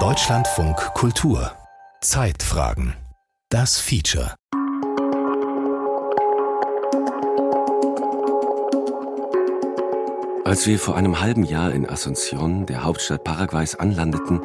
Deutschlandfunk 0.00 0.78
Kultur 0.94 1.52
Zeitfragen 2.00 2.94
Das 3.50 3.78
Feature 3.78 4.34
Als 10.46 10.66
wir 10.66 10.78
vor 10.78 10.96
einem 10.96 11.20
halben 11.20 11.42
Jahr 11.44 11.72
in 11.72 11.86
Asunción, 11.86 12.64
der 12.64 12.82
Hauptstadt 12.82 13.24
Paraguays, 13.24 13.74
anlandeten, 13.74 14.40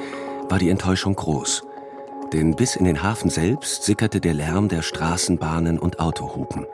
war 0.49 0.59
die 0.59 0.69
Enttäuschung 0.69 1.15
groß. 1.15 1.63
Denn 2.33 2.53
bis 2.53 2.75
in 2.75 2.83
den 2.83 3.01
Hafen 3.01 3.29
selbst 3.29 3.83
sickerte 3.83 4.19
der 4.19 4.33
Lärm 4.33 4.67
der 4.67 4.81
Straßenbahnen 4.81 5.79
und 5.79 6.01
Autohupen. 6.01 6.65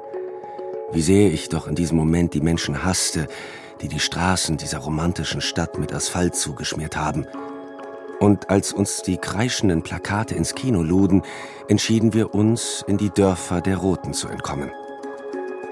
Wie 0.91 1.03
sehr 1.03 1.31
ich 1.31 1.49
doch 1.49 1.67
in 1.67 1.75
diesem 1.75 1.97
Moment 1.97 2.33
die 2.33 2.41
Menschen 2.41 2.83
hasste, 2.83 3.27
die 3.83 3.89
die 3.89 3.99
Straßen 3.99 4.55
dieser 4.55 4.77
romantischen 4.77 5.41
Stadt 5.41 5.77
mit 5.77 5.93
Asphalt 5.93 6.35
zugeschmiert 6.35 6.95
haben. 6.95 7.27
Und 8.21 8.49
als 8.49 8.71
uns 8.71 9.01
die 9.01 9.17
kreischenden 9.17 9.83
Plakate 9.83 10.35
ins 10.35 10.55
Kino 10.55 10.81
luden, 10.81 11.23
entschieden 11.67 12.13
wir 12.13 12.33
uns, 12.33 12.85
in 12.87 12.97
die 12.97 13.09
Dörfer 13.09 13.59
der 13.59 13.75
Roten 13.75 14.13
zu 14.13 14.29
entkommen. 14.29 14.71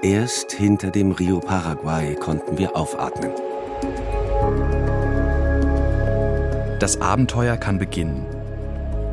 Erst 0.02 0.52
hinter 0.52 0.90
dem 0.90 1.12
Rio 1.12 1.40
Paraguay 1.40 2.14
konnten 2.14 2.58
wir 2.58 2.76
aufatmen. 2.76 3.30
Das 6.80 7.00
Abenteuer 7.00 7.56
kann 7.56 7.78
beginnen. 7.78 8.26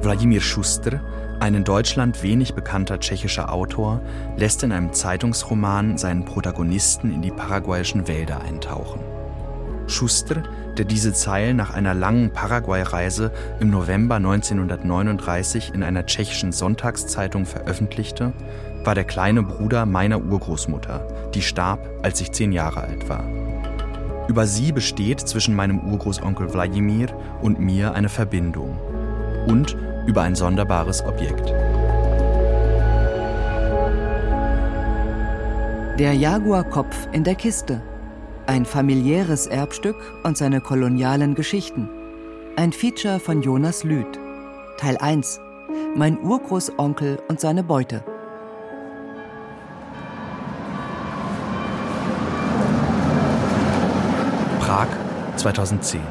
Wladimir 0.01 0.41
Schuster, 0.41 0.99
ein 1.39 1.55
in 1.55 1.63
Deutschland 1.63 2.21
wenig 2.21 2.53
bekannter 2.53 2.99
tschechischer 2.99 3.53
Autor, 3.53 4.01
lässt 4.37 4.63
in 4.63 4.71
einem 4.71 4.93
Zeitungsroman 4.93 5.97
seinen 5.97 6.25
Protagonisten 6.25 7.13
in 7.13 7.21
die 7.21 7.31
paraguayischen 7.31 8.07
Wälder 8.07 8.41
eintauchen. 8.41 8.99
Schuster, 9.87 10.43
der 10.77 10.85
diese 10.85 11.13
Zeilen 11.13 11.57
nach 11.57 11.73
einer 11.73 11.93
langen 11.93 12.31
Paraguay-Reise 12.31 13.31
im 13.59 13.69
November 13.69 14.15
1939 14.15 15.73
in 15.73 15.81
einer 15.81 16.05
tschechischen 16.05 16.51
Sonntagszeitung 16.51 17.45
veröffentlichte, 17.45 18.33
war 18.83 18.95
der 18.95 19.03
kleine 19.03 19.41
Bruder 19.41 19.85
meiner 19.85 20.21
Urgroßmutter, 20.21 21.31
die 21.33 21.41
starb, 21.41 21.89
als 22.03 22.21
ich 22.21 22.31
zehn 22.31 22.51
Jahre 22.51 22.81
alt 22.81 23.09
war. 23.09 23.23
Über 24.27 24.45
sie 24.45 24.71
besteht 24.71 25.21
zwischen 25.21 25.55
meinem 25.55 25.79
Urgroßonkel 25.79 26.53
Wladimir 26.53 27.07
und 27.41 27.59
mir 27.59 27.93
eine 27.93 28.09
Verbindung. 28.09 28.77
Und 29.47 29.75
über 30.09 30.23
ein 30.23 30.33
sonderbares 30.33 31.05
Objekt. 31.05 31.49
Der 35.99 36.13
Jaguarkopf 36.13 37.07
in 37.11 37.23
der 37.23 37.35
Kiste. 37.35 37.79
Ein 38.47 38.65
familiäres 38.65 39.45
Erbstück 39.45 39.97
und 40.23 40.35
seine 40.35 40.61
kolonialen 40.61 41.35
Geschichten. 41.35 41.87
Ein 42.55 42.73
Feature 42.73 43.19
von 43.19 43.43
Jonas 43.43 43.83
Lüth. 43.83 44.19
Teil 44.79 44.97
1. 44.97 45.39
Mein 45.95 46.17
Urgroßonkel 46.17 47.19
und 47.27 47.39
seine 47.39 47.61
Beute. 47.61 48.03
Prag 54.59 54.87
2010. 55.35 56.01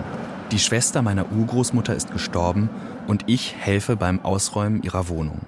Die 0.52 0.60
Schwester 0.60 1.02
meiner 1.02 1.32
Urgroßmutter 1.32 1.96
ist 1.96 2.12
gestorben 2.12 2.70
und 3.08 3.24
ich 3.26 3.56
helfe 3.56 3.96
beim 3.96 4.20
Ausräumen 4.20 4.82
ihrer 4.82 5.08
Wohnung. 5.08 5.40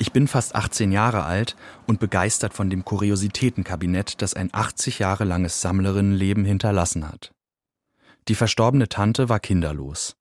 Ich 0.00 0.12
bin 0.12 0.26
fast 0.26 0.54
18 0.54 0.90
Jahre 0.90 1.24
alt 1.24 1.56
und 1.86 2.00
begeistert 2.00 2.54
von 2.54 2.70
dem 2.70 2.84
Kuriositätenkabinett, 2.84 4.20
das 4.22 4.34
ein 4.34 4.48
80 4.52 4.98
Jahre 4.98 5.24
langes 5.24 5.60
Sammlerinnenleben 5.60 6.44
hinterlassen 6.44 7.06
hat. 7.06 7.32
Die 8.28 8.34
verstorbene 8.34 8.88
Tante 8.88 9.28
war 9.28 9.40
kinderlos. 9.40 10.16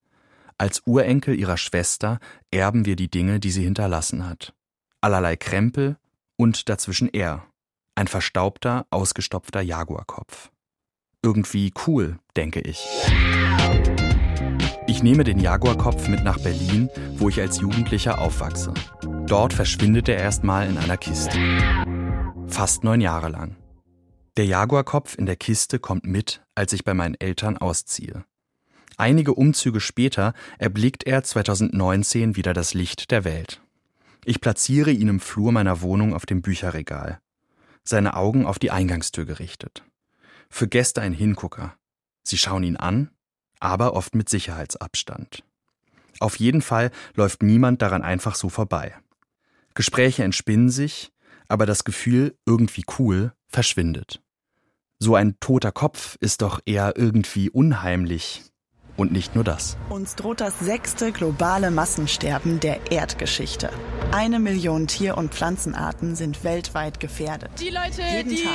Als 0.57 0.81
Urenkel 0.85 1.37
ihrer 1.39 1.57
Schwester 1.57 2.19
erben 2.51 2.85
wir 2.85 2.95
die 2.95 3.09
Dinge, 3.09 3.39
die 3.39 3.51
sie 3.51 3.63
hinterlassen 3.63 4.27
hat. 4.27 4.53
Allerlei 5.01 5.35
Krempel 5.35 5.97
und 6.35 6.69
dazwischen 6.69 7.09
er, 7.13 7.45
ein 7.95 8.07
verstaubter, 8.07 8.85
ausgestopfter 8.89 9.61
Jaguarkopf. 9.61 10.51
Irgendwie 11.21 11.73
cool, 11.85 12.19
denke 12.35 12.61
ich. 12.61 12.87
Ich 14.89 15.03
nehme 15.03 15.25
den 15.25 15.39
Jaguarkopf 15.39 16.07
mit 16.07 16.23
nach 16.23 16.39
Berlin, 16.39 16.89
wo 17.17 17.27
ich 17.27 17.41
als 17.41 17.59
Jugendlicher 17.59 18.19
aufwachse. 18.19 18.73
Dort 19.25 19.51
verschwindet 19.51 20.07
er 20.07 20.15
erstmal 20.15 20.69
in 20.69 20.77
einer 20.77 20.95
Kiste. 20.95 21.37
Fast 22.47 22.85
neun 22.85 23.01
Jahre 23.01 23.27
lang. 23.27 23.57
Der 24.37 24.45
Jaguarkopf 24.45 25.17
in 25.17 25.25
der 25.25 25.35
Kiste 25.35 25.79
kommt 25.79 26.05
mit, 26.05 26.41
als 26.55 26.71
ich 26.71 26.85
bei 26.85 26.93
meinen 26.93 27.15
Eltern 27.15 27.57
ausziehe. 27.57 28.23
Einige 28.95 29.33
Umzüge 29.33 29.81
später 29.81 30.33
erblickt 30.57 31.03
er 31.03 31.21
2019 31.21 32.37
wieder 32.37 32.53
das 32.53 32.73
Licht 32.73 33.11
der 33.11 33.25
Welt. 33.25 33.61
Ich 34.23 34.39
platziere 34.39 34.91
ihn 34.91 35.09
im 35.09 35.19
Flur 35.19 35.51
meiner 35.51 35.81
Wohnung 35.81 36.13
auf 36.13 36.25
dem 36.25 36.41
Bücherregal. 36.41 37.19
Seine 37.83 38.15
Augen 38.15 38.45
auf 38.45 38.57
die 38.57 38.71
Eingangstür 38.71 39.25
gerichtet. 39.25 39.83
Für 40.49 40.69
Gäste 40.69 41.01
ein 41.01 41.13
Hingucker. 41.13 41.75
Sie 42.23 42.37
schauen 42.37 42.63
ihn 42.63 42.77
an, 42.77 43.11
aber 43.59 43.93
oft 43.93 44.15
mit 44.15 44.29
Sicherheitsabstand. 44.29 45.43
Auf 46.19 46.37
jeden 46.37 46.61
Fall 46.61 46.91
läuft 47.15 47.43
niemand 47.43 47.81
daran 47.81 48.01
einfach 48.01 48.35
so 48.35 48.49
vorbei. 48.49 48.95
Gespräche 49.75 50.23
entspinnen 50.23 50.69
sich, 50.69 51.11
aber 51.47 51.65
das 51.65 51.83
Gefühl, 51.83 52.35
irgendwie 52.45 52.83
cool, 52.97 53.33
verschwindet. 53.47 54.21
So 54.99 55.15
ein 55.15 55.39
toter 55.39 55.71
Kopf 55.71 56.17
ist 56.19 56.41
doch 56.41 56.59
eher 56.65 56.93
irgendwie 56.97 57.49
unheimlich, 57.49 58.43
und 58.97 59.11
nicht 59.11 59.35
nur 59.35 59.43
das. 59.43 59.77
Uns 59.89 60.15
droht 60.15 60.41
das 60.41 60.59
sechste 60.59 61.11
globale 61.11 61.71
Massensterben 61.71 62.59
der 62.59 62.91
Erdgeschichte. 62.91 63.69
Eine 64.11 64.39
Million 64.39 64.87
Tier- 64.87 65.17
und 65.17 65.33
Pflanzenarten 65.33 66.15
sind 66.15 66.43
weltweit 66.43 66.99
gefährdet. 66.99 67.51
Die 67.59 67.69
Leute, 67.69 68.01
Jeden 68.15 68.29
die 68.29 68.47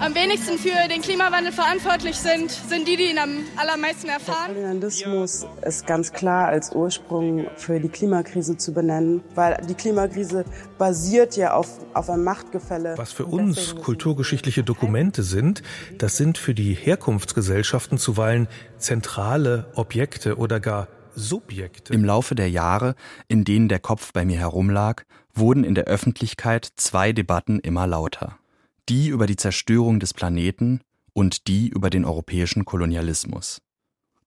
am 0.00 0.14
wenigsten 0.14 0.58
für 0.58 0.88
den 0.88 1.00
Klimawandel 1.02 1.52
verantwortlich 1.52 2.16
sind, 2.16 2.50
sind 2.50 2.86
die, 2.86 2.96
die 2.96 3.10
ihn 3.10 3.18
am 3.18 3.30
allermeisten 3.56 4.08
erfahren. 4.08 4.54
Der 4.54 4.64
Kolonialismus 4.64 5.46
ist 5.64 5.86
ganz 5.86 6.12
klar 6.12 6.48
als 6.48 6.74
Ursprung 6.74 7.46
für 7.56 7.80
die 7.80 7.88
Klimakrise 7.88 8.56
zu 8.56 8.72
benennen, 8.72 9.22
weil 9.34 9.56
die 9.68 9.74
Klimakrise 9.74 10.44
basiert 10.78 11.36
ja 11.36 11.54
auf, 11.54 11.68
auf 11.94 12.10
einem 12.10 12.24
Machtgefälle. 12.24 12.94
Was 12.96 13.12
für 13.12 13.24
uns 13.24 13.76
kulturgeschichtliche 13.76 14.62
Dokumente 14.64 15.22
sind, 15.22 15.62
das 15.96 16.16
sind 16.16 16.38
für 16.38 16.54
die 16.54 16.74
Herkunftsgesellschaften 16.74 17.98
zuweilen 17.98 18.48
zentrale 18.78 19.70
Objekte 19.74 20.36
oder 20.36 20.60
gar 20.60 20.88
Subjekte. 21.14 21.94
Im 21.94 22.04
Laufe 22.04 22.34
der 22.34 22.50
Jahre, 22.50 22.94
in 23.26 23.44
denen 23.44 23.68
der 23.68 23.80
Kopf 23.80 24.12
bei 24.12 24.24
mir 24.24 24.38
herumlag, 24.38 25.04
wurden 25.34 25.64
in 25.64 25.74
der 25.74 25.84
Öffentlichkeit 25.84 26.68
zwei 26.76 27.12
Debatten 27.12 27.58
immer 27.60 27.86
lauter. 27.86 28.38
Die 28.88 29.08
über 29.08 29.26
die 29.26 29.36
Zerstörung 29.36 29.98
des 29.98 30.14
Planeten 30.14 30.80
und 31.14 31.48
die 31.48 31.68
über 31.68 31.90
den 31.90 32.04
europäischen 32.04 32.64
Kolonialismus. 32.64 33.62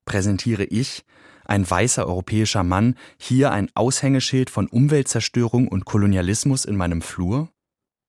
Präsentiere 0.05 0.63
ich, 0.63 1.05
ein 1.45 1.69
weißer 1.69 2.05
europäischer 2.05 2.63
Mann, 2.63 2.95
hier 3.17 3.51
ein 3.51 3.69
Aushängeschild 3.75 4.49
von 4.49 4.67
Umweltzerstörung 4.67 5.67
und 5.67 5.85
Kolonialismus 5.85 6.65
in 6.65 6.75
meinem 6.75 7.01
Flur? 7.01 7.49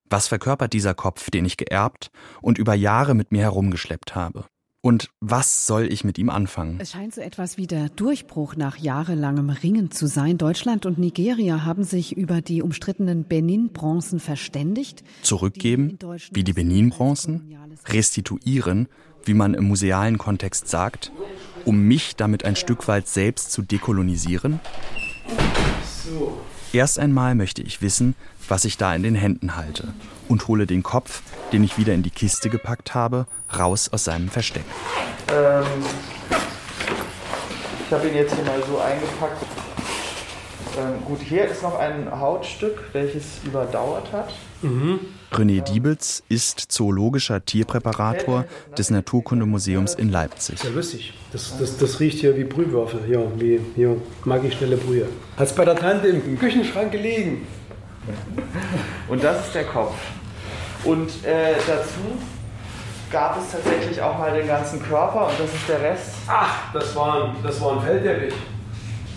Was 0.09 0.29
verkörpert 0.29 0.73
dieser 0.73 0.95
Kopf, 0.95 1.31
den 1.31 1.45
ich 1.45 1.57
geerbt 1.57 2.11
und 2.43 2.59
über 2.59 2.75
Jahre 2.75 3.15
mit 3.15 3.31
mir 3.31 3.43
herumgeschleppt 3.43 4.15
habe? 4.15 4.47
Und 4.83 5.11
was 5.21 5.67
soll 5.67 5.93
ich 5.93 6.05
mit 6.05 6.17
ihm 6.17 6.31
anfangen? 6.31 6.79
Es 6.81 6.93
scheint 6.93 7.15
so 7.15 7.21
etwas 7.21 7.59
wie 7.59 7.67
der 7.67 7.91
Durchbruch 7.91 8.57
nach 8.57 8.79
jahrelangem 8.79 9.51
Ringen 9.51 9.91
zu 9.91 10.07
sein. 10.07 10.39
Deutschland 10.39 10.87
und 10.87 10.99
Nigeria 10.99 11.67
haben 11.67 11.85
sich 11.85 12.17
über 12.17 12.41
die 12.41 12.63
umstrittenen 12.63 13.25
Benin-Bronzen 13.25 14.21
verständigt. 14.21 15.05
Zurückgeben, 15.21 15.99
wie 16.33 16.45
die 16.45 16.55
Benin-Bronzen? 16.55 17.55
Restituieren, 17.89 18.89
wie 19.25 19.35
man 19.35 19.53
im 19.53 19.65
musealen 19.65 20.17
Kontext 20.17 20.69
sagt, 20.69 21.13
um 21.67 21.83
mich 21.83 22.17
damit 22.17 22.47
ein 22.47 22.57
Stück 22.57 22.89
weit 22.89 23.07
selbst 23.07 23.53
zu 23.53 23.61
dekolonisieren? 23.61 24.61
Erst 26.73 27.01
einmal 27.01 27.35
möchte 27.35 27.63
ich 27.63 27.83
wissen, 27.83 28.15
was 28.49 28.65
ich 28.65 28.77
da 28.77 28.95
in 28.95 29.03
den 29.03 29.17
Händen 29.17 29.57
halte 29.57 29.93
und 30.29 30.47
hole 30.47 30.67
den 30.67 30.85
Kopf, 30.85 31.23
den 31.53 31.65
ich 31.65 31.79
wieder 31.79 31.95
in 31.95 32.05
die 32.05 32.11
Kiste 32.11 32.49
gepackt 32.49 32.95
habe, 32.95 33.27
raus 33.59 33.91
aus 33.93 34.05
seinem 34.05 34.29
Versteck. 34.29 34.65
Ähm, 35.33 35.65
ich 37.87 37.93
habe 37.93 38.09
ihn 38.09 38.15
jetzt 38.15 38.35
hier 38.37 38.45
mal 38.45 38.63
so 38.69 38.79
eingepackt. 38.79 39.45
Ähm, 40.79 41.05
gut, 41.05 41.21
hier 41.21 41.47
ist 41.47 41.63
noch 41.63 41.77
ein 41.77 42.09
Hautstück, 42.09 42.85
welches 42.93 43.43
überdauert 43.45 44.13
hat. 44.13 44.33
Mhm. 44.63 45.01
René 45.33 45.61
Diebitz 45.61 46.23
ist 46.29 46.59
zoologischer 46.73 47.45
Tierpräparator 47.45 48.47
des 48.77 48.91
Naturkundemuseums 48.91 49.95
in 49.95 50.11
Leipzig. 50.11 50.63
Ja, 50.63 50.71
lustig. 50.71 51.15
Das, 51.33 51.57
das, 51.59 51.77
das 51.79 52.01
riecht 52.01 52.19
hier 52.19 52.37
wie 52.37 52.45
Brühwürfel. 52.45 53.01
Ja, 53.09 53.21
wie 53.37 53.61
hier 53.77 53.97
mag 54.25 54.43
ich 54.45 54.55
schnelle 54.55 54.77
Brühe. 54.77 55.07
Hat 55.37 55.47
es 55.47 55.55
bei 55.55 55.65
der 55.65 55.77
Tante 55.77 56.09
im 56.09 56.39
Küchenschrank 56.39 56.91
gelegen. 56.91 57.47
Und 59.09 59.23
das 59.23 59.47
ist 59.47 59.55
der 59.55 59.65
Kopf. 59.65 59.95
Und 60.85 61.09
äh, 61.25 61.55
dazu 61.67 62.01
gab 63.11 63.39
es 63.39 63.53
tatsächlich 63.53 64.01
auch 64.01 64.19
mal 64.19 64.33
den 64.33 64.47
ganzen 64.47 64.83
Körper 64.83 65.29
und 65.29 65.39
das 65.39 65.53
ist 65.53 65.69
der 65.69 65.81
Rest. 65.81 66.15
Ach, 66.27 66.73
das 66.73 66.95
war 66.97 67.25
ein, 67.25 67.37
das 67.43 67.61
war 67.61 67.77
ein 67.77 67.83
Feldteppich. 67.83 68.35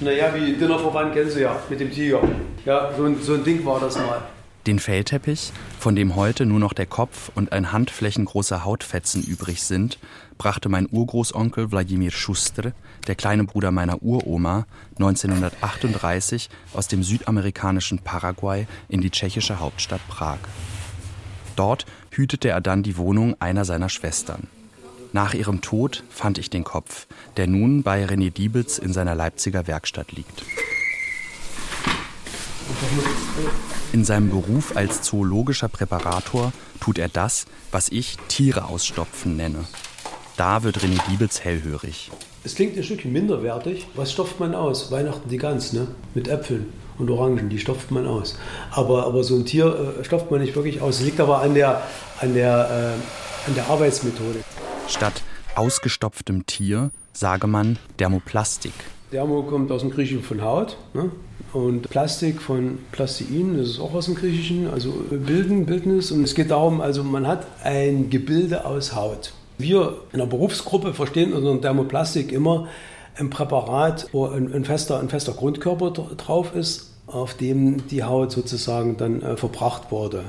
Naja, 0.01 0.33
wie 0.33 0.53
Dinner 0.53 0.77
for 0.77 0.93
One 0.93 1.11
kennst 1.13 1.35
du 1.35 1.41
ja, 1.41 1.55
mit 1.69 1.79
dem 1.79 1.91
Tiger. 1.91 2.19
Ja, 2.65 2.91
so 2.97 3.05
ein, 3.05 3.21
so 3.21 3.33
ein 3.35 3.43
Ding 3.43 3.65
war 3.65 3.79
das 3.79 3.95
mal. 3.95 4.21
Den 4.65 4.79
Fellteppich, 4.79 5.51
von 5.77 5.93
dem 5.93 6.15
heute 6.15 6.45
nur 6.45 6.59
noch 6.59 6.71
der 6.71 6.85
Kopf 6.85 7.31
und 7.35 7.51
ein 7.51 7.73
handflächengroßer 7.73 8.63
Hautfetzen 8.63 9.21
übrig 9.21 9.61
sind, 9.61 9.99
brachte 10.37 10.69
mein 10.69 10.87
Urgroßonkel 10.89 11.69
Wladimir 11.69 12.11
Schuster, 12.11 12.71
der 13.07 13.15
kleine 13.15 13.43
Bruder 13.43 13.71
meiner 13.71 14.01
Uroma, 14.01 14.65
1938 14.99 16.49
aus 16.73 16.87
dem 16.87 17.03
südamerikanischen 17.03 17.99
Paraguay 17.99 18.65
in 18.87 19.01
die 19.01 19.11
tschechische 19.11 19.59
Hauptstadt 19.59 20.07
Prag. 20.07 20.39
Dort 21.57 21.85
hütete 22.11 22.47
er 22.47 22.61
dann 22.61 22.83
die 22.83 22.95
Wohnung 22.95 23.35
einer 23.41 23.65
seiner 23.65 23.89
Schwestern. 23.89 24.47
Nach 25.11 25.33
ihrem 25.33 25.59
Tod 25.59 26.03
fand 26.09 26.37
ich 26.37 26.49
den 26.49 26.63
Kopf, 26.63 27.07
der 27.35 27.47
nun 27.47 27.83
bei 27.83 28.05
René 28.05 28.31
Diebitz 28.31 28.77
in 28.77 28.93
seiner 28.93 29.13
Leipziger 29.13 29.67
Werkstatt 29.67 30.13
liegt. 30.13 30.43
In 33.91 34.05
seinem 34.05 34.29
Beruf 34.29 34.75
als 34.75 35.01
zoologischer 35.01 35.67
Präparator 35.67 36.51
tut 36.79 36.97
er 36.97 37.09
das, 37.09 37.45
was 37.71 37.89
ich 37.89 38.17
Tiere 38.27 38.65
ausstopfen 38.65 39.37
nenne. 39.37 39.65
Da 40.35 40.63
wird 40.63 40.79
René 40.79 40.99
Diebitz 41.09 41.41
hellhörig. 41.41 42.11
Es 42.43 42.55
klingt 42.55 42.75
ein 42.75 42.83
Stückchen 42.83 43.13
minderwertig. 43.13 43.87
Was 43.95 44.11
stopft 44.11 44.39
man 44.39 44.55
aus? 44.55 44.91
Weihnachten 44.91 45.29
die 45.29 45.37
Gans, 45.37 45.73
ne? 45.73 45.87
Mit 46.13 46.27
Äpfeln 46.27 46.73
und 46.97 47.09
Orangen, 47.09 47.49
die 47.49 47.59
stopft 47.59 47.91
man 47.91 48.05
aus. 48.07 48.37
Aber, 48.71 49.05
aber 49.05 49.23
so 49.23 49.35
ein 49.35 49.45
Tier 49.45 49.95
äh, 49.99 50.03
stopft 50.03 50.31
man 50.31 50.41
nicht 50.41 50.55
wirklich 50.55 50.81
aus. 50.81 50.99
Es 50.99 51.05
liegt 51.05 51.19
aber 51.19 51.41
an 51.41 51.53
der, 51.53 51.83
an 52.19 52.33
der, 52.33 52.97
äh, 52.97 53.47
an 53.49 53.55
der 53.55 53.67
Arbeitsmethode. 53.67 54.43
Statt 54.87 55.21
ausgestopftem 55.55 56.45
Tier 56.45 56.91
sage 57.13 57.47
man 57.47 57.77
Dermoplastik. 57.99 58.73
Dermo 59.11 59.43
kommt 59.43 59.71
aus 59.71 59.81
dem 59.81 59.91
Griechischen 59.91 60.23
von 60.23 60.41
Haut. 60.41 60.77
Ne? 60.93 61.11
Und 61.53 61.87
Plastik 61.89 62.41
von 62.41 62.79
Plastein, 62.91 63.57
das 63.57 63.69
ist 63.69 63.79
auch 63.79 63.93
aus 63.93 64.05
dem 64.05 64.15
Griechischen, 64.15 64.67
also 64.67 64.91
Bilden, 65.11 65.67
Bildnis. 65.67 66.11
Und 66.11 66.23
es 66.23 66.33
geht 66.33 66.49
darum, 66.49 66.81
also 66.81 67.03
man 67.03 67.27
hat 67.27 67.45
ein 67.63 68.09
Gebilde 68.09 68.65
aus 68.65 68.95
Haut. 68.95 69.33
Wir 69.59 69.97
in 70.11 70.19
der 70.19 70.25
Berufsgruppe 70.25 70.95
verstehen 70.95 71.31
unter 71.31 71.55
Dermoplastik 71.55 72.31
immer 72.31 72.67
ein 73.15 73.29
Präparat, 73.29 74.07
wo 74.11 74.25
ein, 74.25 74.51
ein, 74.51 74.65
fester, 74.65 74.99
ein 74.99 75.09
fester 75.09 75.33
Grundkörper 75.33 75.91
drauf 75.91 76.55
ist, 76.55 76.91
auf 77.05 77.35
dem 77.35 77.85
die 77.87 78.03
Haut 78.03 78.31
sozusagen 78.31 78.97
dann 78.97 79.21
äh, 79.21 79.37
verbracht 79.37 79.91
wurde. 79.91 80.23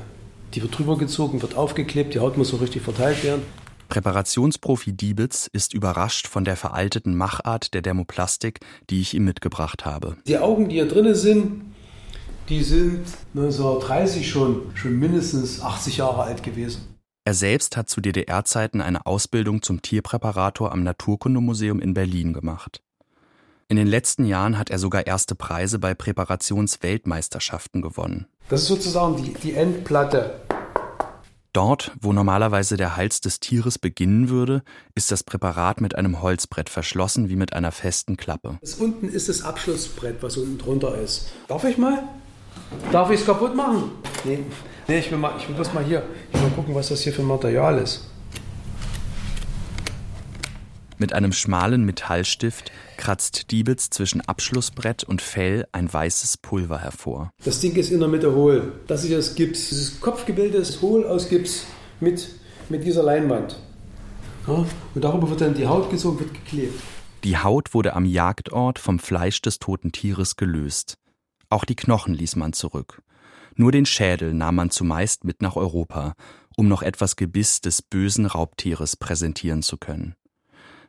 Die 0.53 0.61
wird 0.61 0.77
drüber 0.77 0.95
gezogen, 0.95 1.41
wird 1.41 1.57
aufgeklebt, 1.57 2.13
die 2.13 2.19
Haut 2.19 2.37
muss 2.37 2.49
so 2.49 2.57
richtig 2.57 2.83
verteilt 2.83 3.23
werden. 3.23 3.41
Präparationsprofi 3.89 4.93
Diebitz 4.93 5.49
ist 5.51 5.73
überrascht 5.73 6.27
von 6.27 6.45
der 6.45 6.55
veralteten 6.55 7.15
Machart 7.15 7.73
der 7.73 7.81
Dermoplastik, 7.81 8.59
die 8.89 9.01
ich 9.01 9.13
ihm 9.13 9.25
mitgebracht 9.25 9.85
habe. 9.85 10.17
Die 10.27 10.37
Augen, 10.37 10.69
die 10.69 10.75
hier 10.75 10.87
drin 10.87 11.13
sind, 11.15 11.73
die 12.49 12.63
sind 12.63 13.05
1930 13.33 14.29
schon, 14.29 14.75
schon 14.75 14.97
mindestens 14.97 15.61
80 15.61 15.97
Jahre 15.97 16.23
alt 16.23 16.43
gewesen. 16.43 16.95
Er 17.27 17.33
selbst 17.33 17.75
hat 17.75 17.89
zu 17.89 18.01
DDR-Zeiten 18.01 18.81
eine 18.81 19.05
Ausbildung 19.07 19.63
zum 19.63 19.81
Tierpräparator 19.81 20.71
am 20.71 20.83
Naturkundemuseum 20.83 21.79
in 21.79 21.95
Berlin 21.95 22.33
gemacht. 22.33 22.81
In 23.67 23.77
den 23.77 23.87
letzten 23.87 24.25
Jahren 24.25 24.59
hat 24.59 24.69
er 24.69 24.77
sogar 24.77 25.07
erste 25.07 25.33
Preise 25.33 25.79
bei 25.79 25.95
Präparationsweltmeisterschaften 25.95 27.81
gewonnen. 27.81 28.27
Das 28.47 28.61
ist 28.61 28.67
sozusagen 28.67 29.23
die, 29.23 29.33
die 29.33 29.53
Endplatte 29.55 30.41
Dort, 31.55 31.93
wo 32.01 32.11
normalerweise 32.11 32.75
der 32.75 32.97
Hals 32.97 33.21
des 33.21 33.39
Tieres 33.39 33.79
beginnen 33.79 34.27
würde, 34.27 34.61
ist 34.93 35.09
das 35.09 35.23
Präparat 35.23 35.79
mit 35.79 35.95
einem 35.95 36.21
Holzbrett 36.21 36.69
verschlossen 36.69 37.29
wie 37.29 37.37
mit 37.37 37.53
einer 37.53 37.71
festen 37.71 38.17
Klappe. 38.17 38.57
Das 38.59 38.75
unten 38.75 39.07
ist 39.07 39.29
das 39.29 39.41
Abschlussbrett, 39.41 40.21
was 40.21 40.35
unten 40.35 40.57
drunter 40.57 40.97
ist. 40.97 41.29
Darf 41.47 41.63
ich 41.63 41.77
mal? 41.77 42.03
Darf 42.91 43.09
ich 43.09 43.21
es 43.21 43.25
kaputt 43.25 43.55
machen? 43.55 43.91
Nee, 44.25 44.39
nee 44.89 44.99
ich, 44.99 45.09
will 45.11 45.17
mal, 45.17 45.31
ich 45.39 45.47
will 45.47 45.55
bloß 45.55 45.73
mal 45.73 45.85
hier. 45.85 46.03
Ich 46.33 46.41
will 46.41 46.49
mal 46.49 46.55
gucken, 46.55 46.75
was 46.75 46.89
das 46.89 46.99
hier 46.99 47.13
für 47.13 47.23
Material 47.23 47.77
ist. 47.77 48.01
Mit 50.97 51.11
einem 51.11 51.33
schmalen 51.33 51.83
Metallstift 51.83 52.71
kratzt 52.95 53.51
Diebitz 53.51 53.89
zwischen 53.89 54.21
Abschlussbrett 54.21 55.03
und 55.03 55.21
Fell 55.21 55.67
ein 55.73 55.91
weißes 55.91 56.37
Pulver 56.37 56.79
hervor. 56.79 57.31
Das 57.43 57.59
Ding 57.59 57.75
ist 57.75 57.91
in 57.91 57.99
der 57.99 58.07
Mitte 58.07 58.33
hohl. 58.33 58.71
Das 58.87 59.03
ist 59.03 59.11
das 59.11 59.35
Gips. 59.35 59.69
Dieses 59.69 59.99
Kopfgebilde 59.99 60.57
ist 60.57 60.81
hohl 60.81 61.05
aus 61.05 61.27
Gips 61.27 61.65
mit, 61.99 62.29
mit 62.69 62.85
dieser 62.85 63.03
Leinwand. 63.03 63.59
Ja, 64.47 64.65
und 64.93 65.03
darüber 65.03 65.29
wird 65.29 65.41
dann 65.41 65.53
die 65.53 65.67
Haut 65.67 65.89
gezogen, 65.89 66.19
wird 66.19 66.33
geklebt. 66.33 66.79
Die 67.25 67.37
Haut 67.37 67.73
wurde 67.73 67.93
am 67.93 68.05
Jagdort 68.05 68.79
vom 68.79 68.99
Fleisch 68.99 69.41
des 69.41 69.59
toten 69.59 69.91
Tieres 69.91 70.37
gelöst. 70.37 70.97
Auch 71.49 71.65
die 71.65 71.75
Knochen 71.75 72.13
ließ 72.13 72.37
man 72.37 72.53
zurück. 72.53 73.01
Nur 73.55 73.71
den 73.71 73.85
Schädel 73.85 74.33
nahm 74.33 74.55
man 74.55 74.69
zumeist 74.69 75.25
mit 75.25 75.41
nach 75.41 75.55
Europa, 75.55 76.13
um 76.55 76.67
noch 76.67 76.83
etwas 76.83 77.15
Gebiss 77.15 77.59
des 77.61 77.81
bösen 77.81 78.25
Raubtieres 78.25 78.95
präsentieren 78.95 79.61
zu 79.61 79.77
können. 79.77 80.15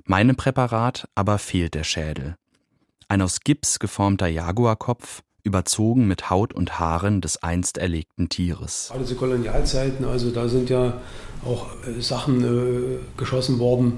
Meinem 0.09 0.37
Präparat 0.37 1.09
aber 1.17 1.37
fehlt 1.37 1.75
der 1.75 1.83
Schädel. 1.83 2.37
Ein 3.09 3.23
aus 3.23 3.41
Gips 3.41 3.81
geformter 3.81 4.29
Jaguarkopf, 4.29 5.23
überzogen 5.43 6.07
mit 6.07 6.31
Haut 6.31 6.53
und 6.53 6.79
Haaren 6.79 7.21
des 7.21 7.43
einst 7.43 7.77
erlegten 7.77 8.29
Tieres. 8.29 8.93
Alle 8.95 9.05
zu 9.05 9.17
Kolonialzeiten, 9.17 10.05
also 10.05 10.31
da 10.31 10.47
sind 10.49 10.71
ja 10.71 11.01
auch 11.45 11.67
äh, 11.85 12.01
Sachen 12.01 12.45
äh, 12.45 12.99
geschossen 13.17 13.59
worden, 13.59 13.95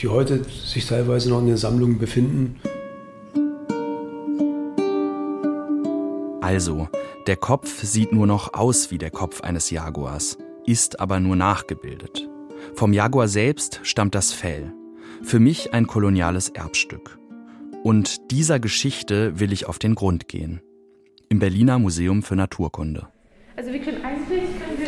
die 0.00 0.08
heute 0.08 0.42
sich 0.42 0.84
teilweise 0.84 1.30
noch 1.30 1.38
in 1.38 1.46
den 1.46 1.56
Sammlungen 1.56 2.00
befinden. 2.00 2.60
Also, 6.40 6.88
der 7.28 7.36
Kopf 7.36 7.84
sieht 7.84 8.12
nur 8.12 8.26
noch 8.26 8.54
aus 8.54 8.90
wie 8.90 8.98
der 8.98 9.12
Kopf 9.12 9.42
eines 9.42 9.70
Jaguars, 9.70 10.38
ist 10.66 10.98
aber 10.98 11.20
nur 11.20 11.36
nachgebildet. 11.36 12.28
Vom 12.74 12.92
Jaguar 12.92 13.28
selbst 13.28 13.78
stammt 13.84 14.16
das 14.16 14.32
Fell, 14.32 14.72
für 15.22 15.40
mich 15.40 15.74
ein 15.74 15.86
koloniales 15.86 16.48
Erbstück. 16.50 17.18
Und 17.82 18.30
dieser 18.30 18.58
Geschichte 18.58 19.38
will 19.38 19.52
ich 19.52 19.66
auf 19.66 19.78
den 19.78 19.94
Grund 19.94 20.28
gehen. 20.28 20.60
Im 21.28 21.38
Berliner 21.38 21.78
Museum 21.78 22.22
für 22.22 22.36
Naturkunde. 22.36 23.08
Also 23.56 23.72
wir 23.72 23.80
können 23.80 24.04
eigentlich 24.04 24.44
können 24.60 24.80
wir 24.80 24.86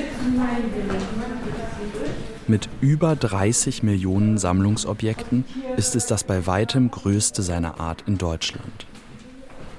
mit 2.48 2.68
über 2.80 3.14
30 3.14 3.82
Millionen 3.82 4.38
Sammlungsobjekten 4.38 5.44
ist 5.76 5.94
es 5.94 6.06
das 6.06 6.24
bei 6.24 6.46
weitem 6.46 6.90
größte 6.90 7.42
seiner 7.42 7.78
Art 7.78 8.04
in 8.06 8.16
Deutschland. 8.16 8.86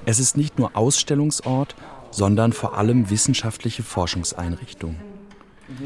Es 0.06 0.20
ist 0.20 0.36
nicht 0.36 0.58
nur 0.58 0.76
Ausstellungsort, 0.76 1.74
sondern 2.12 2.52
vor 2.52 2.78
allem 2.78 3.10
wissenschaftliche 3.10 3.82
Forschungseinrichtung. 3.82 4.96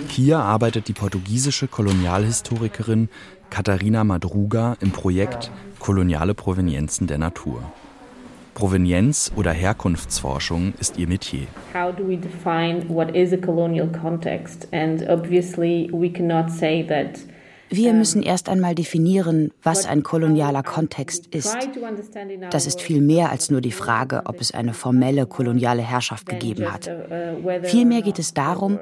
Hier 0.09 0.39
arbeitet 0.39 0.89
die 0.89 0.93
portugiesische 0.93 1.69
Kolonialhistorikerin 1.69 3.09
Katharina 3.51 4.05
Madruga 4.05 4.77
im 4.81 4.91
Projekt 4.91 5.51
Koloniale 5.79 6.35
Provenienzen 6.35 7.07
der 7.07 7.19
Natur. 7.19 7.63
Provenienz 8.55 9.33
oder 9.35 9.53
Herkunftsforschung 9.53 10.75
ist 10.79 10.97
ihr 10.99 11.09
Metier. 11.09 11.47
How 11.73 11.93
do 11.93 12.07
we 12.07 12.17
define 12.17 12.89
what 12.89 13.15
is 13.15 13.33
a 13.33 13.37
colonial 13.37 13.89
context? 13.89 14.69
And 14.73 15.03
obviously 15.09 15.91
we 15.93 16.09
cannot 16.09 16.51
say 16.51 16.87
that 16.87 17.19
wir 17.77 17.93
müssen 17.93 18.23
erst 18.23 18.49
einmal 18.49 18.75
definieren, 18.75 19.53
was 19.63 19.87
ein 19.87 20.03
kolonialer 20.03 20.63
Kontext 20.63 21.27
ist. 21.35 21.57
Das 22.51 22.67
ist 22.67 22.81
viel 22.81 23.01
mehr 23.01 23.31
als 23.31 23.51
nur 23.51 23.61
die 23.61 23.73
Frage, 23.73 24.23
ob 24.27 24.41
es 24.41 24.53
eine 24.53 24.75
formelle 24.75 25.27
koloniale 25.27 25.83
Herrschaft 25.83 26.27
gegeben 26.27 26.73
hat. 26.73 26.91
Vielmehr 27.63 28.03
geht 28.03 28.19
es 28.19 28.35
darum, 28.35 28.79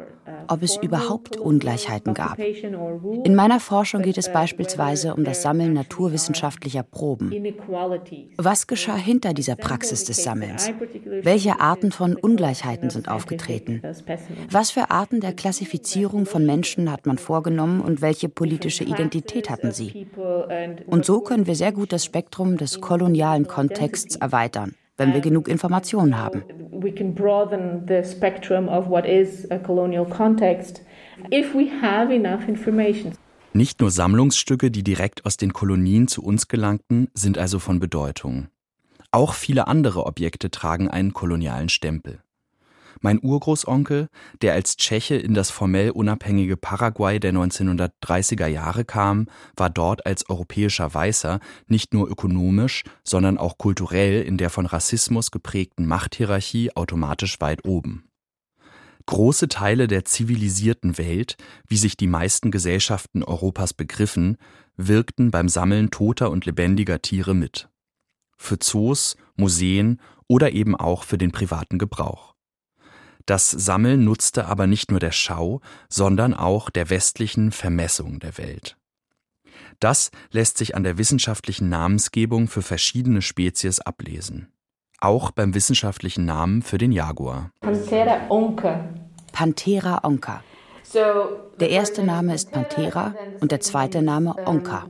ob 0.49 0.63
es 0.63 0.77
überhaupt 0.77 1.37
Ungleichheiten 1.37 2.15
gab. 2.15 2.39
In 2.39 3.35
meiner 3.35 3.61
Forschung 3.61 4.03
geht 4.03 4.19
es 4.19 4.33
beispielsweise 4.33 5.15
um 5.15 5.25
das 5.25 5.43
Sammeln 5.43 5.73
naturwissenschaftlicher 5.73 6.83
Proben. 6.83 7.33
Was 8.37 8.67
geschah 8.67 8.97
hinter 8.97 9.35
dieser 9.35 9.57
Praxis 9.57 10.05
des 10.05 10.23
Sammelns? 10.23 10.71
Welche 11.23 11.61
Arten 11.61 11.91
von 11.93 12.17
Ungleichheiten 12.17 12.91
sind 12.91 13.09
aufgetreten? 13.09 13.83
Was 14.51 14.71
für 14.71 14.91
Arten 14.91 15.21
der 15.21 15.33
Klassifizierung 15.33 16.27
von 16.27 16.47
Menschen 16.47 16.91
hat 16.91 17.07
man 17.07 17.19
vorgenommen 17.19 17.81
und 17.81 18.01
welche 18.01 18.29
politische 18.29 18.82
Identität 18.85 19.51
hatten 19.51 19.73
sie? 19.73 20.07
Und 20.87 21.05
so 21.05 21.21
können 21.21 21.47
wir 21.47 21.55
sehr 21.55 21.73
gut 21.73 21.93
das 21.93 22.05
Spektrum 22.05 22.57
des 22.57 22.81
kolonialen 22.81 23.47
Kontexts 23.47 24.17
erweitern 24.17 24.75
wenn 24.97 25.15
wir 25.15 25.21
genug 25.21 25.49
Informationen 25.49 26.17
haben. 26.17 26.45
We 26.71 26.93
can 26.93 27.15
broaden 27.15 27.87
the 27.89 28.03
spectrum 28.05 28.69
of 28.69 28.89
what 28.89 29.07
is 29.07 29.51
a 29.51 29.59
colonial 29.59 30.07
context 30.07 30.83
if 31.33 31.55
we 31.55 31.69
have 31.81 32.13
enough 32.13 32.47
information. 32.49 33.13
Nicht 33.55 33.81
nur 33.81 33.91
Sammlungsstücke, 33.91 34.71
die 34.71 34.83
direkt 34.83 35.27
aus 35.27 35.37
den 35.37 35.53
Kolonien 35.53 36.09
zu 36.09 36.23
uns 36.23 36.49
gelangten, 36.49 37.09
sind 37.13 37.37
also 37.37 37.59
von 37.59 37.81
Bedeutung. 37.81 38.49
Auch 39.11 39.35
viele 39.35 39.67
andere 39.67 40.07
Objekte 40.07 40.51
tragen 40.51 40.89
einen 40.89 41.13
kolonialen 41.13 41.69
Stempel. 41.69 42.21
Mein 43.05 43.19
Urgroßonkel, 43.21 44.09
der 44.43 44.53
als 44.53 44.77
Tscheche 44.77 45.17
in 45.17 45.35
das 45.35 45.51
formell 45.51 45.91
unabhängige 45.91 46.57
Paraguay 46.57 47.19
der 47.19 47.33
1930er 47.33 48.47
Jahre 48.47 48.85
kam, 48.85 49.27
war 49.57 49.71
dort 49.71 50.07
als 50.07 50.31
europäischer 50.31 50.95
Weißer 50.95 51.41
nicht 51.67 51.95
nur 51.95 52.09
ökonomisch, 52.09 52.85
sondern 53.03 53.39
auch 53.39 53.59
kulturell 53.59 54.23
in 54.23 54.39
der 54.39 54.51
von 54.51 54.67
Rassismus 54.67 55.33
geprägten 55.33 55.85
Machthierarchie 55.85 56.77
automatisch 56.77 57.41
weit 57.41 57.65
oben. 57.67 58.09
Große 59.07 59.49
Teile 59.49 59.89
der 59.89 60.05
zivilisierten 60.05 60.97
Welt, 60.97 61.37
wie 61.67 61.79
sich 61.79 61.97
die 61.97 62.07
meisten 62.07 62.53
Gesellschaften 62.53 63.25
Europas 63.25 63.75
begriffen, 63.75 64.37
wirkten 64.77 65.33
beim 65.33 65.49
Sammeln 65.49 65.91
toter 65.91 66.31
und 66.31 66.47
lebendiger 66.47 67.03
Tiere 67.03 67.35
mit. 67.35 67.69
Für 68.39 68.61
Zoos, 68.61 69.17
Museen 69.35 70.01
oder 70.29 70.53
eben 70.53 70.77
auch 70.77 71.03
für 71.03 71.19
den 71.19 71.33
privaten 71.33 71.79
Gebrauch. 71.79 72.32
Das 73.27 73.51
Sammeln 73.51 74.05
nutzte 74.05 74.47
aber 74.47 74.67
nicht 74.67 74.91
nur 74.91 75.01
der 75.01 75.13
Schau, 75.13 75.61
sondern 75.89 76.35
auch 76.35 76.71
der 76.71 76.91
westlichen 76.91 77.53
Vermessung 77.53 78.19
der 78.19 78.39
Welt. 78.39 78.77
Das 79.81 80.11
lässt 80.31 80.59
sich 80.59 80.75
an 80.77 80.85
der 80.85 80.99
wissenschaftlichen 80.99 81.69
Namensgebung 81.69 82.49
für 82.49 82.63
verschiedene 82.63 83.23
Spezies 83.23 83.81
ablesen. 83.81 84.53
Auch 84.99 85.33
beim 85.33 85.55
wissenschaftlichen 85.55 86.25
Namen 86.25 86.63
für 86.63 86.79
den 86.79 86.93
Jaguar. 86.93 87.51
Panthera 87.61 88.21
onca. 88.29 88.85
Panthera 89.33 90.01
onca. 90.05 90.43
Der 90.95 91.71
erste 91.71 92.05
Name 92.05 92.35
ist 92.35 92.53
Panthera 92.53 93.15
und 93.41 93.51
der 93.51 93.61
zweite 93.61 94.03
Name 94.03 94.37
Onca. 94.47 94.87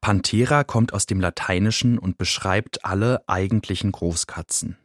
Panthera 0.00 0.64
kommt 0.64 0.94
aus 0.94 1.06
dem 1.06 1.20
Lateinischen 1.20 1.98
und 1.98 2.18
beschreibt 2.18 2.84
alle 2.84 3.22
eigentlichen 3.26 3.90
Großkatzen 3.90 4.76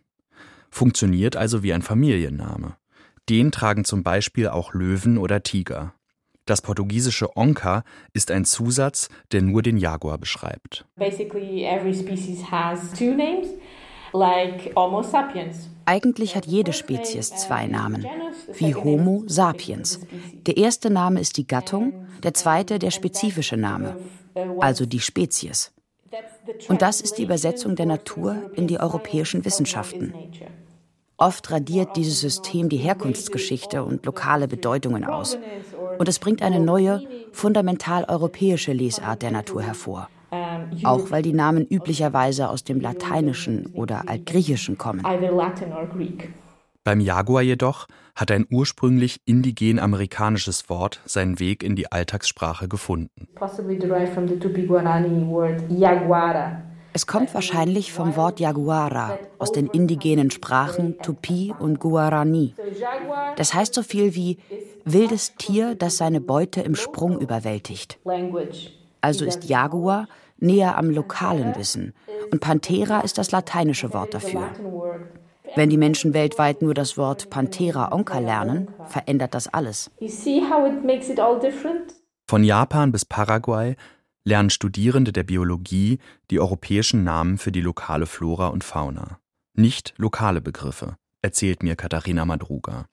funktioniert 0.70 1.36
also 1.36 1.64
wie 1.64 1.74
ein 1.74 1.82
Familienname. 1.82 2.76
Den 3.30 3.52
tragen 3.52 3.84
zum 3.84 4.04
Beispiel 4.04 4.48
auch 4.48 4.74
Löwen 4.74 5.18
oder 5.18 5.44
Tiger. 5.44 5.94
Das 6.46 6.62
portugiesische 6.62 7.36
Onca 7.36 7.84
ist 8.14 8.32
ein 8.32 8.46
Zusatz, 8.46 9.10
der 9.34 9.42
nur 9.42 9.62
den 9.62 9.78
Jaguar 9.78 10.18
beschreibt. 10.18 10.86
Eigentlich 15.86 16.36
hat 16.36 16.46
jede 16.46 16.74
Spezies 16.74 17.30
zwei 17.36 17.68
Namen, 17.68 18.06
wie 18.58 18.76
Homo 18.76 19.24
sapiens. 19.28 20.00
Der 20.46 20.56
erste 20.56 20.90
Name 20.90 21.20
ist 21.20 21.36
die 21.36 21.48
Gattung, 21.48 22.08
der 22.24 22.34
zweite 22.34 22.80
der 22.80 22.92
spezifische 22.92 23.58
Name, 23.58 23.98
also 24.60 24.86
die 24.86 25.02
Spezies. 25.02 25.74
Und 26.68 26.82
das 26.82 27.02
ist 27.02 27.18
die 27.18 27.24
Übersetzung 27.24 27.76
der 27.76 27.86
Natur 27.86 28.52
in 28.56 28.68
die 28.68 28.80
europäischen 28.80 29.46
Wissenschaften. 29.46 30.14
Oft 31.18 31.50
radiert 31.50 31.96
dieses 31.96 32.22
System 32.22 32.70
die 32.70 32.78
Herkunftsgeschichte 32.78 33.84
und 33.84 34.06
lokale 34.06 34.48
Bedeutungen 34.48 35.04
aus. 35.04 35.38
Und 35.98 36.08
es 36.08 36.20
bringt 36.20 36.44
eine 36.44 36.60
neue, 36.60 37.02
fundamental 37.32 38.06
europäische 38.08 38.72
Lesart 38.72 39.24
der 39.24 39.32
Natur 39.32 39.64
hervor. 39.64 40.10
Auch 40.84 41.10
weil 41.10 41.24
die 41.24 41.34
Namen 41.34 41.66
üblicherweise 41.66 42.50
aus 42.50 42.64
dem 42.64 42.82
Lateinischen 42.82 43.68
oder 43.74 44.08
Altgriechischen 44.08 44.78
kommen. 44.78 45.02
Beim 46.84 47.00
Jaguar 47.00 47.42
jedoch 47.42 47.88
hat 48.18 48.32
ein 48.32 48.48
ursprünglich 48.50 49.22
indigen 49.26 49.80
amerikanisches 49.80 50.70
Wort 50.70 51.00
seinen 51.06 51.40
Weg 51.40 51.64
in 51.64 51.76
die 51.76 51.92
Alltagssprache 51.92 52.68
gefunden. 52.68 53.28
Es 56.94 57.06
kommt 57.06 57.34
wahrscheinlich 57.36 57.94
vom 57.94 58.16
Wort 58.16 58.40
Jaguara 58.40 59.20
aus 59.38 59.52
den 59.52 59.68
indigenen 59.68 60.32
Sprachen 60.32 60.98
Tupi 60.98 61.54
und 61.60 61.80
Guarani. 61.80 62.56
Das 63.36 63.54
heißt 63.54 63.76
so 63.76 63.84
viel 63.84 64.16
wie 64.16 64.40
wildes 64.84 65.36
Tier, 65.36 65.76
das 65.76 65.98
seine 65.98 66.20
Beute 66.20 66.62
im 66.62 66.74
Sprung 66.74 67.20
überwältigt. 67.20 68.00
Also 69.00 69.26
ist 69.26 69.44
Jaguar 69.48 70.08
näher 70.40 70.76
am 70.76 70.90
lokalen 70.90 71.56
Wissen 71.56 71.94
und 72.32 72.42
Panthera 72.42 73.02
ist 73.02 73.20
das 73.20 73.32
lateinische 73.32 73.94
Wort 73.94 74.16
dafür. 74.16 74.50
Wenn 75.56 75.70
die 75.70 75.78
Menschen 75.78 76.14
weltweit 76.14 76.62
nur 76.62 76.74
das 76.74 76.98
Wort 76.98 77.30
Panthera 77.30 77.92
onca 77.92 78.20
lernen, 78.20 78.68
verändert 78.88 79.34
das 79.34 79.48
alles. 79.48 79.92
Von 82.30 82.44
Japan 82.44 82.92
bis 82.92 83.06
Paraguay 83.06 83.76
lernen 84.24 84.50
Studierende 84.50 85.14
der 85.14 85.24
Biologie 85.24 86.00
die 86.30 86.40
europäischen 86.40 87.04
Namen 87.04 87.38
für 87.38 87.52
die 87.52 87.62
lokale 87.62 88.06
Flora 88.06 88.48
und 88.48 88.64
Fauna. 88.64 89.20
Nicht 89.54 89.94
lokale 89.98 90.42
Begriffe, 90.42 90.98
erzählt 91.22 91.64
mir 91.64 91.76
Katharina 91.76 92.26
Madruga. 92.26 92.88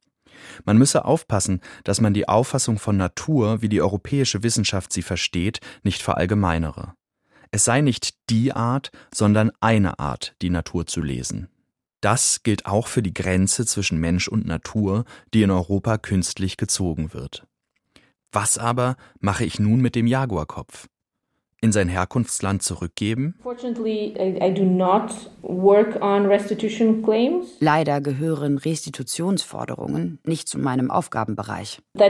Man 0.64 0.78
müsse 0.78 1.04
aufpassen, 1.04 1.60
dass 1.84 2.00
man 2.00 2.14
die 2.14 2.28
Auffassung 2.28 2.78
von 2.78 2.96
Natur, 2.96 3.62
wie 3.62 3.68
die 3.68 3.82
europäische 3.82 4.42
Wissenschaft 4.42 4.92
sie 4.92 5.02
versteht, 5.02 5.60
nicht 5.82 6.02
verallgemeinere. 6.02 6.94
Es 7.50 7.64
sei 7.64 7.80
nicht 7.80 8.30
die 8.30 8.52
Art, 8.52 8.90
sondern 9.12 9.52
eine 9.60 9.98
Art, 9.98 10.34
die 10.42 10.50
Natur 10.50 10.86
zu 10.86 11.02
lesen. 11.02 11.48
Das 12.04 12.42
gilt 12.42 12.66
auch 12.66 12.86
für 12.86 13.02
die 13.02 13.14
Grenze 13.14 13.64
zwischen 13.64 13.98
Mensch 13.98 14.28
und 14.28 14.46
Natur, 14.46 15.06
die 15.32 15.40
in 15.40 15.50
Europa 15.50 15.96
künstlich 15.96 16.58
gezogen 16.58 17.14
wird. 17.14 17.46
Was 18.30 18.58
aber 18.58 18.96
mache 19.20 19.46
ich 19.46 19.58
nun 19.58 19.80
mit 19.80 19.94
dem 19.94 20.06
Jaguarkopf? 20.06 20.86
In 21.64 21.72
sein 21.72 21.88
Herkunftsland 21.88 22.62
zurückgeben? 22.62 23.34
Leider 27.60 28.00
gehören 28.02 28.58
Restitutionsforderungen 28.58 30.18
nicht 30.24 30.48
zu 30.48 30.58
meinem 30.58 30.90
Aufgabenbereich. 30.90 31.80
Uh, 31.94 32.00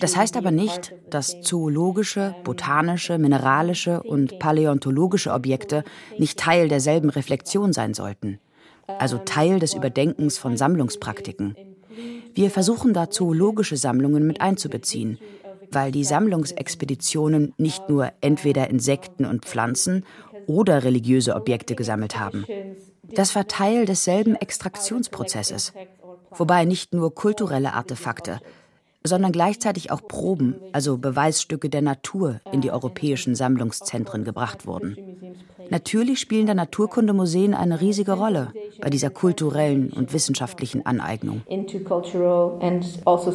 das 0.00 0.16
heißt 0.16 0.36
aber 0.38 0.50
nicht, 0.50 0.94
dass 1.10 1.40
zoologische, 1.42 2.34
botanische, 2.42 3.18
mineralische 3.18 4.02
und 4.02 4.38
paläontologische 4.38 5.32
Objekte 5.32 5.84
nicht 6.18 6.38
Teil 6.38 6.68
derselben 6.68 7.10
Reflexion 7.10 7.74
sein 7.74 7.92
sollten, 7.92 8.38
also 8.86 9.18
Teil 9.18 9.58
des 9.58 9.74
Überdenkens 9.74 10.38
von 10.38 10.56
Sammlungspraktiken. 10.56 11.54
Wir 12.34 12.50
versuchen 12.50 12.92
dazu, 12.94 13.32
logische 13.32 13.76
Sammlungen 13.76 14.26
mit 14.26 14.40
einzubeziehen, 14.40 15.18
weil 15.70 15.92
die 15.92 16.04
Sammlungsexpeditionen 16.04 17.54
nicht 17.56 17.88
nur 17.88 18.10
entweder 18.20 18.68
Insekten 18.68 19.24
und 19.24 19.44
Pflanzen 19.44 20.04
oder 20.46 20.84
religiöse 20.84 21.34
Objekte 21.34 21.74
gesammelt 21.74 22.18
haben. 22.18 22.44
Das 23.02 23.34
war 23.34 23.46
Teil 23.46 23.86
desselben 23.86 24.34
Extraktionsprozesses, 24.34 25.72
wobei 26.32 26.64
nicht 26.64 26.92
nur 26.92 27.14
kulturelle 27.14 27.72
Artefakte, 27.72 28.40
sondern 29.06 29.32
gleichzeitig 29.32 29.90
auch 29.90 30.06
Proben, 30.08 30.56
also 30.72 30.96
Beweisstücke 30.96 31.68
der 31.68 31.82
Natur, 31.82 32.40
in 32.52 32.62
die 32.62 32.70
europäischen 32.70 33.34
Sammlungszentren 33.34 34.24
gebracht 34.24 34.66
wurden. 34.66 34.96
Natürlich 35.70 36.20
spielen 36.20 36.46
da 36.46 36.54
Naturkundemuseen 36.54 37.54
eine 37.54 37.80
riesige 37.80 38.12
Rolle 38.12 38.52
bei 38.80 38.90
dieser 38.90 39.10
kulturellen 39.10 39.90
und 39.90 40.12
wissenschaftlichen 40.12 40.84
Aneignung. 40.86 41.42
Also 43.04 43.32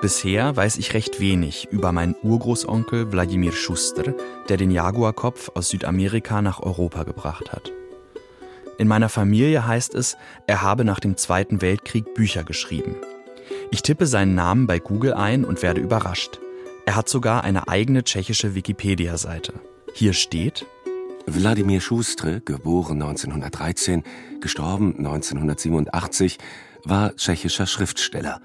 Bisher 0.00 0.56
weiß 0.56 0.78
ich 0.78 0.94
recht 0.94 1.20
wenig 1.20 1.68
über 1.70 1.92
meinen 1.92 2.14
Urgroßonkel 2.22 3.10
Wladimir 3.12 3.52
Schuster, 3.52 4.14
der 4.48 4.56
den 4.56 4.70
Jaguarkopf 4.70 5.50
aus 5.54 5.70
Südamerika 5.70 6.40
nach 6.40 6.60
Europa 6.60 7.02
gebracht 7.02 7.52
hat. 7.52 7.72
In 8.78 8.86
meiner 8.86 9.08
Familie 9.08 9.66
heißt 9.66 9.94
es, 9.96 10.16
er 10.46 10.62
habe 10.62 10.84
nach 10.84 11.00
dem 11.00 11.16
Zweiten 11.16 11.60
Weltkrieg 11.60 12.14
Bücher 12.14 12.44
geschrieben. 12.44 12.94
Ich 13.72 13.82
tippe 13.82 14.06
seinen 14.06 14.36
Namen 14.36 14.66
bei 14.68 14.78
Google 14.78 15.14
ein 15.14 15.44
und 15.44 15.62
werde 15.62 15.80
überrascht. 15.80 16.38
Er 16.86 16.94
hat 16.94 17.08
sogar 17.08 17.42
eine 17.42 17.68
eigene 17.68 18.04
tschechische 18.04 18.54
Wikipedia-Seite. 18.54 19.54
Hier 19.94 20.12
steht 20.12 20.64
Wladimir 21.26 21.80
Schustre, 21.80 22.40
geboren 22.40 23.02
1913, 23.02 24.04
gestorben 24.40 24.94
1987, 24.96 26.38
war 26.84 27.14
tschechischer 27.16 27.66
Schriftsteller, 27.66 28.40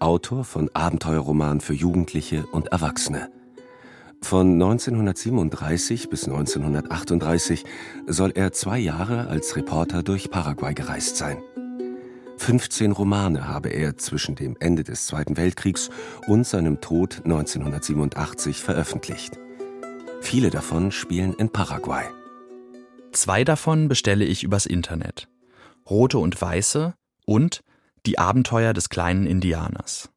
Autor 0.00 0.44
von 0.44 0.70
Abenteuerromanen 0.72 1.60
für 1.60 1.74
Jugendliche 1.74 2.46
und 2.46 2.68
Erwachsene. 2.68 3.30
Von 4.22 4.54
1937 4.54 6.08
bis 6.08 6.24
1938 6.24 7.64
soll 8.06 8.32
er 8.34 8.52
zwei 8.52 8.78
Jahre 8.78 9.28
als 9.28 9.56
Reporter 9.56 10.02
durch 10.02 10.30
Paraguay 10.30 10.74
gereist 10.74 11.16
sein. 11.16 11.38
15 12.38 12.92
Romane 12.92 13.48
habe 13.48 13.70
er 13.70 13.96
zwischen 13.96 14.34
dem 14.34 14.56
Ende 14.60 14.84
des 14.84 15.06
Zweiten 15.06 15.36
Weltkriegs 15.36 15.90
und 16.26 16.46
seinem 16.46 16.80
Tod 16.80 17.22
1987 17.24 18.62
veröffentlicht. 18.62 19.38
Viele 20.20 20.50
davon 20.50 20.92
spielen 20.92 21.34
in 21.34 21.50
Paraguay. 21.50 22.04
Zwei 23.12 23.44
davon 23.44 23.88
bestelle 23.88 24.24
ich 24.24 24.42
übers 24.42 24.66
Internet. 24.66 25.28
Rote 25.88 26.18
und 26.18 26.40
Weiße 26.40 26.94
und 27.24 27.62
Die 28.04 28.18
Abenteuer 28.18 28.72
des 28.72 28.88
kleinen 28.88 29.26
Indianers. 29.26 30.10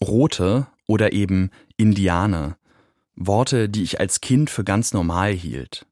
Rote 0.00 0.66
oder 0.86 1.12
eben 1.12 1.50
Indianer 1.76 2.56
Worte, 3.16 3.68
die 3.68 3.82
ich 3.82 4.00
als 4.00 4.20
Kind 4.20 4.50
für 4.50 4.64
ganz 4.64 4.92
normal 4.92 5.32
hielt. 5.32 5.86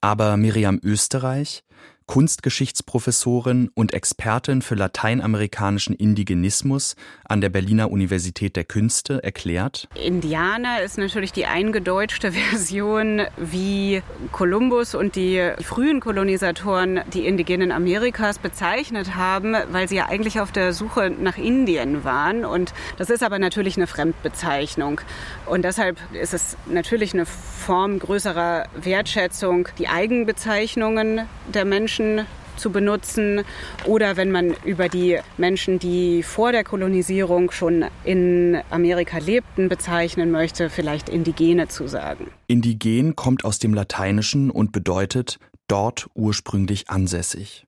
Aber 0.00 0.36
Miriam 0.36 0.78
Österreich, 0.82 1.64
Kunstgeschichtsprofessorin 2.06 3.70
und 3.74 3.92
Expertin 3.92 4.62
für 4.62 4.76
lateinamerikanischen 4.76 5.94
Indigenismus 5.94 6.94
an 7.24 7.40
der 7.40 7.50
Berliner 7.50 7.90
Universität 7.90 8.56
der 8.56 8.64
Künste, 8.64 9.22
erklärt. 9.24 9.88
Indianer 9.94 10.82
ist 10.82 10.98
natürlich 10.98 11.32
die 11.32 11.46
eingedeutschte 11.46 12.32
Version, 12.50 13.22
wie 13.36 14.02
Kolumbus 14.32 14.94
und 14.94 15.16
die 15.16 15.50
frühen 15.62 16.00
Kolonisatoren 16.00 17.00
die 17.12 17.26
Indigenen 17.26 17.72
Amerikas 17.72 18.38
bezeichnet 18.38 19.16
haben, 19.16 19.56
weil 19.72 19.88
sie 19.88 19.96
ja 19.96 20.06
eigentlich 20.06 20.40
auf 20.40 20.52
der 20.52 20.72
Suche 20.72 21.10
nach 21.10 21.38
Indien 21.38 22.04
waren. 22.04 22.44
Und 22.44 22.72
das 22.98 23.10
ist 23.10 23.22
aber 23.22 23.38
natürlich 23.38 23.76
eine 23.76 23.86
Fremdbezeichnung. 23.86 25.00
Und 25.46 25.62
deshalb 25.62 25.98
ist 26.14 26.34
es 26.34 26.56
natürlich 26.66 27.14
eine 27.14 27.26
Form 27.26 27.98
größerer 27.98 28.66
Wertschätzung, 28.76 29.68
die 29.78 29.88
Eigenbezeichnungen 29.88 31.22
der 31.52 31.64
Menschen 31.64 31.95
Menschen 31.98 32.26
zu 32.56 32.70
benutzen 32.70 33.42
oder 33.84 34.16
wenn 34.16 34.30
man 34.30 34.54
über 34.64 34.88
die 34.88 35.18
Menschen, 35.36 35.78
die 35.78 36.22
vor 36.22 36.52
der 36.52 36.64
Kolonisierung 36.64 37.50
schon 37.50 37.84
in 38.02 38.58
Amerika 38.70 39.18
lebten, 39.18 39.68
bezeichnen 39.68 40.30
möchte, 40.30 40.70
vielleicht 40.70 41.10
Indigene 41.10 41.68
zu 41.68 41.86
sagen. 41.86 42.28
Indigen 42.46 43.14
kommt 43.14 43.44
aus 43.44 43.58
dem 43.58 43.74
Lateinischen 43.74 44.50
und 44.50 44.72
bedeutet 44.72 45.38
dort 45.68 46.08
ursprünglich 46.14 46.88
ansässig. 46.88 47.66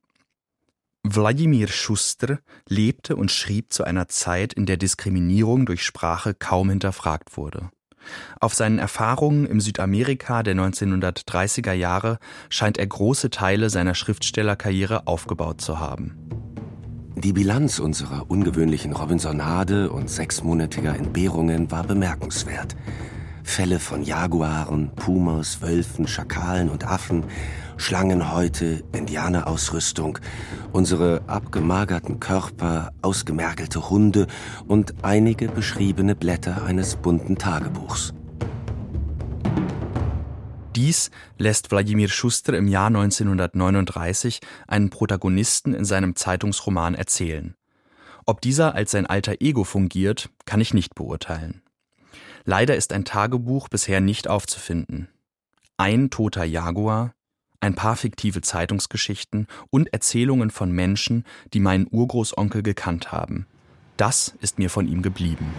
Wladimir 1.02 1.68
Schuster 1.68 2.38
lebte 2.68 3.14
und 3.14 3.30
schrieb 3.30 3.72
zu 3.72 3.84
einer 3.84 4.08
Zeit, 4.08 4.54
in 4.54 4.64
der 4.64 4.78
Diskriminierung 4.78 5.66
durch 5.66 5.82
Sprache 5.82 6.34
kaum 6.34 6.70
hinterfragt 6.70 7.36
wurde. 7.36 7.70
Auf 8.40 8.54
seinen 8.54 8.78
Erfahrungen 8.78 9.46
im 9.46 9.60
Südamerika 9.60 10.42
der 10.42 10.54
1930er 10.54 11.72
Jahre 11.72 12.18
scheint 12.48 12.78
er 12.78 12.86
große 12.86 13.30
Teile 13.30 13.70
seiner 13.70 13.94
Schriftstellerkarriere 13.94 15.06
aufgebaut 15.06 15.60
zu 15.60 15.78
haben. 15.78 16.16
Die 17.16 17.32
Bilanz 17.32 17.80
unserer 17.80 18.30
ungewöhnlichen 18.30 18.92
Robinsonade 18.92 19.90
und 19.90 20.08
sechsmonatiger 20.08 20.94
Entbehrungen 20.94 21.68
war 21.70 21.82
bemerkenswert. 21.82 22.76
Fälle 23.48 23.80
von 23.80 24.02
Jaguaren, 24.02 24.90
Pumas, 24.94 25.62
Wölfen, 25.62 26.06
Schakalen 26.06 26.68
und 26.68 26.84
Affen 26.84 27.24
Schlangenhäute, 27.78 28.82
Indianerausrüstung, 28.92 30.18
unsere 30.72 31.22
abgemagerten 31.28 32.20
Körper, 32.20 32.92
ausgemergelte 33.02 33.88
Hunde 33.88 34.26
und 34.66 34.94
einige 35.02 35.48
beschriebene 35.48 36.14
Blätter 36.16 36.64
eines 36.64 36.96
bunten 36.96 37.38
Tagebuchs. 37.38 38.12
Dies 40.74 41.10
lässt 41.38 41.70
Wladimir 41.70 42.08
Schuster 42.08 42.54
im 42.54 42.68
Jahr 42.68 42.88
1939 42.88 44.40
einen 44.66 44.90
Protagonisten 44.90 45.72
in 45.72 45.84
seinem 45.84 46.14
Zeitungsroman 46.14 46.94
erzählen. 46.94 47.54
Ob 48.26 48.40
dieser 48.40 48.74
als 48.74 48.90
sein 48.90 49.06
alter 49.06 49.36
Ego 49.40 49.64
fungiert, 49.64 50.30
kann 50.44 50.60
ich 50.60 50.74
nicht 50.74 50.94
beurteilen. 50.94 51.62
Leider 52.48 52.76
ist 52.76 52.94
ein 52.94 53.04
Tagebuch 53.04 53.68
bisher 53.68 54.00
nicht 54.00 54.26
aufzufinden. 54.26 55.08
Ein 55.76 56.08
toter 56.08 56.44
Jaguar, 56.44 57.12
ein 57.60 57.74
paar 57.74 57.94
fiktive 57.94 58.40
Zeitungsgeschichten 58.40 59.48
und 59.68 59.92
Erzählungen 59.92 60.50
von 60.50 60.72
Menschen, 60.72 61.24
die 61.52 61.60
meinen 61.60 61.86
Urgroßonkel 61.90 62.62
gekannt 62.62 63.12
haben. 63.12 63.46
Das 63.98 64.32
ist 64.40 64.58
mir 64.58 64.70
von 64.70 64.88
ihm 64.88 65.02
geblieben. 65.02 65.52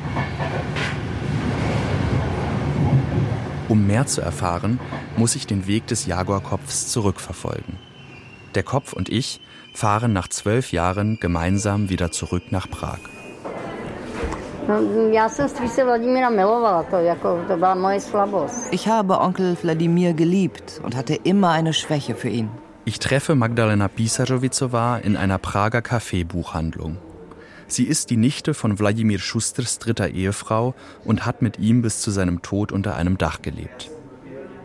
Um 3.68 3.86
mehr 3.86 4.08
zu 4.08 4.22
erfahren, 4.22 4.80
muss 5.16 5.36
ich 5.36 5.46
den 5.46 5.68
Weg 5.68 5.86
des 5.86 6.08
Jaguarkopfs 6.08 6.88
zurückverfolgen. 6.92 7.78
Der 8.56 8.64
Kopf 8.64 8.94
und 8.94 9.10
ich 9.10 9.42
fahren 9.76 10.12
nach 10.12 10.28
zwölf 10.28 10.72
Jahren 10.72 11.20
gemeinsam 11.20 11.90
wieder 11.90 12.12
zurück 12.12 12.52
nach 12.52 12.68
Prag. 12.68 12.98
Ich 18.72 18.88
habe 18.88 19.20
Onkel 19.20 19.58
Wladimir 19.62 20.14
geliebt 20.14 20.80
und 20.84 20.96
hatte 20.96 21.16
immer 21.16 21.50
eine 21.50 21.74
Schwäche 21.74 22.14
für 22.14 22.30
ihn. 22.30 22.52
Ich 22.86 23.00
treffe 23.00 23.34
Magdalena 23.34 23.88
Pisarovicowa 23.88 24.98
in 24.98 25.18
einer 25.18 25.40
Prager 25.40 25.82
Kaffeebuchhandlung. 25.82 26.98
Sie 27.68 27.86
ist 27.86 28.12
die 28.12 28.18
Nichte 28.18 28.54
von 28.54 28.78
Wladimir 28.78 29.18
Schusters 29.18 29.80
dritter 29.80 30.10
Ehefrau 30.10 30.76
und 31.04 31.26
hat 31.26 31.42
mit 31.42 31.58
ihm 31.58 31.82
bis 31.82 32.02
zu 32.02 32.12
seinem 32.12 32.44
Tod 32.44 32.72
unter 32.72 32.96
einem 32.96 33.18
Dach 33.18 33.42
gelebt. 33.42 33.90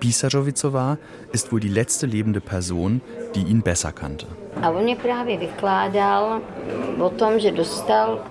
Pisarovicowa 0.01 0.99
ist 1.33 1.53
wohl 1.53 1.61
die 1.61 1.69
letzte 1.69 2.07
lebende 2.07 2.41
Person, 2.41 3.01
die 3.35 3.43
ihn 3.43 3.63
besser 3.63 3.93
kannte. 3.93 4.27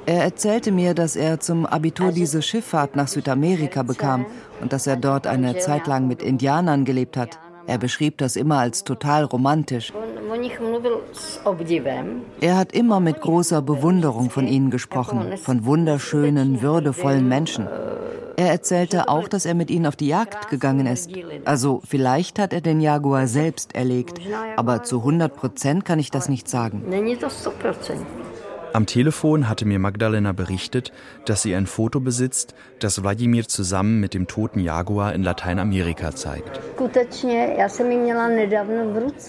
Er 0.05 0.23
erzählte 0.23 0.71
mir, 0.71 0.93
dass 0.93 1.15
er 1.15 1.39
zum 1.39 1.65
Abitur 1.65 2.11
diese 2.11 2.41
Schifffahrt 2.41 2.95
nach 2.95 3.07
Südamerika 3.07 3.83
bekam 3.83 4.25
und 4.61 4.73
dass 4.73 4.87
er 4.87 4.95
dort 4.95 5.27
eine 5.27 5.57
Zeit 5.59 5.87
lang 5.87 6.07
mit 6.07 6.23
Indianern 6.23 6.85
gelebt 6.85 7.17
hat. 7.17 7.39
Er 7.67 7.77
beschrieb 7.77 8.17
das 8.17 8.35
immer 8.35 8.59
als 8.59 8.83
total 8.83 9.23
romantisch. 9.23 9.93
Er 12.41 12.57
hat 12.57 12.71
immer 12.73 12.99
mit 12.99 13.21
großer 13.21 13.61
Bewunderung 13.61 14.29
von 14.29 14.47
ihnen 14.47 14.69
gesprochen, 14.69 15.37
von 15.37 15.65
wunderschönen, 15.65 16.61
würdevollen 16.61 17.27
Menschen. 17.27 17.67
Er 18.35 18.49
erzählte 18.49 19.09
auch, 19.09 19.27
dass 19.27 19.45
er 19.45 19.53
mit 19.53 19.69
ihnen 19.69 19.85
auf 19.85 19.95
die 19.95 20.07
Jagd 20.07 20.49
gegangen 20.49 20.87
ist. 20.87 21.11
Also 21.45 21.81
vielleicht 21.87 22.39
hat 22.39 22.51
er 22.51 22.61
den 22.61 22.81
Jaguar 22.81 23.27
selbst 23.27 23.75
erlegt, 23.75 24.19
aber 24.55 24.83
zu 24.83 24.99
100 24.99 25.35
Prozent 25.35 25.85
kann 25.85 25.99
ich 25.99 26.09
das 26.09 26.29
nicht 26.29 26.49
sagen. 26.49 26.83
Am 28.73 28.87
Telefon 28.87 29.47
hatte 29.47 29.65
mir 29.65 29.77
Magdalena 29.77 30.31
berichtet, 30.31 30.91
dass 31.25 31.43
sie 31.43 31.53
ein 31.53 31.67
Foto 31.67 31.99
besitzt, 31.99 32.55
das 32.79 33.03
Wladimir 33.03 33.47
zusammen 33.47 33.99
mit 33.99 34.15
dem 34.15 34.25
toten 34.25 34.59
Jaguar 34.59 35.13
in 35.13 35.21
Lateinamerika 35.21 36.15
zeigt. 36.15 36.59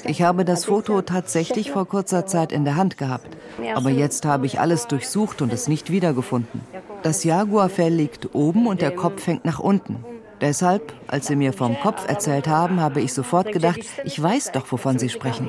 Ich 0.07 0.23
habe 0.23 0.45
das 0.47 0.65
Foto 0.65 1.03
tatsächlich 1.03 1.71
vor 1.71 1.87
kurzer 1.87 2.25
Zeit 2.25 2.53
in 2.53 2.65
der 2.65 2.77
Hand 2.77 2.97
gehabt. 2.97 3.37
Aber 3.75 3.91
jetzt 3.91 4.25
habe 4.25 4.47
ich 4.47 4.61
alles 4.61 4.87
durchsucht 4.87 5.43
und 5.43 5.53
es 5.53 5.69
nicht 5.69 5.91
wiedergefunden. 5.91 6.63
Das 7.03 7.23
Jaguarfell 7.23 7.93
liegt 7.93 8.35
oben 8.35 8.67
und 8.67 8.81
der 8.81 8.93
Kopf 8.93 9.27
hängt 9.27 9.45
nach 9.45 9.61
unten. 9.61 10.03
Deshalb, 10.41 10.93
als 11.07 11.27
Sie 11.27 11.37
mir 11.37 11.53
vom 11.53 11.79
Kopf 11.81 12.09
erzählt 12.09 12.49
haben, 12.49 12.81
habe 12.81 13.01
ich 13.01 13.13
sofort 13.13 13.53
gedacht, 13.53 13.81
ich 14.05 14.21
weiß 14.21 14.53
doch, 14.53 14.71
wovon 14.73 14.99
Sie 14.99 15.09
sprechen. 15.09 15.49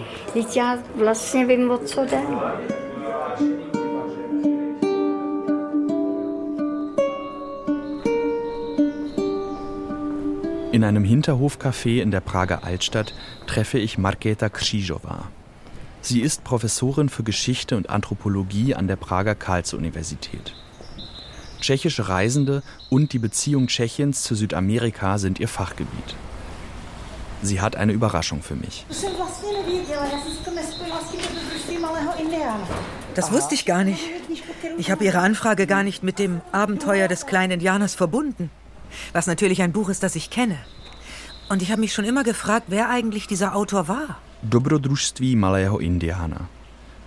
In 10.76 10.84
einem 10.84 11.06
Hinterhofcafé 11.06 12.02
in 12.02 12.12
der 12.12 12.20
Prager 12.20 12.66
Altstadt 12.66 13.14
treffe 13.48 13.80
ich 13.80 13.98
Marketa 13.98 14.50
Krzyżowa. 14.50 15.32
Sie 16.02 16.20
ist 16.20 16.44
Professorin 16.44 17.08
für 17.08 17.24
Geschichte 17.24 17.78
und 17.78 17.90
Anthropologie 17.90 18.76
an 18.76 18.90
der 18.90 18.98
Prager 18.98 19.36
Karls-Universität. 19.36 20.54
Tschechische 21.62 22.10
Reisende 22.10 22.62
und 22.90 23.14
die 23.14 23.20
Beziehung 23.20 23.68
Tschechiens 23.68 24.24
zu 24.24 24.36
Südamerika 24.36 25.18
sind 25.18 25.40
ihr 25.40 25.48
Fachgebiet. 25.48 26.16
Sie 27.42 27.62
hat 27.62 27.78
eine 27.78 27.94
Überraschung 27.94 28.42
für 28.42 28.58
mich. 28.58 28.86
Das 33.16 33.32
wusste 33.32 33.56
ich 33.56 33.66
gar 33.66 33.86
nicht. 33.86 34.02
Ich 34.78 34.92
habe 34.92 35.06
Ihre 35.06 35.20
Anfrage 35.20 35.68
gar 35.68 35.84
nicht 35.84 36.04
mit 36.04 36.20
dem 36.20 36.42
Abenteuer 36.52 37.08
des 37.08 37.28
kleinen 37.28 37.54
Indianers 37.54 37.96
verbunden 37.96 38.50
was 39.14 39.28
natürlich 39.28 39.62
ein 39.62 39.72
Buch 39.72 39.90
ist, 39.90 40.04
das 40.04 40.16
ich 40.16 40.30
kenne. 40.30 40.58
Und 41.50 41.62
ich 41.62 41.72
habe 41.72 41.82
mich 41.82 41.94
schon 41.94 42.06
immer 42.06 42.24
gefragt, 42.24 42.66
wer 42.70 42.90
eigentlich 42.90 43.28
dieser 43.28 43.56
Autor 43.56 43.88
war. 43.88 44.18
Dobrodružství 44.42 45.36
malého 45.36 45.80
Indiana. 45.80 46.50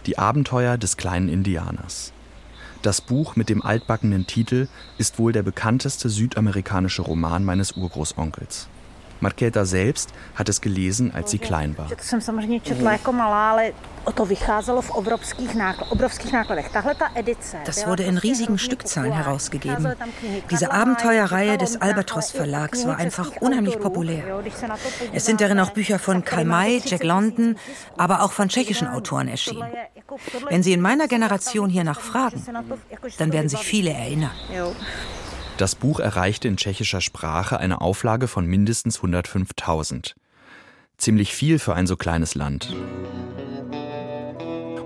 Die 0.06 0.18
Abenteuer 0.18 0.78
des 0.78 0.96
kleinen 0.96 1.28
Indianers. 1.28 2.12
Das 2.82 3.00
Buch 3.00 3.34
mit 3.34 3.48
dem 3.48 3.62
altbackenen 3.62 4.26
Titel 4.26 4.68
ist 4.98 5.18
wohl 5.18 5.32
der 5.32 5.42
bekannteste 5.42 6.08
südamerikanische 6.08 7.02
Roman 7.02 7.44
meines 7.44 7.72
Urgroßonkels. 7.72 8.68
Markéta 9.20 9.64
selbst 9.64 10.10
hat 10.34 10.48
es 10.48 10.60
gelesen, 10.60 11.12
als 11.14 11.30
sie 11.30 11.38
klein 11.38 11.76
war. 11.76 11.88
Das 17.64 17.86
wurde 17.86 18.02
in 18.04 18.18
riesigen 18.18 18.58
Stückzahlen 18.58 19.12
herausgegeben. 19.12 19.94
Diese 20.50 20.72
Abenteuerreihe 20.72 21.58
des 21.58 21.80
Albatros 21.80 22.30
Verlags 22.30 22.86
war 22.86 22.96
einfach 22.96 23.32
unheimlich 23.40 23.78
populär. 23.78 24.42
Es 25.12 25.26
sind 25.26 25.40
darin 25.40 25.60
auch 25.60 25.70
Bücher 25.70 25.98
von 25.98 26.24
Karl 26.24 26.44
May, 26.44 26.80
Jack 26.84 27.04
London, 27.04 27.56
aber 27.96 28.22
auch 28.22 28.32
von 28.32 28.48
tschechischen 28.48 28.88
Autoren 28.88 29.28
erschienen. 29.28 29.68
Wenn 30.48 30.62
Sie 30.62 30.72
in 30.72 30.80
meiner 30.80 31.06
Generation 31.06 31.68
hier 31.68 31.84
nachfragen, 31.84 32.42
dann 33.18 33.32
werden 33.32 33.48
sich 33.48 33.60
viele 33.60 33.90
erinnern. 33.90 34.30
Das 35.58 35.74
Buch 35.74 35.98
erreichte 35.98 36.46
in 36.46 36.56
tschechischer 36.56 37.00
Sprache 37.00 37.58
eine 37.58 37.80
Auflage 37.80 38.28
von 38.28 38.46
mindestens 38.46 39.00
105.000. 39.00 40.14
Ziemlich 40.98 41.34
viel 41.34 41.58
für 41.58 41.74
ein 41.74 41.88
so 41.88 41.96
kleines 41.96 42.36
Land. 42.36 42.72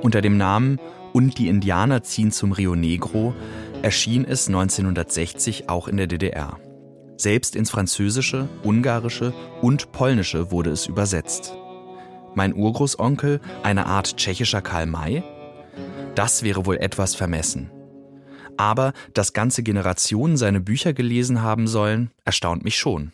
Unter 0.00 0.22
dem 0.22 0.38
Namen 0.38 0.80
Und 1.12 1.36
die 1.36 1.48
Indianer 1.48 2.02
ziehen 2.02 2.32
zum 2.32 2.52
Rio 2.52 2.74
Negro 2.74 3.34
erschien 3.82 4.24
es 4.24 4.48
1960 4.48 5.68
auch 5.68 5.88
in 5.88 5.98
der 5.98 6.06
DDR. 6.06 6.58
Selbst 7.18 7.54
ins 7.54 7.70
Französische, 7.70 8.48
Ungarische 8.64 9.34
und 9.60 9.92
Polnische 9.92 10.50
wurde 10.50 10.70
es 10.70 10.86
übersetzt. 10.86 11.54
Mein 12.34 12.54
Urgroßonkel 12.54 13.42
eine 13.62 13.84
Art 13.84 14.16
tschechischer 14.16 14.62
Karl 14.62 14.86
May? 14.86 15.22
Das 16.14 16.42
wäre 16.42 16.64
wohl 16.64 16.78
etwas 16.78 17.14
vermessen. 17.14 17.70
Aber 18.56 18.92
dass 19.14 19.32
ganze 19.32 19.62
Generationen 19.62 20.36
seine 20.36 20.60
Bücher 20.60 20.92
gelesen 20.92 21.42
haben 21.42 21.66
sollen, 21.66 22.10
erstaunt 22.24 22.64
mich 22.64 22.76
schon. 22.76 23.12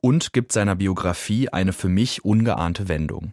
Und 0.00 0.32
gibt 0.32 0.52
seiner 0.52 0.76
Biografie 0.76 1.48
eine 1.48 1.72
für 1.72 1.88
mich 1.88 2.24
ungeahnte 2.24 2.88
Wendung. 2.88 3.32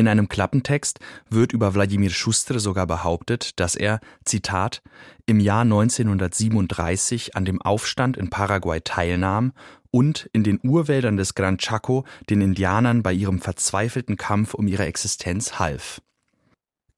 In 0.00 0.08
einem 0.08 0.28
Klappentext 0.28 0.98
wird 1.28 1.52
über 1.52 1.74
Wladimir 1.74 2.08
Schuster 2.08 2.58
sogar 2.58 2.86
behauptet, 2.86 3.60
dass 3.60 3.74
er, 3.74 4.00
Zitat, 4.24 4.82
im 5.26 5.40
Jahr 5.40 5.60
1937 5.60 7.36
an 7.36 7.44
dem 7.44 7.60
Aufstand 7.60 8.16
in 8.16 8.30
Paraguay 8.30 8.80
teilnahm 8.80 9.52
und 9.90 10.30
in 10.32 10.42
den 10.42 10.58
Urwäldern 10.62 11.18
des 11.18 11.34
Gran 11.34 11.58
Chaco 11.58 12.04
den 12.30 12.40
Indianern 12.40 13.02
bei 13.02 13.12
ihrem 13.12 13.40
verzweifelten 13.40 14.16
Kampf 14.16 14.54
um 14.54 14.66
ihre 14.68 14.86
Existenz 14.86 15.58
half. 15.58 16.00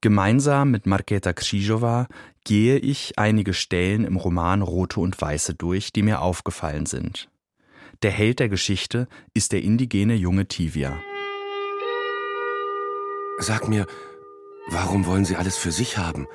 Gemeinsam 0.03 0.69
mit 0.69 0.85
Marketa 0.85 1.31
Krzyżowa 1.31 2.07
gehe 2.43 2.77
ich 2.77 3.17
einige 3.17 3.53
Stellen 3.53 4.03
im 4.03 4.17
Roman 4.17 4.61
Rote 4.61 4.99
und 4.99 5.21
Weiße 5.21 5.55
durch, 5.55 5.93
die 5.93 6.01
mir 6.01 6.21
aufgefallen 6.21 6.85
sind. 6.85 7.29
Der 8.01 8.11
Held 8.11 8.39
der 8.39 8.49
Geschichte 8.49 9.07
ist 9.33 9.53
der 9.53 9.61
indigene 9.61 10.15
junge 10.15 10.45
Tivia. 10.45 10.99
Sag 13.37 13.69
mir, 13.69 13.87
warum 14.67 15.05
wollen 15.05 15.23
Sie 15.23 15.37
alles 15.37 15.55
für 15.55 15.71
sich 15.71 15.97
haben? 15.97 16.27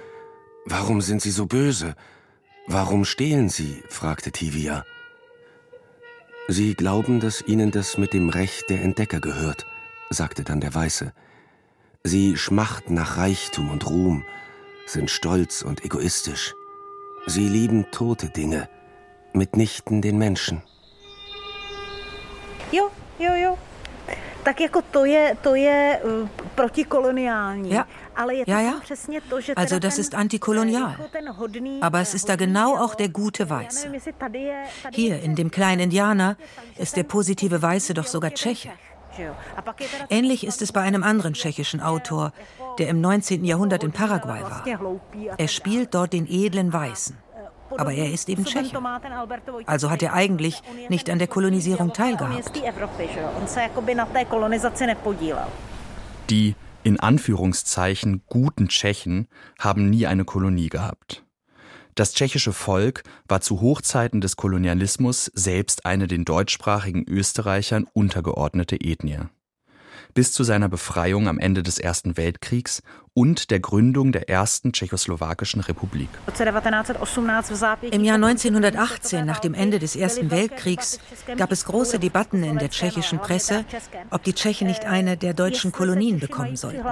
Warum 0.65 1.03
sind 1.03 1.21
Sie 1.21 1.31
so 1.31 1.45
böse? 1.45 1.95
Warum 2.69 3.05
stehlen 3.05 3.51
Sie? 3.51 3.83
fragte 3.91 4.33
Tivia. 4.33 4.87
Sie 6.49 6.73
glauben, 6.73 7.21
dass 7.21 7.43
Ihnen 7.43 7.71
das 7.71 7.99
mit 7.99 8.15
dem 8.15 8.31
Recht 8.31 8.71
der 8.71 8.81
Entdecker 8.81 9.21
gehört, 9.21 9.67
sagte 10.09 10.43
dann 10.43 10.63
der 10.63 10.75
Weiße. 10.75 11.13
Sie 12.09 12.39
schmachten 12.39 12.95
nach 12.95 13.19
Reichtum 13.19 13.71
und 13.71 13.85
Ruhm, 13.87 14.25
sind 14.87 15.11
stolz 15.11 15.61
und 15.61 15.85
egoistisch. 15.85 16.55
Sie 17.27 17.47
lieben 17.47 17.85
tote 17.91 18.31
Dinge, 18.31 18.67
mitnichten 19.35 20.01
den 20.01 20.17
Menschen. 20.17 20.63
Jo, 22.73 22.91
jo, 23.19 23.35
jo. 23.35 23.59
Tak 24.43 24.61
jako 24.61 24.83
to 24.83 25.05
je, 25.05 25.37
to 25.43 25.55
je 25.55 26.01
protikoloniální. 26.55 27.71
Ja. 27.71 27.87
Ja, 28.47 28.61
ja. 28.61 28.81
Also 29.55 29.79
das 29.79 29.99
ist 29.99 30.15
antikolonial. 30.15 30.97
Aber 31.81 32.01
es 32.01 32.15
ist 32.15 32.29
da 32.29 32.37
genau 32.37 32.77
auch 32.77 32.95
der 32.95 33.11
gute 33.11 33.51
Weiße. 33.51 33.93
Hier 34.93 35.21
in 35.23 35.35
dem 35.35 35.51
kleinen 35.51 35.81
Indianer 35.83 36.37
ist 36.79 36.97
der 36.97 37.05
positive 37.05 37.61
Weiße 37.63 37.95
doch 37.95 38.07
sogar 38.07 38.33
Tscheche. 38.33 38.71
Ähnlich 40.11 40.47
ist 40.47 40.63
es 40.63 40.73
bei 40.73 40.81
einem 40.81 41.03
anderen 41.03 41.35
tschechischen 41.35 41.81
Autor, 41.81 42.33
der 42.79 42.89
im 42.89 43.01
19. 43.01 43.45
Jahrhundert 43.45 43.85
in 43.85 43.93
Paraguay 43.93 44.43
war. 44.43 44.65
Er 45.37 45.49
spielt 45.49 45.95
dort 45.95 46.13
den 46.13 46.27
edlen 46.29 46.73
Weißen. 46.73 47.17
Aber 47.77 47.93
er 47.93 48.11
ist 48.11 48.29
eben 48.29 48.45
Tscheche. 48.45 48.79
Also 49.67 49.91
hat 49.91 50.03
er 50.03 50.15
eigentlich 50.15 50.63
nicht 50.89 51.11
an 51.11 51.19
der 51.19 51.29
Kolonisierung 51.29 51.93
teilgehabt. 51.93 52.53
Die 56.31 56.55
in 56.85 57.01
Anführungszeichen 57.01 58.23
guten 58.29 58.69
Tschechen 58.69 59.29
haben 59.59 59.91
nie 59.91 60.07
eine 60.07 60.25
Kolonie 60.25 60.69
gehabt. 60.69 61.25
Das 61.99 62.13
tschechische 62.13 62.53
Volk 62.53 63.03
war 63.27 63.41
zu 63.41 63.61
Hochzeiten 63.61 64.21
des 64.21 64.37
Kolonialismus 64.37 65.33
selbst 65.35 65.85
eine 65.85 66.07
den 66.07 66.25
deutschsprachigen 66.25 67.03
Österreichern 67.09 67.89
untergeordnete 67.93 68.77
Ethnie. 68.77 69.23
Bis 70.15 70.31
zu 70.31 70.45
seiner 70.45 70.69
Befreiung 70.69 71.27
am 71.27 71.41
Ende 71.41 71.65
des 71.65 71.81
Ersten 71.81 72.17
Weltkriegs 72.17 72.83
und 73.19 73.51
der 73.51 73.59
Gründung 73.59 74.13
der 74.13 74.29
ersten 74.29 74.73
tschechoslowakischen 74.73 75.61
Republik. 75.63 76.09
Im 77.91 78.05
Jahr 78.05 78.15
1918, 78.15 79.27
nach 79.27 79.41
dem 79.41 79.55
Ende 79.55 79.81
des 79.81 79.97
Ersten 79.97 80.31
Weltkriegs, 80.31 81.01
gab 81.37 81.51
es 81.51 81.65
große 81.65 81.99
Debatten 81.99 82.45
in 82.45 82.59
der 82.59 82.71
tschechischen 82.71 83.19
Presse, 83.19 83.65
ob 84.11 84.23
die 84.23 84.35
Tschechen 84.35 84.69
nicht 84.69 84.85
eine 84.85 85.17
der 85.17 85.35
deutschen 85.35 85.73
Kolonien 85.73 86.21
bekommen 86.21 86.55
sollten. 86.55 86.87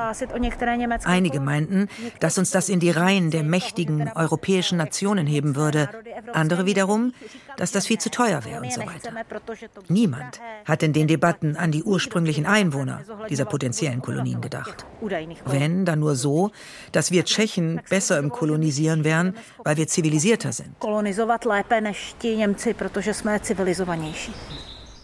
Einige 1.05 1.39
meinten, 1.39 1.87
dass 2.19 2.39
uns 2.39 2.51
das 2.51 2.71
in 2.71 2.81
die 2.81 2.91
Reihen 2.91 3.31
der 3.31 3.45
mächtigen 3.45 4.11
europäischen 4.17 4.79
Nationen 4.79 5.29
heben 5.29 5.55
würde. 5.55 5.89
Andere 6.33 6.67
wiederum, 6.67 7.13
dass 7.57 7.71
das 7.71 7.87
viel 7.87 7.99
zu 7.99 8.11
teuer 8.11 8.45
wäre 8.45 8.63
und 8.63 8.73
so 8.73 8.81
weiter. 8.81 9.13
Niemand 9.89 10.41
hat 10.65 10.83
in 10.83 10.93
den 10.93 11.07
Debatten 11.07 11.57
an 11.57 11.71
die 11.71 11.85
ursprünglichen 11.85 12.47
Einwohner 12.47 13.03
dieser 13.31 13.45
potenziellen 13.45 14.03
Kolonien 14.03 14.41
gedacht. 14.41 14.85
Wenn, 15.45 15.85
dann 15.85 16.01
nur 16.01 16.16
so, 16.17 16.51
dass 16.93 17.11
wir 17.11 17.25
Tschechen 17.25 17.81
besser 17.89 18.19
im 18.19 18.31
Kolonisieren 18.31 19.05
wären, 19.05 19.35
weil 19.65 19.77
wir 19.77 19.87
zivilisierter 19.87 20.53
sind. 20.53 20.79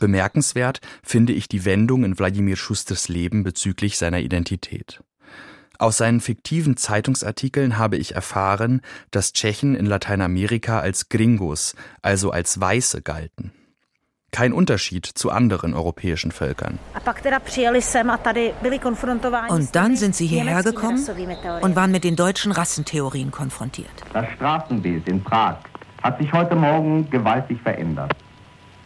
Bemerkenswert 0.00 0.80
finde 1.04 1.32
ich 1.32 1.46
die 1.46 1.64
Wendung 1.64 2.02
in 2.02 2.18
Wladimir 2.18 2.56
Schusters 2.56 3.08
Leben 3.08 3.44
bezüglich 3.44 3.98
seiner 3.98 4.18
Identität. 4.18 5.00
Aus 5.78 5.96
seinen 5.96 6.20
fiktiven 6.20 6.76
Zeitungsartikeln 6.76 7.78
habe 7.78 7.96
ich 7.96 8.14
erfahren, 8.14 8.82
dass 9.10 9.32
Tschechen 9.32 9.74
in 9.74 9.86
Lateinamerika 9.86 10.80
als 10.80 11.08
Gringos, 11.08 11.74
also 12.02 12.30
als 12.30 12.60
Weiße 12.60 13.02
galten. 13.02 13.52
Kein 14.34 14.54
Unterschied 14.54 15.04
zu 15.04 15.30
anderen 15.30 15.74
europäischen 15.74 16.32
Völkern. 16.32 16.78
Und 19.48 19.76
dann 19.76 19.96
sind 19.96 20.16
sie 20.16 20.26
hierher 20.26 20.62
gekommen 20.62 21.06
und 21.60 21.76
waren 21.76 21.92
mit 21.92 22.02
den 22.02 22.16
deutschen 22.16 22.50
Rassentheorien 22.50 23.30
konfrontiert. 23.30 23.90
Das 24.14 24.26
Straßenbild 24.36 25.06
in 25.06 25.22
Prag 25.22 25.58
hat 26.02 26.18
sich 26.18 26.32
heute 26.32 26.56
Morgen 26.56 27.10
gewaltig 27.10 27.60
verändert. 27.60 28.16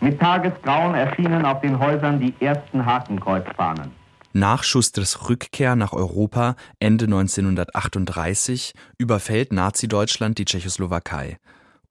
Mit 0.00 0.18
Tagesgrauen 0.18 0.96
erschienen 0.96 1.44
auf 1.46 1.60
den 1.60 1.78
Häusern 1.78 2.18
die 2.18 2.34
ersten 2.40 2.84
Hakenkreuzfahnen. 2.84 3.92
Nach 4.32 4.64
Schusters 4.64 5.30
Rückkehr 5.30 5.76
nach 5.76 5.92
Europa 5.92 6.56
Ende 6.80 7.04
1938 7.04 8.74
überfällt 8.98 9.52
Nazi-Deutschland 9.52 10.38
die 10.38 10.44
Tschechoslowakei 10.44 11.38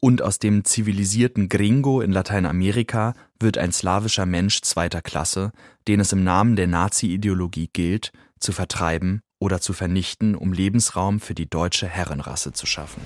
und 0.06 0.22
aus 0.22 0.38
dem 0.38 0.64
zivilisierten 0.64 1.50
Gringo 1.50 2.00
in 2.00 2.12
Lateinamerika 2.12 3.16
wird 3.40 3.58
ein 3.58 3.72
slawischer 3.72 4.28
Mensch 4.28 4.62
zweiter 4.62 5.02
Klasse, 5.02 5.52
den 5.88 6.00
es 6.00 6.14
im 6.14 6.24
Namen 6.24 6.56
der 6.56 6.68
Nazi-Ideologie 6.68 7.72
gilt, 7.74 8.12
zu 8.40 8.52
vertreiben 8.52 9.24
oder 9.46 9.62
zu 9.62 9.74
vernichten, 9.74 10.34
um 10.34 10.54
Lebensraum 10.54 11.20
für 11.20 11.36
die 11.36 11.48
deutsche 11.48 11.88
Herrenrasse 11.88 12.52
zu 12.52 12.66
schaffen. 12.66 13.06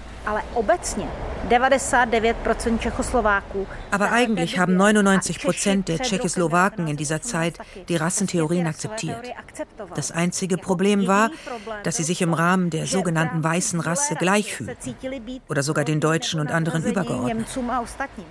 Aber 3.91 4.11
eigentlich 4.11 4.57
haben 4.57 4.77
99 4.77 5.41
Prozent 5.41 5.89
der 5.89 5.99
Tschechoslowaken 5.99 6.87
in 6.87 6.95
dieser 6.95 7.21
Zeit 7.21 7.59
die 7.89 7.97
Rassentheorien 7.97 8.67
akzeptiert. 8.67 9.17
Das 9.95 10.11
einzige 10.11 10.57
Problem 10.57 11.07
war, 11.07 11.29
dass 11.83 11.97
sie 11.97 12.03
sich 12.03 12.21
im 12.21 12.33
Rahmen 12.33 12.69
der 12.69 12.87
sogenannten 12.87 13.43
weißen 13.43 13.81
Rasse 13.81 14.15
gleich 14.15 14.53
fühlten 14.53 14.95
oder 15.49 15.61
sogar 15.61 15.83
den 15.83 15.99
Deutschen 15.99 16.39
und 16.39 16.51
anderen 16.51 16.85
übergeordnet. 16.85 17.47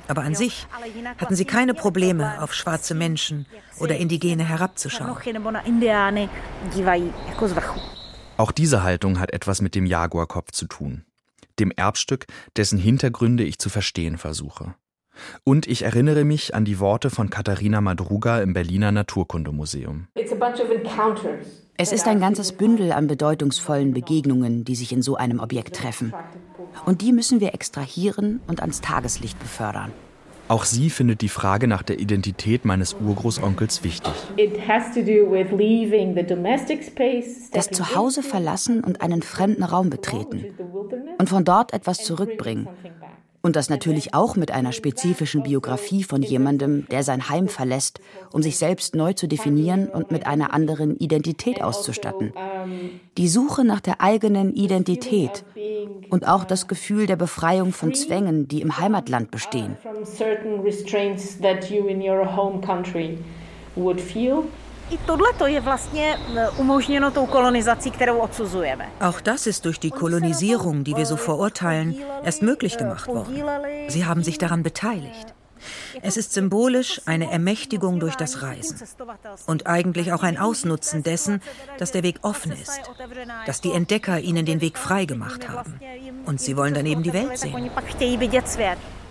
Aber 0.09 0.23
an 0.23 0.35
sich 0.35 0.67
hatten 1.19 1.37
sie 1.37 1.45
keine 1.45 1.75
Probleme, 1.75 2.41
auf 2.41 2.55
schwarze 2.55 2.95
Menschen 2.95 3.45
oder 3.79 3.97
Indigene 3.97 4.45
herabzuschauen. 4.45 5.15
Auch 8.39 8.53
diese 8.53 8.85
Haltung 8.85 9.19
hat 9.19 9.33
etwas 9.33 9.61
mit 9.61 9.75
dem 9.75 9.85
Jaguarkopf 9.85 10.53
zu 10.53 10.67
tun, 10.67 11.05
dem 11.59 11.73
Erbstück, 11.73 12.27
dessen 12.57 12.79
Hintergründe 12.79 13.43
ich 13.43 13.59
zu 13.59 13.69
verstehen 13.69 14.17
versuche. 14.17 14.77
Und 15.43 15.67
ich 15.67 15.83
erinnere 15.83 16.23
mich 16.23 16.55
an 16.55 16.65
die 16.65 16.79
Worte 16.79 17.11
von 17.11 17.31
Katharina 17.31 17.81
Madruga 17.81 18.41
im 18.41 18.53
Berliner 18.53 18.93
Naturkundemuseum. 18.93 20.07
Es 21.77 21.93
ist 21.93 22.07
ein 22.07 22.21
ganzes 22.21 22.53
Bündel 22.53 22.93
an 22.93 23.09
bedeutungsvollen 23.09 23.93
Begegnungen, 23.93 24.65
die 24.65 24.77
sich 24.77 24.93
in 24.93 25.03
so 25.03 25.17
einem 25.17 25.41
Objekt 25.41 25.75
treffen. 25.75 26.15
Und 26.87 27.03
die 27.03 27.13
müssen 27.13 27.41
wir 27.41 27.55
extrahieren 27.55 28.41
und 28.47 28.61
ans 28.61 28.81
Tageslicht 28.81 29.41
befördern. 29.41 29.91
Auch 30.49 30.65
sie 30.65 30.91
findet 30.91 31.21
die 31.21 31.29
Frage 31.29 31.69
nach 31.69 31.83
der 31.83 31.99
Identität 31.99 32.65
meines 32.65 32.95
Urgroßonkels 32.95 33.85
wichtig. 33.85 34.13
Das 37.53 37.71
Zuhause 37.71 38.23
verlassen 38.23 38.83
und 38.83 39.01
einen 39.01 39.23
fremden 39.23 39.63
Raum 39.63 39.91
betreten 39.91 40.47
und 41.19 41.29
von 41.29 41.45
dort 41.45 41.73
etwas 41.73 42.05
zurückbringen. 42.05 42.69
Und 43.41 43.57
das 43.57 43.71
natürlich 43.71 44.15
auch 44.15 44.37
mit 44.37 44.51
einer 44.51 44.73
spezifischen 44.73 45.43
Biografie 45.45 46.03
von 46.03 46.23
jemandem, 46.23 46.87
der 46.89 47.03
sein 47.03 47.29
Heim 47.29 47.49
verlässt, 47.49 48.01
um 48.33 48.43
sich 48.43 48.59
selbst 48.59 48.95
neu 48.95 49.13
zu 49.13 49.29
definieren 49.29 49.89
und 49.89 50.11
mit 50.11 50.27
einer 50.27 50.53
anderen 50.53 50.97
Identität 50.97 51.63
auszustatten. 51.63 52.33
Die 53.17 53.29
Suche 53.29 53.65
nach 53.65 53.81
der 53.81 54.01
eigenen 54.01 54.55
Identität 54.55 55.45
und 56.11 56.27
auch 56.27 56.45
das 56.45 56.67
Gefühl 56.67 57.07
der 57.07 57.17
Befreiung 57.17 57.73
von 57.73 57.95
Zwängen, 57.95 58.49
die 58.49 58.61
im 58.61 58.79
Heimatland 58.79 59.31
bestehen. 59.31 59.77
Auch 69.01 69.21
das 69.21 69.47
ist 69.47 69.65
durch 69.65 69.81
die 69.81 69.91
Kolonisierung, 69.91 70.85
die 70.85 70.97
wir 70.97 71.07
so 71.07 71.17
verurteilen, 71.17 71.97
erst 72.25 72.43
möglich 72.43 72.77
gemacht 72.79 73.09
worden. 73.09 73.43
Sie 73.89 74.05
haben 74.05 74.23
sich 74.23 74.39
daran 74.39 74.63
beteiligt. 74.63 75.35
Es 76.03 76.17
ist 76.17 76.33
symbolisch 76.33 77.01
eine 77.07 77.31
Ermächtigung 77.31 78.01
durch 78.01 78.15
das 78.15 78.43
Reisen 78.43 78.79
und 79.47 79.67
eigentlich 79.67 80.13
auch 80.13 80.23
ein 80.23 80.39
Ausnutzen 80.39 81.03
dessen, 81.03 81.43
dass 81.79 81.91
der 81.91 82.03
Weg 82.03 82.21
offen 82.23 82.53
ist, 82.53 82.81
dass 83.47 83.61
die 83.61 83.73
Entdecker 83.73 84.21
ihnen 84.21 84.47
den 84.47 84.61
Weg 84.61 84.79
frei 84.79 85.05
gemacht 85.05 85.49
haben. 85.49 85.81
Und 86.27 86.41
sie 86.41 86.57
wollen 86.57 86.75
daneben 86.75 87.03
die 87.03 87.13
Welt 87.13 87.39
sehen. 87.39 87.71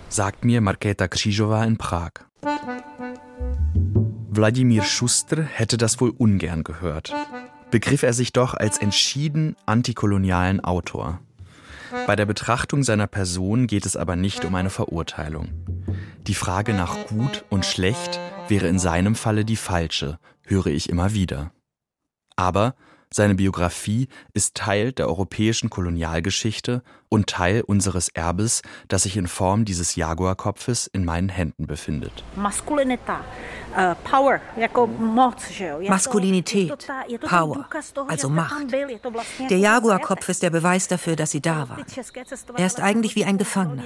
Sagt 0.08 0.44
mir 0.44 0.60
Marketa 0.62 1.06
Krzyżowa 1.06 1.64
in 1.64 1.76
Prag. 1.76 2.12
Wladimir 4.38 4.84
Schuster 4.84 5.42
hätte 5.42 5.76
das 5.76 6.00
wohl 6.00 6.10
ungern 6.16 6.62
gehört. 6.62 7.12
Begriff 7.72 8.04
er 8.04 8.12
sich 8.12 8.32
doch 8.32 8.54
als 8.54 8.78
entschieden 8.78 9.56
antikolonialen 9.66 10.60
Autor. 10.60 11.18
Bei 12.06 12.14
der 12.14 12.24
Betrachtung 12.24 12.84
seiner 12.84 13.08
Person 13.08 13.66
geht 13.66 13.84
es 13.84 13.96
aber 13.96 14.14
nicht 14.14 14.44
um 14.44 14.54
eine 14.54 14.70
Verurteilung. 14.70 15.48
Die 16.28 16.34
Frage 16.34 16.72
nach 16.72 17.08
gut 17.08 17.46
und 17.50 17.66
schlecht 17.66 18.20
wäre 18.46 18.68
in 18.68 18.78
seinem 18.78 19.16
Falle 19.16 19.44
die 19.44 19.56
falsche, 19.56 20.20
höre 20.44 20.66
ich 20.66 20.88
immer 20.88 21.14
wieder. 21.14 21.50
Aber 22.36 22.76
seine 23.12 23.34
Biografie 23.34 24.06
ist 24.34 24.54
Teil 24.54 24.92
der 24.92 25.08
europäischen 25.08 25.68
Kolonialgeschichte 25.68 26.84
und 27.08 27.28
Teil 27.28 27.62
unseres 27.62 28.08
Erbes, 28.08 28.62
das 28.88 29.02
sich 29.04 29.16
in 29.16 29.28
Form 29.28 29.64
dieses 29.64 29.96
Jaguarkopfes 29.96 30.86
in 30.86 31.04
meinen 31.04 31.28
Händen 31.28 31.66
befindet. 31.66 32.24
Äh, 33.76 33.94
Maskulinität, 35.88 36.88
Power, 37.20 37.68
also 38.08 38.28
Macht. 38.28 38.72
Der 39.50 39.58
Jaguarkopf 39.58 40.28
ist 40.28 40.42
der 40.42 40.50
Beweis 40.50 40.88
dafür, 40.88 41.16
dass 41.16 41.30
sie 41.30 41.40
da 41.40 41.68
war. 41.68 41.78
Er 42.56 42.66
ist 42.66 42.80
eigentlich 42.80 43.14
wie 43.16 43.24
ein 43.24 43.38
Gefangener. 43.38 43.84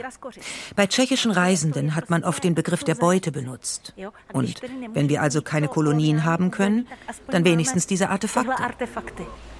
Bei 0.76 0.86
tschechischen 0.86 1.30
Reisenden 1.30 1.94
hat 1.94 2.10
man 2.10 2.24
oft 2.24 2.44
den 2.44 2.54
Begriff 2.54 2.84
der 2.84 2.94
Beute 2.94 3.32
benutzt. 3.32 3.94
Und 4.32 4.60
wenn 4.92 5.08
wir 5.08 5.22
also 5.22 5.42
keine 5.42 5.68
Kolonien 5.68 6.24
haben 6.24 6.50
können, 6.50 6.86
dann 7.28 7.44
wenigstens 7.44 7.86
diese 7.86 8.08
Artefakte 8.10 8.54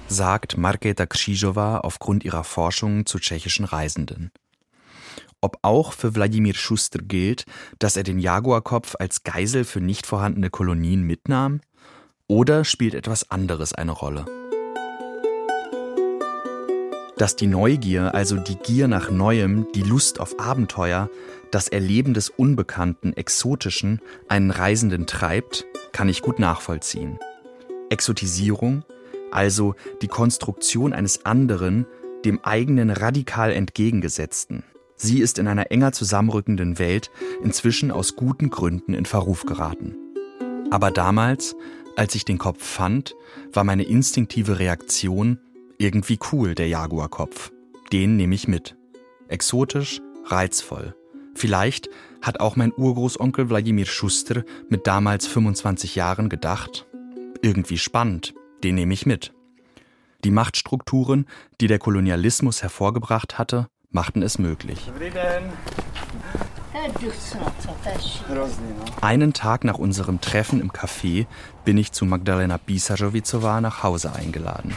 sagt 0.07 0.57
Marketa 0.57 1.05
Krzyżowa 1.05 1.79
aufgrund 1.79 2.23
ihrer 2.23 2.43
Forschungen 2.43 3.05
zu 3.05 3.19
tschechischen 3.19 3.65
Reisenden. 3.65 4.31
Ob 5.41 5.57
auch 5.61 5.91
für 5.91 6.15
Wladimir 6.15 6.53
Schuster 6.53 6.99
gilt, 6.99 7.45
dass 7.77 7.97
er 7.97 8.03
den 8.03 8.17
Jaguarkopf 8.17 8.95
als 8.99 9.23
Geisel 9.23 9.65
für 9.65 9.81
nicht 9.81 10.05
vorhandene 10.05 10.49
Kolonien 10.49 11.03
mitnahm? 11.03 11.59
Oder 12.27 12.63
spielt 12.63 12.93
etwas 12.93 13.29
anderes 13.29 13.73
eine 13.73 13.91
Rolle? 13.91 14.25
Dass 17.17 17.35
die 17.35 17.47
Neugier, 17.47 18.15
also 18.15 18.37
die 18.37 18.55
Gier 18.55 18.87
nach 18.87 19.11
Neuem, 19.11 19.67
die 19.75 19.83
Lust 19.83 20.19
auf 20.19 20.39
Abenteuer, 20.39 21.09
das 21.51 21.67
Erleben 21.67 22.13
des 22.13 22.29
Unbekannten, 22.29 23.13
Exotischen 23.13 24.01
einen 24.29 24.49
Reisenden 24.49 25.05
treibt, 25.05 25.65
kann 25.91 26.09
ich 26.09 26.21
gut 26.21 26.39
nachvollziehen. 26.39 27.19
Exotisierung, 27.89 28.83
also 29.33 29.75
die 30.01 30.07
Konstruktion 30.07 30.93
eines 30.93 31.25
anderen, 31.25 31.85
dem 32.25 32.39
eigenen 32.43 32.89
radikal 32.89 33.51
entgegengesetzten. 33.51 34.63
Sie 34.95 35.19
ist 35.19 35.39
in 35.39 35.47
einer 35.47 35.71
enger 35.71 35.91
zusammenrückenden 35.91 36.79
Welt 36.79 37.11
inzwischen 37.43 37.91
aus 37.91 38.15
guten 38.15 38.49
Gründen 38.49 38.93
in 38.93 39.05
Verruf 39.05 39.45
geraten. 39.45 39.95
Aber 40.71 40.91
damals, 40.91 41.55
als 41.95 42.15
ich 42.15 42.25
den 42.25 42.37
Kopf 42.37 42.63
fand, 42.63 43.15
war 43.51 43.63
meine 43.63 43.83
instinktive 43.83 44.59
Reaktion 44.59 45.39
irgendwie 45.77 46.19
cool, 46.31 46.55
der 46.55 46.67
Jaguarkopf. 46.67 47.51
Den 47.91 48.15
nehme 48.15 48.35
ich 48.35 48.47
mit. 48.47 48.75
Exotisch, 49.27 50.01
reizvoll. 50.25 50.95
Vielleicht 51.35 51.89
hat 52.21 52.39
auch 52.39 52.55
mein 52.55 52.71
Urgroßonkel 52.71 53.49
Wladimir 53.49 53.85
Schuster 53.85 54.43
mit 54.69 54.87
damals 54.87 55.27
25 55.27 55.95
Jahren 55.95 56.29
gedacht, 56.29 56.85
irgendwie 57.41 57.77
spannend, 57.77 58.33
den 58.63 58.75
nehme 58.75 58.93
ich 58.93 59.05
mit. 59.05 59.33
Die 60.23 60.31
Machtstrukturen, 60.31 61.27
die 61.59 61.67
der 61.67 61.79
Kolonialismus 61.79 62.61
hervorgebracht 62.61 63.37
hatte, 63.37 63.67
machten 63.91 64.21
es 64.21 64.39
möglich. 64.39 64.91
Einen 69.01 69.33
Tag 69.33 69.63
nach 69.63 69.77
unserem 69.77 70.21
Treffen 70.21 70.59
im 70.59 70.71
Café 70.71 71.27
bin 71.65 71.77
ich 71.77 71.91
zu 71.91 72.05
Magdalena 72.05 72.57
Bisajovicowa 72.57 73.61
nach 73.61 73.83
Hause 73.83 74.13
eingeladen. 74.13 74.75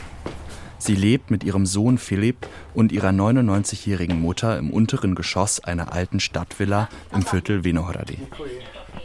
Sie 0.78 0.94
lebt 0.94 1.30
mit 1.30 1.42
ihrem 1.42 1.64
Sohn 1.64 1.96
Philipp 1.96 2.46
und 2.74 2.92
ihrer 2.92 3.08
99-jährigen 3.08 4.20
Mutter 4.20 4.58
im 4.58 4.70
unteren 4.70 5.14
Geschoss 5.14 5.60
einer 5.64 5.92
alten 5.92 6.20
Stadtvilla 6.20 6.88
im 7.12 7.22
Viertel 7.22 7.64
Vinohrady. 7.64 8.18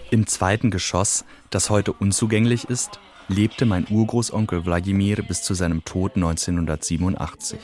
Im 0.09 0.27
zweiten 0.27 0.69
Geschoss, 0.69 1.23
das 1.49 1.69
heute 1.69 1.93
unzugänglich 1.93 2.65
ist, 2.65 2.99
lebte 3.27 3.65
mein 3.65 3.87
Urgroßonkel 3.89 4.65
Wladimir 4.65 5.17
bis 5.23 5.43
zu 5.43 5.53
seinem 5.53 5.83
Tod 5.85 6.15
1987. 6.15 7.59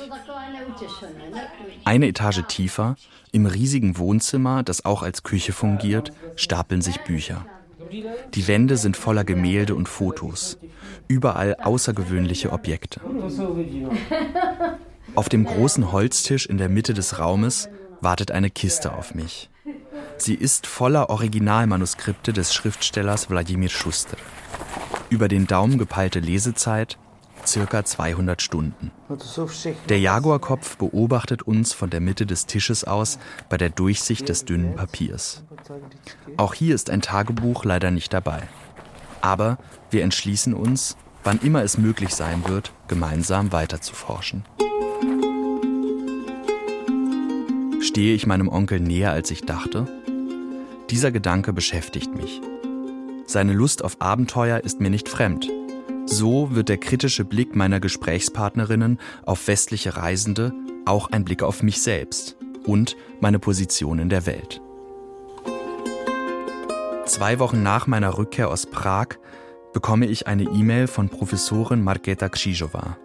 Eine 1.84 2.08
Etage 2.08 2.44
tiefer, 2.48 2.96
im 3.32 3.46
riesigen 3.46 3.98
Wohnzimmer, 3.98 4.64
das 4.64 4.86
auch 4.86 5.04
als 5.04 5.24
Küche 5.24 5.54
fungiert, 5.54 6.12
stapeln 6.36 6.82
sich 6.82 7.02
Bücher. 7.02 7.46
Die 8.34 8.48
Wände 8.48 8.78
sind 8.78 8.98
voller 8.98 9.24
Gemälde 9.24 9.76
und 9.76 9.88
Fotos, 9.88 10.58
überall 11.08 11.56
außergewöhnliche 11.56 12.52
Objekte. 12.52 13.02
Auf 15.16 15.30
dem 15.30 15.46
großen 15.46 15.92
Holztisch 15.92 16.46
in 16.46 16.58
der 16.58 16.70
Mitte 16.70 16.94
des 16.94 17.20
Raumes 17.20 17.70
wartet 18.02 18.32
eine 18.32 18.50
Kiste 18.50 18.94
auf 18.94 19.16
mich. 19.16 19.50
Sie 20.18 20.36
ist 20.36 20.68
voller 20.68 21.10
Originalmanuskripte 21.10 22.34
des 22.34 22.54
Schriftstellers 22.54 23.30
Wladimir 23.30 23.70
Schuster. 23.70 24.18
Über 25.10 25.28
den 25.28 25.48
Daumen 25.48 25.78
gepeilte 25.78 26.20
Lesezeit 26.20 26.98
circa 27.46 27.86
200 27.86 28.42
Stunden. 28.42 28.92
Der 29.88 30.00
Jaguarkopf 30.00 30.78
beobachtet 30.78 31.44
uns 31.44 31.74
von 31.74 31.90
der 31.90 32.02
Mitte 32.02 32.26
des 32.26 32.46
Tisches 32.46 32.84
aus 32.84 33.20
bei 33.50 33.58
der 33.58 33.70
Durchsicht 33.70 34.28
des 34.28 34.46
dünnen 34.46 34.76
Papiers. 34.76 35.44
Auch 36.36 36.54
hier 36.54 36.76
ist 36.76 36.90
ein 36.90 37.02
Tagebuch 37.02 37.64
leider 37.64 37.92
nicht 37.92 38.12
dabei. 38.12 38.44
Aber 39.22 39.58
wir 39.90 40.04
entschließen 40.04 40.54
uns, 40.54 40.98
wann 41.24 41.40
immer 41.40 41.64
es 41.64 41.78
möglich 41.78 42.14
sein 42.14 42.44
wird, 42.48 42.74
gemeinsam 42.88 43.52
weiterzuforschen. 43.52 44.44
Stehe 47.82 48.14
ich 48.14 48.28
meinem 48.28 48.50
Onkel 48.50 48.80
näher, 48.80 49.12
als 49.12 49.32
ich 49.32 49.44
dachte? 49.44 49.88
Dieser 50.90 51.12
Gedanke 51.12 51.54
beschäftigt 51.54 52.14
mich. 52.16 52.42
Seine 53.30 53.52
Lust 53.52 53.84
auf 53.84 53.98
Abenteuer 54.00 54.62
ist 54.62 54.80
mir 54.80 54.90
nicht 54.90 55.10
fremd. 55.10 55.50
So 56.06 56.56
wird 56.56 56.70
der 56.70 56.78
kritische 56.78 57.26
Blick 57.26 57.58
meiner 57.58 57.82
Gesprächspartnerinnen 57.82 59.00
auf 59.26 59.48
westliche 59.48 59.98
Reisende 59.98 60.54
auch 60.86 61.12
ein 61.12 61.26
Blick 61.26 61.44
auf 61.44 61.62
mich 61.62 61.82
selbst 61.82 62.38
und 62.66 62.96
meine 63.20 63.40
Position 63.40 64.00
in 64.00 64.08
der 64.08 64.26
Welt. 64.26 64.62
Zwei 67.06 67.40
Wochen 67.40 67.62
nach 67.62 67.86
meiner 67.86 68.18
Rückkehr 68.18 68.50
aus 68.50 68.66
Prag 68.66 69.08
bekomme 69.74 70.06
ich 70.06 70.28
eine 70.28 70.44
E-Mail 70.44 70.88
von 70.88 71.10
Professorin 71.10 71.84
Marketa 71.84 72.30
Krzyżowa. 72.30 72.98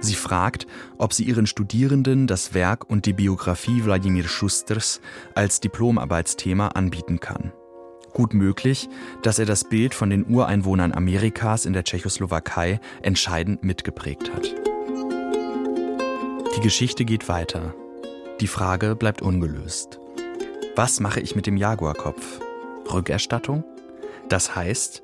Sie 0.00 0.14
fragt, 0.14 0.66
ob 0.96 1.12
sie 1.12 1.24
ihren 1.24 1.46
Studierenden 1.46 2.26
das 2.26 2.54
Werk 2.54 2.88
und 2.88 3.04
die 3.04 3.12
Biografie 3.12 3.84
Wladimir 3.84 4.26
Schusters 4.26 5.02
als 5.34 5.60
Diplomarbeitsthema 5.60 6.68
anbieten 6.68 7.20
kann. 7.20 7.52
Gut 8.12 8.34
möglich, 8.34 8.88
dass 9.22 9.38
er 9.38 9.46
das 9.46 9.64
Bild 9.64 9.94
von 9.94 10.10
den 10.10 10.26
Ureinwohnern 10.26 10.92
Amerikas 10.92 11.64
in 11.64 11.72
der 11.72 11.84
Tschechoslowakei 11.84 12.80
entscheidend 13.02 13.62
mitgeprägt 13.62 14.32
hat. 14.34 14.54
Die 16.56 16.60
Geschichte 16.60 17.04
geht 17.04 17.28
weiter. 17.28 17.74
Die 18.40 18.48
Frage 18.48 18.96
bleibt 18.96 19.22
ungelöst. 19.22 20.00
Was 20.74 21.00
mache 21.00 21.20
ich 21.20 21.36
mit 21.36 21.46
dem 21.46 21.56
Jaguarkopf? 21.56 22.40
Rückerstattung? 22.92 23.64
Das 24.28 24.56
heißt, 24.56 25.02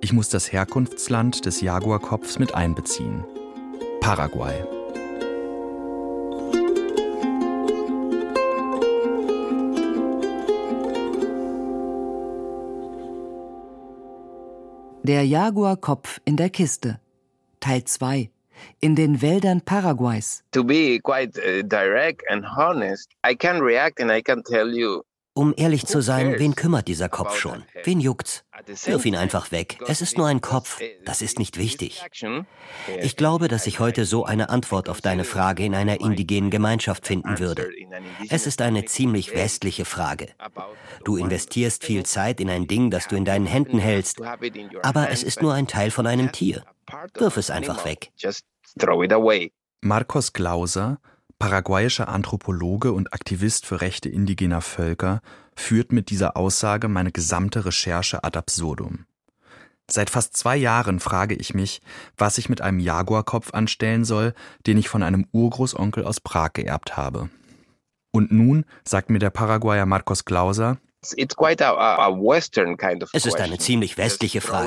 ich 0.00 0.12
muss 0.12 0.28
das 0.28 0.52
Herkunftsland 0.52 1.44
des 1.44 1.60
Jaguarkopfs 1.60 2.38
mit 2.38 2.54
einbeziehen. 2.54 3.24
Paraguay. 4.00 4.79
Der 15.02 15.24
Jaguarkopf 15.24 16.20
in 16.26 16.36
der 16.36 16.50
Kiste. 16.50 17.00
Teil 17.58 17.84
2. 17.84 18.30
In 18.80 18.94
den 18.94 19.22
Wäldern 19.22 19.62
Paraguays. 19.62 20.44
To 20.52 20.62
be 20.62 21.00
quite 21.02 21.38
uh, 21.38 21.62
direct 21.62 22.22
and 22.30 22.44
honest, 22.44 23.10
I 23.24 23.34
can 23.34 23.62
react 23.62 23.98
and 23.98 24.12
I 24.12 24.20
can 24.20 24.42
tell 24.42 24.68
you 24.68 25.02
um 25.32 25.54
ehrlich 25.56 25.86
zu 25.86 26.00
sein, 26.00 26.38
wen 26.38 26.54
kümmert 26.54 26.88
dieser 26.88 27.08
Kopf 27.08 27.36
schon? 27.36 27.64
Wen 27.84 28.00
juckt's? 28.00 28.44
Wirf 28.84 29.06
ihn 29.06 29.16
einfach 29.16 29.52
weg. 29.52 29.78
Es 29.86 30.02
ist 30.02 30.18
nur 30.18 30.26
ein 30.26 30.40
Kopf. 30.40 30.80
Das 31.04 31.22
ist 31.22 31.38
nicht 31.38 31.56
wichtig. 31.56 32.04
Ich 33.00 33.16
glaube, 33.16 33.48
dass 33.48 33.66
ich 33.66 33.80
heute 33.80 34.04
so 34.04 34.24
eine 34.24 34.50
Antwort 34.50 34.88
auf 34.88 35.00
deine 35.00 35.24
Frage 35.24 35.64
in 35.64 35.74
einer 35.74 36.00
indigenen 36.00 36.50
Gemeinschaft 36.50 37.06
finden 37.06 37.38
würde. 37.38 37.70
Es 38.28 38.46
ist 38.46 38.60
eine 38.60 38.84
ziemlich 38.84 39.34
westliche 39.34 39.84
Frage. 39.84 40.28
Du 41.04 41.16
investierst 41.16 41.84
viel 41.84 42.04
Zeit 42.04 42.40
in 42.40 42.50
ein 42.50 42.66
Ding, 42.66 42.90
das 42.90 43.08
du 43.08 43.16
in 43.16 43.24
deinen 43.24 43.46
Händen 43.46 43.78
hältst, 43.78 44.20
aber 44.82 45.10
es 45.10 45.22
ist 45.22 45.42
nur 45.42 45.54
ein 45.54 45.66
Teil 45.66 45.90
von 45.90 46.06
einem 46.06 46.32
Tier. 46.32 46.64
Wirf 47.14 47.36
es 47.36 47.50
einfach 47.50 47.84
weg. 47.84 48.12
Marcos 49.82 50.32
Glauser 50.32 51.00
paraguayischer 51.40 52.08
Anthropologe 52.08 52.92
und 52.92 53.12
Aktivist 53.12 53.66
für 53.66 53.80
Rechte 53.80 54.08
indigener 54.08 54.60
Völker, 54.60 55.20
führt 55.56 55.90
mit 55.90 56.10
dieser 56.10 56.36
Aussage 56.36 56.86
meine 56.86 57.10
gesamte 57.10 57.64
Recherche 57.64 58.22
ad 58.22 58.38
absurdum. 58.38 59.06
Seit 59.90 60.10
fast 60.10 60.36
zwei 60.36 60.56
Jahren 60.56 61.00
frage 61.00 61.34
ich 61.34 61.52
mich, 61.52 61.82
was 62.16 62.38
ich 62.38 62.48
mit 62.48 62.60
einem 62.60 62.78
Jaguarkopf 62.78 63.52
anstellen 63.52 64.04
soll, 64.04 64.34
den 64.68 64.78
ich 64.78 64.88
von 64.88 65.02
einem 65.02 65.26
Urgroßonkel 65.32 66.04
aus 66.04 66.20
Prag 66.20 66.52
geerbt 66.52 66.96
habe. 66.96 67.28
Und 68.12 68.30
nun 68.30 68.64
sagt 68.84 69.10
mir 69.10 69.18
der 69.18 69.30
Paraguayer 69.30 69.86
Marcos 69.86 70.24
Glauser, 70.24 70.78
es 71.02 71.14
ist 73.26 73.40
eine 73.40 73.58
ziemlich 73.58 73.96
westliche 73.96 74.42
Frage. 74.42 74.66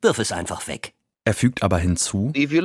Wirf 0.00 0.18
es 0.18 0.32
einfach 0.32 0.66
weg. 0.66 0.94
Er 1.28 1.34
fügt 1.34 1.62
aber 1.62 1.76
hinzu, 1.76 2.32
wenn 2.32 2.60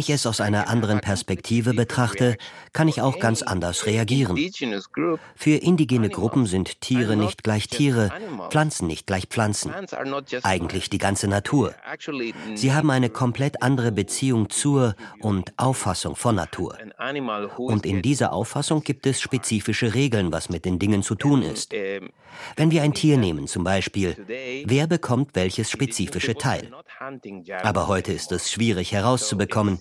ich 0.00 0.10
es 0.10 0.26
aus 0.26 0.40
einer 0.40 0.68
anderen 0.68 0.98
Perspektive 0.98 1.74
betrachte, 1.74 2.36
kann 2.72 2.88
ich 2.88 3.00
auch 3.00 3.20
ganz 3.20 3.42
anders 3.42 3.86
reagieren. 3.86 4.36
Für 5.36 5.54
indigene 5.54 6.10
Gruppen 6.10 6.46
sind 6.46 6.80
Tiere 6.80 7.14
nicht 7.14 7.44
gleich 7.44 7.68
Tiere, 7.68 8.10
Pflanzen 8.50 8.88
nicht 8.88 9.06
gleich 9.06 9.26
Pflanzen, 9.26 9.72
eigentlich 10.42 10.90
die 10.90 10.98
ganze 10.98 11.28
Natur. 11.28 11.72
Sie 12.56 12.72
haben 12.72 12.90
eine 12.90 13.10
komplett 13.10 13.62
andere 13.62 13.92
Beziehung 13.92 14.50
zur 14.50 14.96
und 15.20 15.52
Auffassung 15.58 16.16
von 16.16 16.34
Natur. 16.34 16.76
Und 17.58 17.86
in 17.86 18.02
dieser 18.02 18.32
Auffassung 18.32 18.82
gibt 18.82 19.06
es 19.06 19.20
spezifische 19.20 19.94
Regeln, 19.94 20.32
was 20.32 20.48
mit 20.48 20.64
den 20.64 20.80
Dingen 20.80 21.04
zu 21.04 21.14
tun 21.14 21.42
ist. 21.42 21.72
Wenn 22.56 22.70
wir 22.70 22.82
ein 22.82 22.92
Tier 22.92 23.18
nehmen, 23.18 23.46
zum 23.46 23.62
Beispiel, 23.62 24.16
wer 24.66 24.88
bekommt 24.88 25.30
welches 25.34 25.70
spezifische 25.70 26.34
Teil? 26.34 26.55
Aber 27.62 27.88
heute 27.88 28.12
ist 28.12 28.32
es 28.32 28.50
schwierig 28.50 28.92
herauszubekommen. 28.92 29.80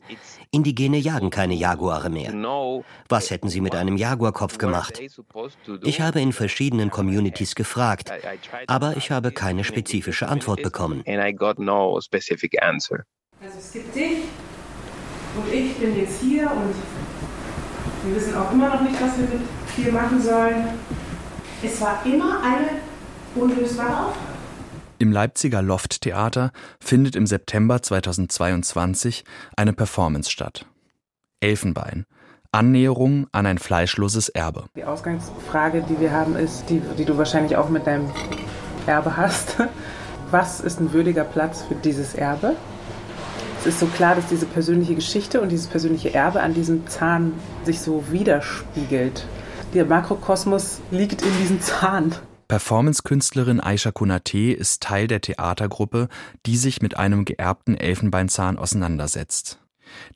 Indigene 0.52 0.98
jagen 0.98 1.30
keine 1.30 1.54
Jaguare 1.54 2.10
mehr. 2.10 2.34
Was 3.10 3.32
hätten 3.32 3.50
sie 3.50 3.62
mit 3.62 3.76
einem 3.76 3.98
Jaguarkopf 3.98 4.58
gemacht? 4.58 5.02
Ich 5.84 6.02
habe 6.02 6.22
in 6.22 6.34
verschiedenen 6.34 6.92
Communities 6.92 7.56
gefragt, 7.56 8.12
aber 8.68 8.98
ich 8.98 9.12
habe 9.12 9.32
keine 9.32 9.64
spezifische 9.64 10.28
Antwort 10.28 10.62
bekommen. 10.62 11.04
Also 13.42 13.60
es 13.60 13.74
gibt 13.74 13.96
dich 13.96 14.24
und 15.36 15.54
ich 15.54 15.76
bin 15.76 15.98
jetzt 15.98 16.22
hier 16.22 16.50
und 16.50 16.74
wir 18.06 18.16
wissen 18.16 18.36
auch 18.36 18.52
immer 18.52 18.70
noch 18.70 18.82
nicht, 18.82 18.96
was 19.02 19.18
wir 19.18 19.28
mit 19.28 19.42
dir 19.78 19.92
machen 19.92 20.22
sollen. 20.22 20.68
Es 21.62 21.82
war 21.82 22.06
immer 22.06 22.42
eine 22.42 22.82
unlösbare 23.36 24.08
Aufgabe. 24.08 24.35
Im 24.98 25.12
Leipziger 25.12 25.62
Loft-Theater 25.62 26.52
findet 26.80 27.16
im 27.16 27.26
September 27.26 27.82
2022 27.82 29.26
eine 29.58 29.74
Performance 29.74 30.32
statt. 30.32 30.66
Elfenbein. 31.42 32.06
Annäherung 32.52 33.28
an 33.34 33.46
ein 33.46 33.58
fleischloses 33.58 34.30
Erbe. 34.30 34.66
Die 34.78 34.86
Ausgangsfrage, 34.86 35.84
die 35.90 36.00
wir 36.00 36.12
haben, 36.12 36.38
ist, 36.38 36.70
die, 36.70 36.82
die 36.98 37.04
du 37.04 37.18
wahrscheinlich 37.18 37.58
auch 37.58 37.68
mit 37.68 37.86
deinem 37.86 38.10
Erbe 38.86 39.18
hast. 39.18 39.58
Was 40.32 40.62
ist 40.62 40.80
ein 40.80 40.94
würdiger 40.94 41.26
Platz 41.26 41.64
für 41.64 41.76
dieses 41.76 42.14
Erbe? 42.14 42.56
Es 43.60 43.66
ist 43.66 43.80
so 43.80 43.88
klar, 43.88 44.16
dass 44.16 44.28
diese 44.28 44.46
persönliche 44.46 44.96
Geschichte 44.96 45.42
und 45.42 45.50
dieses 45.50 45.68
persönliche 45.68 46.14
Erbe 46.14 46.42
an 46.42 46.54
diesem 46.54 46.88
Zahn 46.88 47.34
sich 47.66 47.82
so 47.82 48.12
widerspiegelt 48.12 49.28
der 49.74 49.86
Makrokosmos 49.86 50.80
liegt 50.90 51.22
in 51.22 51.38
diesem 51.42 51.60
Zahn. 51.60 52.16
Performance-Künstlerin 52.48 53.60
Aisha 53.60 53.92
Kunate 53.92 54.54
ist 54.54 54.84
Teil 54.84 55.08
der 55.08 55.22
Theatergruppe, 55.22 56.10
die 56.46 56.58
sich 56.58 56.82
mit 56.82 56.98
einem 56.98 57.26
geerbten 57.26 57.76
Elfenbeinzahn 57.76 58.58
auseinandersetzt. 58.58 59.60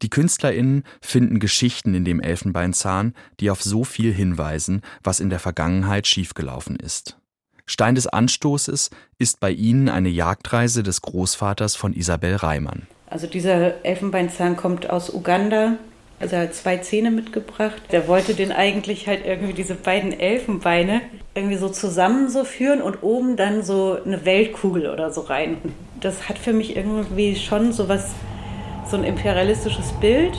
Die 0.02 0.10
KünstlerInnen 0.10 0.84
finden 1.02 1.39
Geschichten 1.39 1.94
in 1.94 2.06
dem 2.06 2.20
Elfenbeinzahn, 2.20 3.13
die 3.39 3.50
auf 3.50 3.63
so 3.63 3.84
viel 3.84 4.13
hinweisen, 4.13 4.82
was 5.04 5.20
in 5.20 5.30
der 5.30 5.39
Vergangenheit 5.39 6.08
schiefgelaufen 6.08 6.76
ist. 6.76 7.18
Stein 7.65 7.96
des 7.96 8.08
Anstoßes 8.08 8.89
ist 9.20 9.39
bei 9.39 9.52
ihnen 9.52 9.89
eine 9.89 10.10
Jagdreise 10.10 10.82
des 10.82 11.02
Großvaters 11.02 11.76
von 11.76 11.94
Isabel 11.94 12.36
Reimann. 12.36 12.88
Also 13.08 13.28
dieser 13.28 13.86
Elfenbeinzahn 13.86 14.56
kommt 14.56 14.89
aus 14.89 15.13
Uganda 15.13 15.78
also 16.20 16.36
er 16.36 16.44
hat 16.44 16.54
zwei 16.54 16.78
Zähne 16.78 17.12
mitgebracht. 17.12 17.82
Der 17.92 18.08
wollte 18.08 18.34
den 18.34 18.52
eigentlich 18.52 19.08
halt 19.08 19.26
irgendwie 19.26 19.54
diese 19.54 19.76
beiden 19.76 20.18
Elfenbeine 20.18 21.02
irgendwie 21.34 21.58
so 21.58 21.70
zusammen 21.70 22.30
so 22.30 22.44
führen 22.44 22.82
und 22.82 23.04
oben 23.04 23.38
dann 23.38 23.64
so 23.64 23.98
eine 24.04 24.26
Weltkugel 24.26 24.90
oder 24.90 25.12
so 25.12 25.22
rein. 25.22 25.58
Das 26.02 26.28
hat 26.28 26.38
für 26.38 26.54
mich 26.54 26.76
irgendwie 26.76 27.36
schon 27.36 27.72
so 27.72 27.88
was, 27.88 28.14
so 28.90 28.98
ein 28.98 29.04
imperialistisches 29.04 29.94
Bild. 30.02 30.34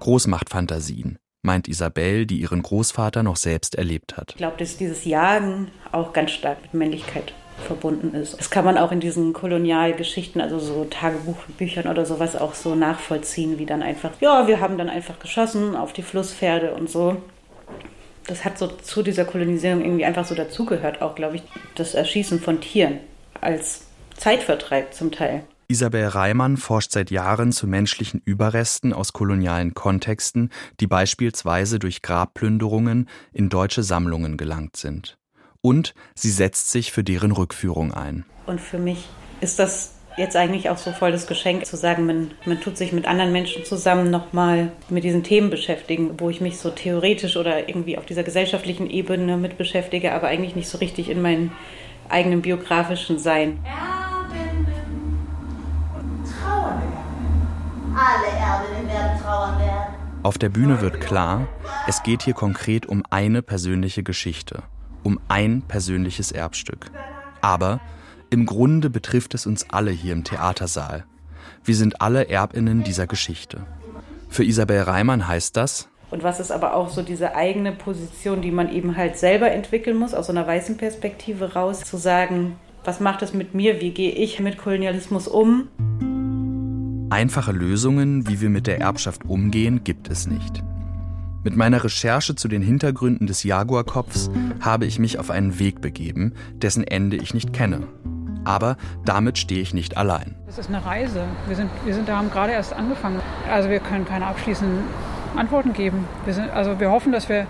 Großmachtfantasien, 0.00 1.18
meint 1.42 1.68
Isabel, 1.68 2.26
die 2.26 2.40
ihren 2.40 2.62
Großvater 2.62 3.22
noch 3.22 3.36
selbst 3.36 3.74
erlebt 3.74 4.16
hat. 4.16 4.32
Ich 4.32 4.36
glaube, 4.36 4.58
dass 4.58 4.76
dieses 4.76 5.04
Jagen 5.06 5.68
auch 5.92 6.12
ganz 6.12 6.32
stark 6.32 6.60
mit 6.62 6.74
Männlichkeit 6.74 7.32
verbunden 7.64 8.14
ist. 8.14 8.38
Das 8.38 8.50
kann 8.50 8.64
man 8.64 8.78
auch 8.78 8.92
in 8.92 9.00
diesen 9.00 9.32
Kolonialgeschichten, 9.32 10.40
also 10.40 10.58
so 10.58 10.84
Tagebuchbüchern 10.84 11.88
oder 11.88 12.06
sowas 12.06 12.36
auch 12.36 12.54
so 12.54 12.74
nachvollziehen, 12.74 13.58
wie 13.58 13.66
dann 13.66 13.82
einfach, 13.82 14.10
ja, 14.20 14.46
wir 14.46 14.60
haben 14.60 14.78
dann 14.78 14.88
einfach 14.88 15.18
geschossen 15.18 15.76
auf 15.76 15.92
die 15.92 16.02
Flusspferde 16.02 16.74
und 16.74 16.90
so. 16.90 17.16
Das 18.26 18.44
hat 18.44 18.58
so 18.58 18.66
zu 18.66 19.02
dieser 19.02 19.24
Kolonisierung 19.24 19.82
irgendwie 19.82 20.04
einfach 20.04 20.24
so 20.24 20.34
dazugehört, 20.34 21.00
auch 21.00 21.14
glaube 21.14 21.36
ich, 21.36 21.42
das 21.74 21.94
Erschießen 21.94 22.40
von 22.40 22.60
Tieren 22.60 22.98
als 23.40 23.86
Zeitvertreib 24.16 24.94
zum 24.94 25.12
Teil. 25.12 25.44
Isabel 25.68 26.06
Reimann 26.06 26.56
forscht 26.56 26.92
seit 26.92 27.10
Jahren 27.10 27.50
zu 27.50 27.66
menschlichen 27.66 28.22
Überresten 28.24 28.92
aus 28.92 29.12
kolonialen 29.12 29.74
Kontexten, 29.74 30.50
die 30.78 30.86
beispielsweise 30.86 31.80
durch 31.80 32.02
Grabplünderungen 32.02 33.08
in 33.32 33.48
deutsche 33.48 33.82
Sammlungen 33.82 34.36
gelangt 34.36 34.76
sind 34.76 35.18
und 35.66 35.94
sie 36.14 36.30
setzt 36.30 36.70
sich 36.70 36.92
für 36.92 37.02
deren 37.02 37.32
Rückführung 37.32 37.92
ein. 37.92 38.24
Und 38.46 38.60
für 38.60 38.78
mich 38.78 39.08
ist 39.40 39.58
das 39.58 39.94
jetzt 40.16 40.36
eigentlich 40.36 40.70
auch 40.70 40.78
so 40.78 40.92
voll 40.92 41.10
das 41.10 41.26
Geschenk 41.26 41.66
zu 41.66 41.76
sagen, 41.76 42.06
man, 42.06 42.30
man 42.44 42.60
tut 42.60 42.76
sich 42.76 42.92
mit 42.92 43.04
anderen 43.04 43.32
Menschen 43.32 43.64
zusammen 43.64 44.08
nochmal 44.08 44.70
mit 44.90 45.02
diesen 45.02 45.24
Themen 45.24 45.50
beschäftigen, 45.50 46.20
wo 46.20 46.30
ich 46.30 46.40
mich 46.40 46.58
so 46.58 46.70
theoretisch 46.70 47.36
oder 47.36 47.68
irgendwie 47.68 47.98
auf 47.98 48.06
dieser 48.06 48.22
gesellschaftlichen 48.22 48.88
Ebene 48.88 49.36
mit 49.38 49.58
beschäftige, 49.58 50.12
aber 50.12 50.28
eigentlich 50.28 50.54
nicht 50.54 50.68
so 50.68 50.78
richtig 50.78 51.10
in 51.10 51.20
meinem 51.20 51.50
eigenen 52.08 52.42
biografischen 52.42 53.18
Sein. 53.18 53.58
Alle 57.92 58.28
Erbinnen 58.38 58.88
werden 58.88 59.20
trauern 59.20 59.58
werden. 59.58 59.94
Auf 60.22 60.38
der 60.38 60.48
Bühne 60.48 60.80
wird 60.80 61.00
klar, 61.00 61.48
es 61.88 62.04
geht 62.04 62.22
hier 62.22 62.34
konkret 62.34 62.86
um 62.86 63.02
eine 63.10 63.42
persönliche 63.42 64.04
Geschichte 64.04 64.62
um 65.06 65.20
ein 65.28 65.62
persönliches 65.62 66.32
Erbstück. 66.32 66.90
Aber 67.40 67.80
im 68.28 68.44
Grunde 68.44 68.90
betrifft 68.90 69.34
es 69.34 69.46
uns 69.46 69.70
alle 69.70 69.92
hier 69.92 70.12
im 70.12 70.24
Theatersaal. 70.24 71.04
Wir 71.62 71.76
sind 71.76 72.02
alle 72.02 72.28
Erbinnen 72.28 72.82
dieser 72.82 73.06
Geschichte. 73.06 73.64
Für 74.28 74.42
Isabel 74.42 74.80
Reimann 74.80 75.28
heißt 75.28 75.56
das, 75.56 75.88
und 76.10 76.22
was 76.22 76.38
ist 76.38 76.52
aber 76.52 76.74
auch 76.74 76.88
so 76.88 77.02
diese 77.02 77.34
eigene 77.34 77.72
Position, 77.72 78.40
die 78.40 78.52
man 78.52 78.72
eben 78.72 78.96
halt 78.96 79.16
selber 79.16 79.50
entwickeln 79.50 79.96
muss, 79.96 80.14
aus 80.14 80.26
so 80.26 80.32
einer 80.32 80.46
weißen 80.46 80.76
Perspektive 80.76 81.54
raus, 81.54 81.80
zu 81.80 81.96
sagen, 81.96 82.56
was 82.84 83.00
macht 83.00 83.22
es 83.22 83.32
mit 83.32 83.54
mir, 83.54 83.80
wie 83.80 83.90
gehe 83.90 84.12
ich 84.12 84.38
mit 84.40 84.58
Kolonialismus 84.58 85.26
um? 85.26 85.68
Einfache 87.10 87.52
Lösungen, 87.52 88.28
wie 88.28 88.40
wir 88.40 88.50
mit 88.50 88.66
der 88.66 88.80
Erbschaft 88.80 89.24
umgehen, 89.24 89.82
gibt 89.82 90.08
es 90.08 90.26
nicht. 90.26 90.62
Mit 91.46 91.54
meiner 91.54 91.84
Recherche 91.84 92.34
zu 92.34 92.48
den 92.48 92.60
Hintergründen 92.60 93.28
des 93.28 93.44
Jaguarkopfs 93.44 94.30
habe 94.60 94.84
ich 94.84 94.98
mich 94.98 95.20
auf 95.20 95.30
einen 95.30 95.60
Weg 95.60 95.80
begeben, 95.80 96.34
dessen 96.54 96.82
Ende 96.82 97.14
ich 97.14 97.34
nicht 97.34 97.52
kenne. 97.52 97.86
Aber 98.44 98.76
damit 99.04 99.38
stehe 99.38 99.60
ich 99.60 99.72
nicht 99.72 99.96
allein. 99.96 100.34
Es 100.48 100.58
ist 100.58 100.70
eine 100.70 100.84
Reise. 100.84 101.22
Wir 101.46 101.54
sind, 101.54 101.70
wir 101.84 101.94
sind 101.94 102.08
da 102.08 102.16
haben 102.16 102.32
gerade 102.32 102.50
erst 102.50 102.72
angefangen. 102.72 103.20
Also 103.48 103.70
wir 103.70 103.78
können 103.78 104.04
keine 104.04 104.26
abschließenden 104.26 104.80
Antworten 105.36 105.72
geben. 105.72 106.08
Wir 106.24 106.34
sind, 106.34 106.50
also 106.50 106.80
wir 106.80 106.90
hoffen, 106.90 107.12
dass 107.12 107.28
wir 107.28 107.46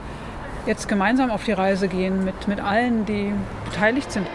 jetzt 0.67 0.89
gemeinsam 0.89 1.31
auf 1.31 1.45
die 1.45 1.53
Reise 1.53 1.89
gehen 1.89 2.23
mit, 2.23 2.49
mit 2.49 2.61
allen, 2.61 3.07
die 3.07 3.33
beteiligt 3.65 4.13
sind. 4.13 4.27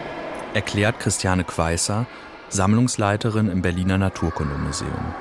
erklärt 0.54 0.98
Christiane 0.98 1.44
Queißer, 1.44 2.06
Sammlungsleiterin 2.48 3.48
im 3.48 3.62
Berliner 3.62 3.96
Naturkundemuseum. 3.96 5.14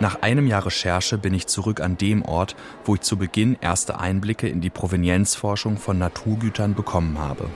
Nach 0.00 0.22
einem 0.22 0.46
Jahr 0.46 0.64
Recherche 0.64 1.18
bin 1.18 1.34
ich 1.34 1.48
zurück 1.48 1.80
an 1.80 1.96
dem 1.96 2.24
Ort, 2.24 2.54
wo 2.84 2.94
ich 2.94 3.00
zu 3.00 3.16
Beginn 3.16 3.56
erste 3.60 3.98
Einblicke 3.98 4.48
in 4.48 4.60
die 4.60 4.70
Provenienzforschung 4.70 5.76
von 5.76 5.98
Naturgütern 5.98 6.74
bekommen 6.74 7.18
habe. 7.18 7.48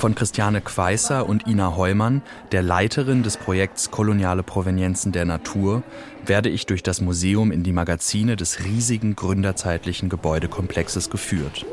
Von 0.00 0.14
Christiane 0.14 0.60
Queißer 0.60 1.28
und 1.28 1.46
Ina 1.46 1.76
Heumann, 1.76 2.22
der 2.52 2.62
Leiterin 2.62 3.22
des 3.22 3.36
Projekts 3.36 3.90
Koloniale 3.90 4.42
Provenienzen 4.42 5.12
der 5.12 5.24
Natur, 5.24 5.82
werde 6.26 6.48
ich 6.48 6.66
durch 6.66 6.82
das 6.82 7.00
Museum 7.00 7.52
in 7.52 7.62
die 7.62 7.72
Magazine 7.72 8.36
des 8.36 8.64
riesigen 8.64 9.14
gründerzeitlichen 9.14 10.08
Gebäudekomplexes 10.08 11.10
geführt. 11.10 11.64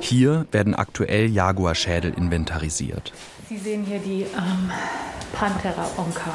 Hier 0.00 0.46
werden 0.50 0.74
aktuell 0.74 1.26
Jaguarschädel 1.28 2.14
inventarisiert. 2.14 3.12
Sie 3.48 3.58
sehen 3.58 3.84
hier 3.84 3.98
die 3.98 4.22
ähm, 4.22 4.70
Panthera 5.32 5.86
onca. 5.96 6.32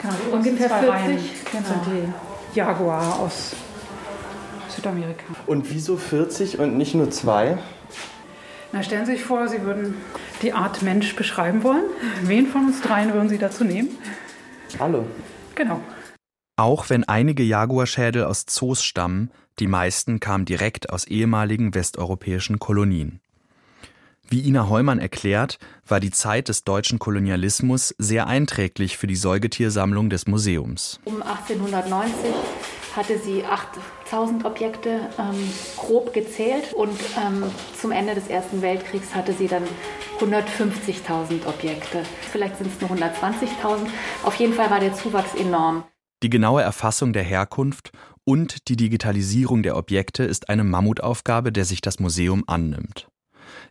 Genau, 0.00 0.14
die 0.24 0.32
ungefähr 0.32 0.68
40 0.68 0.88
Reihen 0.88 1.18
genau. 1.50 1.66
sind 1.66 1.86
die 1.86 2.56
Jaguar 2.58 3.20
aus 3.20 3.56
Südamerika. 4.68 5.24
Und 5.46 5.72
wieso 5.72 5.96
40 5.96 6.58
und 6.58 6.76
nicht 6.76 6.94
nur 6.94 7.10
zwei? 7.10 7.58
Na, 8.72 8.82
stellen 8.82 9.06
Sie 9.06 9.12
sich 9.12 9.24
vor, 9.24 9.48
Sie 9.48 9.62
würden 9.62 9.94
die 10.42 10.52
Art 10.52 10.82
Mensch 10.82 11.16
beschreiben 11.16 11.62
wollen. 11.62 11.84
Wen 12.22 12.46
von 12.46 12.66
uns 12.66 12.80
dreien 12.82 13.12
würden 13.14 13.28
Sie 13.28 13.38
dazu 13.38 13.64
nehmen? 13.64 13.88
Alle. 14.78 15.04
Genau. 15.54 15.80
Auch 16.56 16.90
wenn 16.90 17.04
einige 17.04 17.42
Jaguarschädel 17.42 18.24
aus 18.24 18.44
Zoos 18.46 18.82
stammen, 18.84 19.30
die 19.58 19.66
meisten 19.66 20.20
kamen 20.20 20.44
direkt 20.44 20.90
aus 20.90 21.06
ehemaligen 21.06 21.74
westeuropäischen 21.74 22.58
Kolonien. 22.58 23.20
Wie 24.30 24.46
Ina 24.46 24.68
Heumann 24.68 24.98
erklärt, 24.98 25.58
war 25.86 26.00
die 26.00 26.10
Zeit 26.10 26.48
des 26.48 26.62
deutschen 26.62 26.98
Kolonialismus 26.98 27.94
sehr 27.96 28.26
einträglich 28.26 28.98
für 28.98 29.06
die 29.06 29.16
Säugetiersammlung 29.16 30.10
des 30.10 30.26
Museums. 30.26 31.00
Um 31.06 31.22
1890 31.22 32.34
hatte 32.94 33.18
sie 33.18 33.42
8000 33.44 34.44
Objekte 34.44 35.00
ähm, 35.18 35.50
grob 35.78 36.12
gezählt 36.12 36.74
und 36.74 36.98
ähm, 37.16 37.44
zum 37.80 37.90
Ende 37.90 38.14
des 38.14 38.28
Ersten 38.28 38.60
Weltkriegs 38.60 39.14
hatte 39.14 39.32
sie 39.32 39.48
dann 39.48 39.62
150.000 40.20 41.46
Objekte. 41.46 42.02
Vielleicht 42.30 42.58
sind 42.58 42.70
es 42.70 42.80
nur 42.82 42.90
120.000. 42.90 43.86
Auf 44.24 44.34
jeden 44.34 44.52
Fall 44.52 44.70
war 44.70 44.80
der 44.80 44.92
Zuwachs 44.92 45.34
enorm. 45.36 45.84
Die 46.22 46.28
genaue 46.28 46.60
Erfassung 46.60 47.14
der 47.14 47.22
Herkunft 47.22 47.92
und 48.24 48.68
die 48.68 48.76
Digitalisierung 48.76 49.62
der 49.62 49.78
Objekte 49.78 50.24
ist 50.24 50.50
eine 50.50 50.64
Mammutaufgabe, 50.64 51.50
der 51.50 51.64
sich 51.64 51.80
das 51.80 51.98
Museum 51.98 52.44
annimmt. 52.46 53.08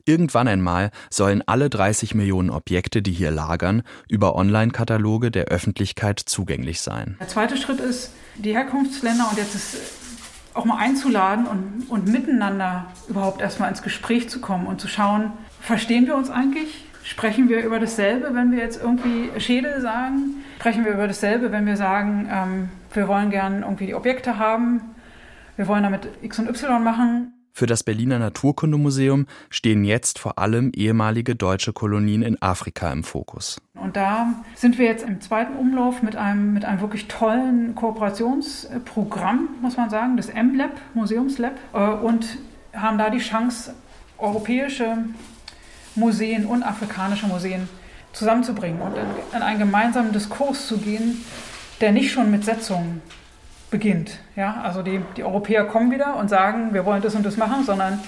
Irgendwann 0.06 0.48
einmal 0.48 0.92
sollen 1.10 1.44
alle 1.46 1.70
30 1.70 2.16
Millionen 2.16 2.50
Objekte, 2.50 3.02
die 3.02 3.12
hier 3.12 3.32
lagern, 3.32 3.84
über 4.10 4.36
Online-Kataloge 4.36 5.32
der 5.32 5.46
Öffentlichkeit 5.46 6.20
zugänglich 6.20 6.82
sein. 6.82 7.18
Der 7.20 7.28
zweite 7.28 7.58
Schritt 7.58 7.80
ist, 7.80 8.12
die 8.36 8.54
Herkunftsländer 8.54 9.28
und 9.30 9.38
jetzt 9.38 9.56
ist 9.56 9.78
auch 10.54 10.66
mal 10.66 10.78
einzuladen 10.78 11.46
und, 11.46 11.86
und 11.90 12.08
miteinander 12.08 12.88
überhaupt 13.08 13.42
erstmal 13.42 13.70
ins 13.70 13.84
Gespräch 13.84 14.30
zu 14.30 14.42
kommen 14.42 14.66
und 14.66 14.82
zu 14.82 14.88
schauen, 14.88 15.32
verstehen 15.62 16.08
wir 16.08 16.16
uns 16.16 16.30
eigentlich? 16.30 16.86
Sprechen 17.04 17.48
wir 17.48 17.64
über 17.64 17.80
dasselbe, 17.80 18.34
wenn 18.34 18.52
wir 18.52 18.60
jetzt 18.60 18.82
irgendwie 18.82 19.30
Schädel 19.40 19.80
sagen? 19.82 20.44
Sprechen 20.58 20.84
wir 20.84 20.94
über 20.94 21.08
dasselbe, 21.08 21.52
wenn 21.52 21.66
wir 21.66 21.78
sagen, 21.78 22.28
ähm, 22.30 22.70
wir 22.94 23.08
wollen 23.08 23.30
gern 23.30 23.62
irgendwie 23.62 23.86
die 23.86 23.96
Objekte 23.96 24.40
haben, 24.40 24.82
wir 25.56 25.68
wollen 25.68 25.84
damit 25.84 26.08
X 26.22 26.40
und 26.40 26.50
Y 26.50 26.84
machen? 26.84 27.37
Für 27.58 27.66
das 27.66 27.82
Berliner 27.82 28.20
Naturkundemuseum 28.20 29.26
stehen 29.50 29.84
jetzt 29.84 30.20
vor 30.20 30.38
allem 30.38 30.72
ehemalige 30.76 31.36
deutsche 31.36 31.74
Kolonien 31.74 32.22
in 32.22 32.40
Afrika 32.40 32.92
im 32.92 33.04
Fokus. 33.04 33.60
Und 33.74 33.96
da 33.96 34.44
sind 34.54 34.78
wir 34.78 34.86
jetzt 34.86 35.04
im 35.04 35.22
zweiten 35.22 35.56
Umlauf 35.56 36.04
mit 36.04 36.16
einem, 36.16 36.54
mit 36.54 36.66
einem 36.66 36.82
wirklich 36.82 37.08
tollen 37.08 37.74
Kooperationsprogramm, 37.74 39.50
muss 39.60 39.76
man 39.76 39.90
sagen, 39.90 40.18
das 40.18 40.30
M-Lab, 40.30 40.80
Museumslab, 40.94 41.54
äh, 41.74 41.80
und 41.80 42.38
haben 42.76 43.00
da 43.00 43.10
die 43.10 43.18
Chance, 43.18 43.74
europäische 44.20 44.96
Museen 45.96 46.46
und 46.46 46.62
afrikanische 46.62 47.26
Museen 47.26 47.68
zusammenzubringen 48.14 48.80
und 48.84 48.94
in 49.36 49.42
einen 49.42 49.58
gemeinsamen 49.58 50.12
Diskurs 50.12 50.68
zu 50.68 50.78
gehen, 50.78 51.26
der 51.82 51.92
nicht 51.92 52.12
schon 52.12 52.30
mit 52.30 52.46
Setzungen 52.46 53.02
beginnt. 53.70 54.20
Ja? 54.36 54.62
Also 54.62 54.82
die, 54.82 55.02
die 55.16 55.24
Europäer 55.24 55.66
kommen 55.66 55.92
wieder 55.92 56.16
und 56.16 56.30
sagen, 56.30 56.74
wir 56.74 56.86
wollen 56.86 57.02
das 57.02 57.16
und 57.16 57.26
das 57.26 57.38
machen, 57.38 57.64
sondern 57.66 58.00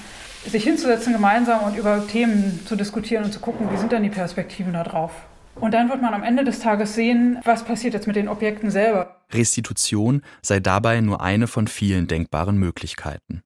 sich 0.45 0.63
hinzusetzen 0.63 1.13
gemeinsam 1.13 1.63
und 1.63 1.75
über 1.75 2.07
Themen 2.07 2.65
zu 2.65 2.75
diskutieren 2.75 3.25
und 3.25 3.33
zu 3.33 3.39
gucken, 3.39 3.69
wie 3.71 3.77
sind 3.77 3.91
denn 3.91 4.03
die 4.03 4.09
Perspektiven 4.09 4.73
da 4.73 4.83
drauf. 4.83 5.11
Und 5.55 5.73
dann 5.73 5.89
wird 5.89 6.01
man 6.01 6.13
am 6.13 6.23
Ende 6.23 6.45
des 6.45 6.59
Tages 6.59 6.95
sehen, 6.95 7.39
was 7.43 7.65
passiert 7.65 7.93
jetzt 7.93 8.07
mit 8.07 8.15
den 8.15 8.29
Objekten 8.29 8.71
selber. 8.71 9.17
Restitution 9.31 10.21
sei 10.41 10.61
dabei 10.61 11.01
nur 11.01 11.21
eine 11.21 11.47
von 11.47 11.67
vielen 11.67 12.07
denkbaren 12.07 12.57
Möglichkeiten. 12.57 13.41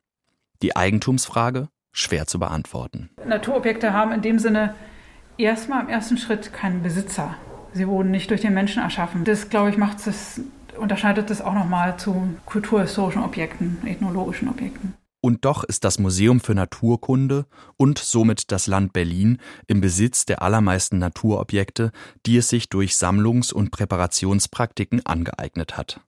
Die 0.62 0.76
Eigentumsfrage 0.76 1.70
schwer 1.92 2.28
zu 2.28 2.40
beantworten. 2.40 3.10
Naturobjekte 3.26 3.94
haben 3.94 4.12
in 4.12 4.22
dem 4.22 4.40
Sinne 4.40 4.76
erstmal 5.38 5.82
im 5.82 5.90
ersten 5.90 6.18
Schritt 6.18 6.54
keinen 6.54 6.84
Besitzer. 6.84 7.36
Sie 7.74 7.88
wurden 7.88 8.12
nicht 8.12 8.30
durch 8.30 8.42
den 8.42 8.54
Menschen 8.54 8.84
erschaffen. 8.84 9.24
Das, 9.24 9.50
glaube 9.50 9.72
ich, 9.72 9.78
macht 9.78 10.06
es 10.06 10.42
unterscheidet 10.78 11.30
es 11.30 11.42
auch 11.42 11.54
nochmal 11.54 11.98
zu 11.98 12.36
kulturhistorischen 12.46 13.24
Objekten, 13.24 13.78
ethnologischen 13.86 14.50
Objekten. 14.50 14.94
Und 15.22 15.46
doch 15.46 15.64
ist 15.64 15.86
das 15.86 16.00
Museum 16.00 16.42
für 16.42 16.54
Naturkunde 16.54 17.46
und 17.78 17.98
somit 17.98 18.52
das 18.52 18.68
Land 18.68 18.92
Berlin 18.92 19.38
im 19.68 19.80
Besitz 19.80 20.26
der 20.26 20.42
allermeisten 20.42 20.98
Naturobjekte, 20.98 21.94
die 22.26 22.36
es 22.36 22.50
sich 22.50 22.68
durch 22.68 22.96
Sammlungs- 22.96 23.54
und 23.54 23.72
Präparationspraktiken 23.72 25.06
angeeignet 25.06 25.78
hat. 25.78 26.02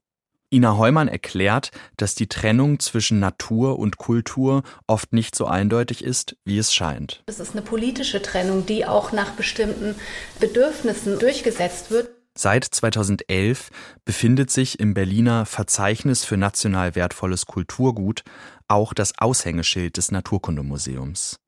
Ina 0.51 0.77
Heumann 0.77 1.07
erklärt, 1.07 1.71
dass 1.97 2.15
die 2.15 2.27
Trennung 2.27 2.79
zwischen 2.79 3.19
Natur 3.19 3.79
und 3.79 3.97
Kultur 3.97 4.63
oft 4.85 5.11
nicht 5.11 5.35
so 5.35 5.45
eindeutig 5.45 6.03
ist, 6.03 6.37
wie 6.45 6.57
es 6.57 6.73
scheint. 6.73 7.23
Es 7.25 7.39
ist 7.39 7.53
eine 7.53 7.61
politische 7.61 8.21
Trennung, 8.21 8.65
die 8.65 8.85
auch 8.85 9.11
nach 9.11 9.31
bestimmten 9.31 9.95
Bedürfnissen 10.39 11.19
durchgesetzt 11.19 11.89
wird. 11.89 12.09
Seit 12.37 12.65
2011 12.65 13.69
befindet 14.03 14.51
sich 14.51 14.81
im 14.81 14.93
Berliner 14.93 15.45
Verzeichnis 15.45 16.25
für 16.25 16.35
national 16.35 16.93
wertvolles 16.93 17.45
Kulturgut 17.45 18.23
auch 18.67 18.93
das 18.93 19.17
Aushängeschild 19.17 19.95
des 19.95 20.11
Naturkundemuseums. 20.11 21.39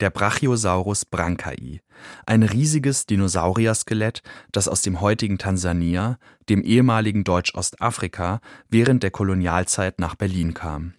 Der 0.00 0.08
Brachiosaurus 0.08 1.04
brancai, 1.04 1.82
ein 2.24 2.42
riesiges 2.42 3.04
Dinosaurier-Skelett, 3.04 4.22
das 4.52 4.68
aus 4.68 4.80
dem 4.80 5.02
heutigen 5.02 5.36
Tansania, 5.36 6.18
dem 6.48 6.62
ehemaligen 6.62 7.24
Deutsch-Ostafrika, 7.24 8.40
während 8.70 9.02
der 9.02 9.10
Kolonialzeit 9.10 10.00
nach 10.00 10.14
Berlin 10.14 10.54
kam. 10.54 10.94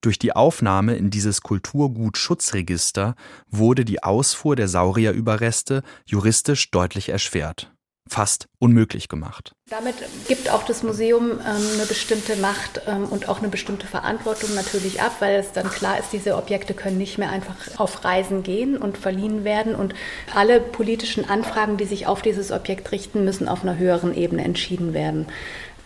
Durch 0.00 0.18
die 0.18 0.32
Aufnahme 0.32 0.96
in 0.96 1.10
dieses 1.10 1.42
Kulturgutschutzregister 1.42 3.14
wurde 3.50 3.84
die 3.84 4.02
Ausfuhr 4.02 4.56
der 4.56 4.68
Saurierüberreste 4.68 5.82
juristisch 6.06 6.70
deutlich 6.70 7.10
erschwert 7.10 7.72
fast 8.08 8.46
unmöglich 8.58 9.08
gemacht. 9.08 9.52
Damit 9.70 9.94
gibt 10.26 10.50
auch 10.50 10.64
das 10.64 10.82
Museum 10.82 11.32
ähm, 11.32 11.38
eine 11.74 11.86
bestimmte 11.86 12.36
Macht 12.36 12.82
ähm, 12.86 13.04
und 13.04 13.28
auch 13.28 13.38
eine 13.38 13.48
bestimmte 13.48 13.86
Verantwortung 13.86 14.54
natürlich 14.54 15.00
ab, 15.00 15.16
weil 15.20 15.36
es 15.36 15.52
dann 15.52 15.70
klar 15.70 15.98
ist, 15.98 16.12
diese 16.12 16.36
Objekte 16.36 16.74
können 16.74 16.98
nicht 16.98 17.18
mehr 17.18 17.30
einfach 17.30 17.56
auf 17.78 18.04
Reisen 18.04 18.42
gehen 18.42 18.76
und 18.76 18.98
verliehen 18.98 19.44
werden 19.44 19.74
und 19.74 19.94
alle 20.34 20.60
politischen 20.60 21.28
Anfragen, 21.28 21.76
die 21.76 21.84
sich 21.84 22.06
auf 22.06 22.22
dieses 22.22 22.50
Objekt 22.50 22.92
richten, 22.92 23.24
müssen 23.24 23.48
auf 23.48 23.62
einer 23.62 23.78
höheren 23.78 24.14
Ebene 24.14 24.44
entschieden 24.44 24.94
werden. 24.94 25.26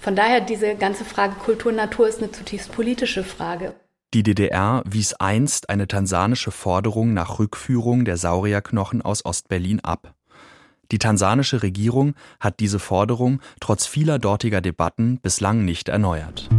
Von 0.00 0.16
daher 0.16 0.40
diese 0.40 0.74
ganze 0.74 1.04
Frage 1.04 1.34
Kultur-Natur 1.34 2.08
ist 2.08 2.18
eine 2.18 2.32
zutiefst 2.32 2.72
politische 2.72 3.22
Frage. 3.22 3.74
Die 4.14 4.22
DDR 4.22 4.82
wies 4.84 5.14
einst 5.14 5.70
eine 5.70 5.88
tansanische 5.88 6.50
Forderung 6.50 7.14
nach 7.14 7.38
Rückführung 7.38 8.04
der 8.04 8.18
Saurierknochen 8.18 9.00
aus 9.00 9.24
Ostberlin 9.24 9.80
ab. 9.80 10.14
Die 10.92 10.98
tansanische 10.98 11.62
Regierung 11.62 12.14
hat 12.38 12.60
diese 12.60 12.78
Forderung 12.78 13.40
trotz 13.60 13.86
vieler 13.86 14.18
dortiger 14.18 14.60
Debatten 14.60 15.18
bislang 15.20 15.64
nicht 15.64 15.88
erneuert. 15.88 16.50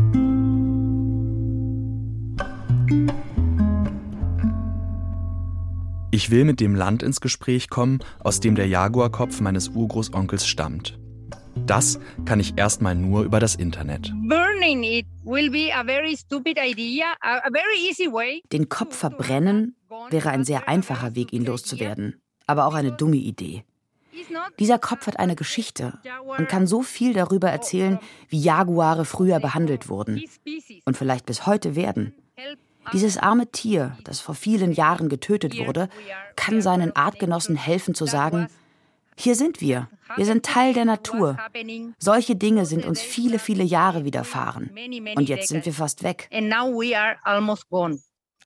Ich 6.10 6.30
will 6.30 6.46
mit 6.46 6.60
dem 6.60 6.76
Land 6.76 7.04
ins 7.04 7.22
Gespräch 7.22 7.70
kommen, 7.70 8.00
aus 8.20 8.40
dem 8.40 8.56
der 8.56 8.68
Jaguarkopf 8.68 9.40
meines 9.40 9.70
Urgroßonkels 9.70 10.48
stammt. 10.48 11.00
Das 11.66 12.00
kann 12.26 12.40
ich 12.40 12.58
erstmal 12.58 12.96
nur 12.96 13.24
über 13.24 13.40
das 13.40 13.56
Internet. 13.56 14.12
Den 18.52 18.70
Kopf 18.70 18.96
verbrennen 18.96 19.76
wäre 20.10 20.30
ein 20.30 20.44
sehr 20.44 20.68
einfacher 20.68 21.16
Weg, 21.16 21.34
ihn 21.34 21.46
loszuwerden, 21.46 22.22
aber 22.48 22.66
auch 22.66 22.74
eine 22.74 22.92
dumme 22.92 23.18
Idee. 23.18 23.64
Dieser 24.60 24.80
Kopf 24.80 25.08
hat 25.08 25.20
eine 25.20 25.36
Geschichte 25.36 26.00
und 26.38 26.48
kann 26.48 26.68
so 26.68 26.82
viel 26.82 27.14
darüber 27.14 27.50
erzählen, 27.50 28.00
wie 28.30 28.40
Jaguare 28.40 29.06
früher 29.06 29.40
behandelt 29.40 29.90
wurden 29.90 30.24
und 30.86 30.98
vielleicht 30.98 31.26
bis 31.26 31.46
heute 31.46 31.76
werden. 31.76 32.14
Dieses 32.92 33.18
arme 33.18 33.48
Tier, 33.48 33.98
das 34.04 34.20
vor 34.20 34.36
vielen 34.36 34.74
Jahren 34.74 35.08
getötet 35.08 35.58
wurde, 35.58 35.90
kann 36.36 36.62
seinen 36.62 36.96
Artgenossen 36.96 37.56
helfen 37.56 37.96
zu 37.96 38.06
sagen, 38.06 38.48
hier 39.16 39.36
sind 39.36 39.62
wir, 39.62 39.90
wir 40.16 40.26
sind 40.26 40.44
Teil 40.46 40.74
der 40.74 40.86
Natur. 40.86 41.38
Solche 42.00 42.36
Dinge 42.36 42.66
sind 42.66 42.86
uns 42.86 43.02
viele, 43.02 43.40
viele 43.40 43.64
Jahre 43.64 44.06
widerfahren. 44.06 44.72
Und 45.16 45.30
jetzt 45.30 45.48
sind 45.48 45.66
wir 45.66 45.74
fast 45.74 46.04
weg. 46.04 46.28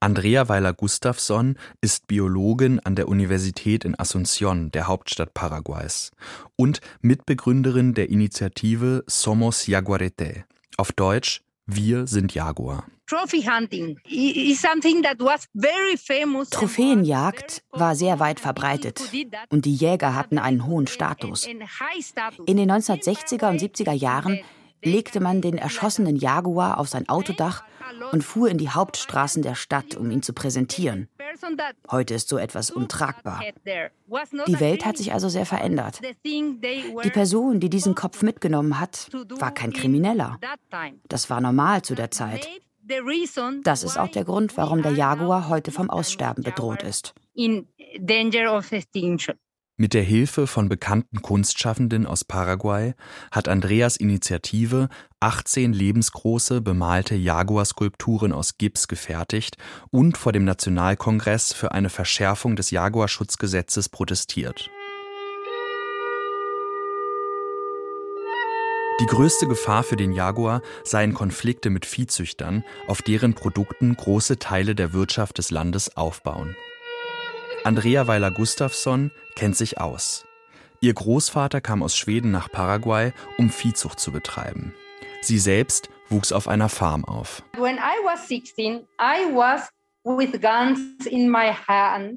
Andrea 0.00 0.48
Weiler-Gustafsson 0.48 1.56
ist 1.80 2.06
Biologin 2.06 2.78
an 2.80 2.94
der 2.94 3.08
Universität 3.08 3.84
in 3.84 3.96
Asunción, 3.96 4.70
der 4.70 4.86
Hauptstadt 4.86 5.34
Paraguays, 5.34 6.12
und 6.56 6.80
Mitbegründerin 7.00 7.94
der 7.94 8.08
Initiative 8.08 9.02
Somos 9.08 9.66
Jaguarete, 9.66 10.44
auf 10.76 10.92
Deutsch 10.92 11.42
Wir 11.66 12.06
sind 12.06 12.32
Jaguar. 12.34 12.86
Trophäenjagd 16.50 17.62
war 17.70 17.94
sehr 17.94 18.20
weit 18.20 18.38
verbreitet 18.38 19.00
und 19.48 19.64
die 19.64 19.74
Jäger 19.74 20.14
hatten 20.14 20.38
einen 20.38 20.66
hohen 20.66 20.86
Status. 20.86 21.46
In 21.46 21.58
den 22.56 22.70
1960er 22.70 23.48
und 23.48 23.60
70er 23.60 23.92
Jahren 23.92 24.40
legte 24.82 25.20
man 25.20 25.40
den 25.40 25.58
erschossenen 25.58 26.16
Jaguar 26.16 26.78
auf 26.78 26.88
sein 26.88 27.08
Autodach 27.08 27.64
und 28.12 28.22
fuhr 28.22 28.48
in 28.48 28.58
die 28.58 28.70
Hauptstraßen 28.70 29.42
der 29.42 29.54
Stadt, 29.54 29.94
um 29.96 30.10
ihn 30.10 30.22
zu 30.22 30.32
präsentieren. 30.32 31.08
Heute 31.90 32.14
ist 32.14 32.28
so 32.28 32.38
etwas 32.38 32.70
untragbar. 32.70 33.42
Die 34.46 34.60
Welt 34.60 34.84
hat 34.84 34.96
sich 34.96 35.12
also 35.12 35.28
sehr 35.28 35.46
verändert. 35.46 36.00
Die 36.24 37.10
Person, 37.12 37.60
die 37.60 37.70
diesen 37.70 37.94
Kopf 37.94 38.22
mitgenommen 38.22 38.80
hat, 38.80 39.08
war 39.38 39.52
kein 39.52 39.72
Krimineller. 39.72 40.38
Das 41.08 41.30
war 41.30 41.40
normal 41.40 41.82
zu 41.82 41.94
der 41.94 42.10
Zeit. 42.10 42.48
Das 43.64 43.82
ist 43.82 43.98
auch 43.98 44.08
der 44.08 44.24
Grund, 44.24 44.56
warum 44.56 44.82
der 44.82 44.92
Jaguar 44.92 45.48
heute 45.48 45.70
vom 45.70 45.90
Aussterben 45.90 46.42
bedroht 46.42 46.82
ist. 46.82 47.14
Mit 49.80 49.94
der 49.94 50.02
Hilfe 50.02 50.48
von 50.48 50.68
bekannten 50.68 51.22
Kunstschaffenden 51.22 52.04
aus 52.04 52.24
Paraguay 52.24 52.94
hat 53.30 53.46
Andreas 53.46 53.96
Initiative 53.96 54.88
18 55.20 55.72
lebensgroße 55.72 56.60
bemalte 56.60 57.14
Jaguar-Skulpturen 57.14 58.32
aus 58.32 58.58
Gips 58.58 58.88
gefertigt 58.88 59.56
und 59.92 60.16
vor 60.16 60.32
dem 60.32 60.44
Nationalkongress 60.44 61.52
für 61.52 61.70
eine 61.70 61.90
Verschärfung 61.90 62.56
des 62.56 62.72
Jaguarschutzgesetzes 62.72 63.88
protestiert. 63.88 64.68
Die 69.00 69.06
größte 69.06 69.46
Gefahr 69.46 69.84
für 69.84 69.94
den 69.94 70.10
Jaguar 70.10 70.60
seien 70.82 71.14
Konflikte 71.14 71.70
mit 71.70 71.86
Viehzüchtern, 71.86 72.64
auf 72.88 73.00
deren 73.00 73.34
Produkten 73.34 73.94
große 73.94 74.40
Teile 74.40 74.74
der 74.74 74.92
Wirtschaft 74.92 75.38
des 75.38 75.52
Landes 75.52 75.96
aufbauen. 75.96 76.56
Andrea 77.64 78.06
Weiler 78.06 78.30
Gustafsson 78.30 79.10
kennt 79.34 79.56
sich 79.56 79.80
aus. 79.80 80.24
Ihr 80.80 80.94
Großvater 80.94 81.60
kam 81.60 81.82
aus 81.82 81.96
Schweden 81.96 82.30
nach 82.30 82.50
Paraguay, 82.50 83.12
um 83.36 83.50
Viehzucht 83.50 83.98
zu 83.98 84.12
betreiben. 84.12 84.74
Sie 85.22 85.38
selbst 85.38 85.90
wuchs 86.08 86.32
auf 86.32 86.46
einer 86.46 86.68
Farm 86.68 87.04
auf. 87.04 87.42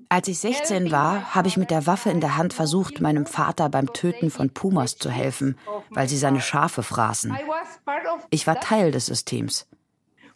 Als 0.10 0.28
ich 0.28 0.40
16 0.40 0.92
war, 0.92 1.36
habe 1.36 1.48
ich 1.48 1.58
mit 1.58 1.72
der 1.72 1.88
Waffe 1.88 2.10
in 2.12 2.22
der 2.22 2.38
Hand 2.38 2.54
versucht, 2.54 3.02
meinem 3.02 3.26
Vater 3.26 3.70
beim 3.70 3.92
Töten 3.92 4.30
von 4.30 4.52
Pumas 4.52 4.98
zu 4.98 5.10
helfen, 5.10 5.58
weil 5.90 6.08
sie 6.08 6.18
seine 6.18 6.42
Schafe 6.42 6.84
fraßen. 6.84 7.36
Ich 8.30 8.46
war 8.48 8.60
Teil 8.60 8.92
des 8.92 9.08
Systems. 9.08 9.68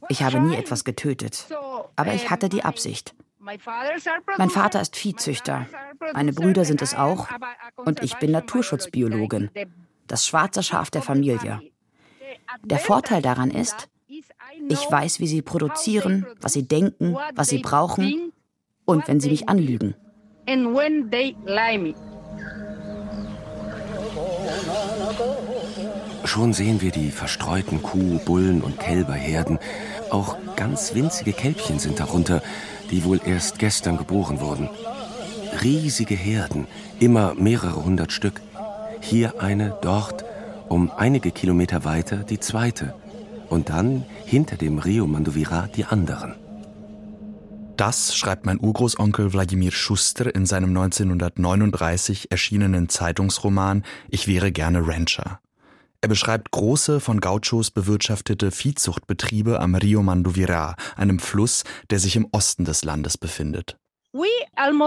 Ich 0.10 0.24
habe 0.24 0.40
nie 0.40 0.56
etwas 0.56 0.84
getötet, 0.84 1.48
aber 1.96 2.14
ich 2.14 2.30
hatte 2.30 2.50
die 2.50 2.64
Absicht. 2.66 3.16
Mein 3.46 4.50
Vater 4.50 4.82
ist 4.82 4.96
Viehzüchter, 4.96 5.68
meine 6.14 6.34
Brüder 6.34 6.66
sind 6.66 6.82
es 6.82 6.96
auch. 6.96 7.28
Und 7.76 8.02
ich 8.02 8.18
bin 8.18 8.32
Naturschutzbiologin, 8.32 9.52
das 10.08 10.26
schwarze 10.26 10.64
Schaf 10.64 10.90
der 10.90 11.04
Familie. 11.04 11.62
Der 12.64 12.80
Vorteil 12.80 13.22
daran 13.22 13.52
ist, 13.52 13.88
ich 14.08 14.92
weiß, 14.92 15.20
wie 15.20 15.28
sie 15.28 15.44
produzieren, 15.44 16.26
was 16.42 16.54
sie 16.54 16.68
denken, 16.68 17.18
was 17.36 17.50
sie 17.50 17.60
brauchen 17.60 18.32
und 18.86 19.08
wenn 19.08 19.20
sie 19.20 19.30
mich 19.30 19.48
anlügen. 19.48 19.96
Schon 26.24 26.54
sehen 26.54 26.82
wir 26.82 26.92
die 26.92 27.12
verstreuten 27.12 27.84
Kuh-, 27.84 28.20
Bullen- 28.26 28.62
und 28.62 28.80
Kälberherden. 28.80 29.60
Auch 30.10 30.38
ganz 30.56 30.96
winzige 30.96 31.34
Kälbchen 31.34 31.78
sind 31.78 32.00
darunter, 32.00 32.42
die 32.92 33.04
wohl 33.04 33.20
erst 33.26 33.60
gestern 33.60 33.98
geboren 33.98 34.40
wurden. 34.40 34.70
Riesige 35.64 36.16
Herden, 36.16 36.68
immer 37.00 37.34
mehrere 37.36 37.84
hundert 37.84 38.12
Stück. 38.12 38.42
Hier 39.02 39.42
eine, 39.42 39.78
dort, 39.82 40.26
um 40.70 40.92
einige 40.92 41.32
Kilometer 41.32 41.86
weiter 41.86 42.18
die 42.18 42.40
zweite. 42.40 42.94
Und 43.50 43.70
dann 43.70 44.06
hinter 44.26 44.58
dem 44.58 44.80
Rio 44.80 45.08
Manduvira 45.08 45.68
die 45.76 45.86
anderen. 45.86 46.36
Das 47.78 48.16
schreibt 48.16 48.46
mein 48.46 48.60
Urgroßonkel 48.60 49.34
Wladimir 49.34 49.72
Schuster 49.72 50.34
in 50.34 50.46
seinem 50.46 50.70
1939 50.70 52.32
erschienenen 52.32 52.88
Zeitungsroman 52.88 53.84
Ich 54.10 54.28
wäre 54.28 54.52
gerne 54.52 54.88
Rancher. 54.88 55.40
Er 56.02 56.10
beschreibt 56.10 56.52
große, 56.52 57.00
von 57.00 57.20
Gauchos 57.20 57.72
bewirtschaftete 57.72 58.52
Viehzuchtbetriebe 58.52 59.60
am 59.60 59.76
Rio 59.76 60.04
Manduvira, 60.04 60.76
einem 60.96 61.20
Fluss, 61.20 61.64
der 61.90 62.00
sich 62.00 62.16
im 62.16 62.28
Osten 62.32 62.66
des 62.66 62.84
Landes 62.84 63.18
befindet. 63.18 63.78
Im 64.14 64.82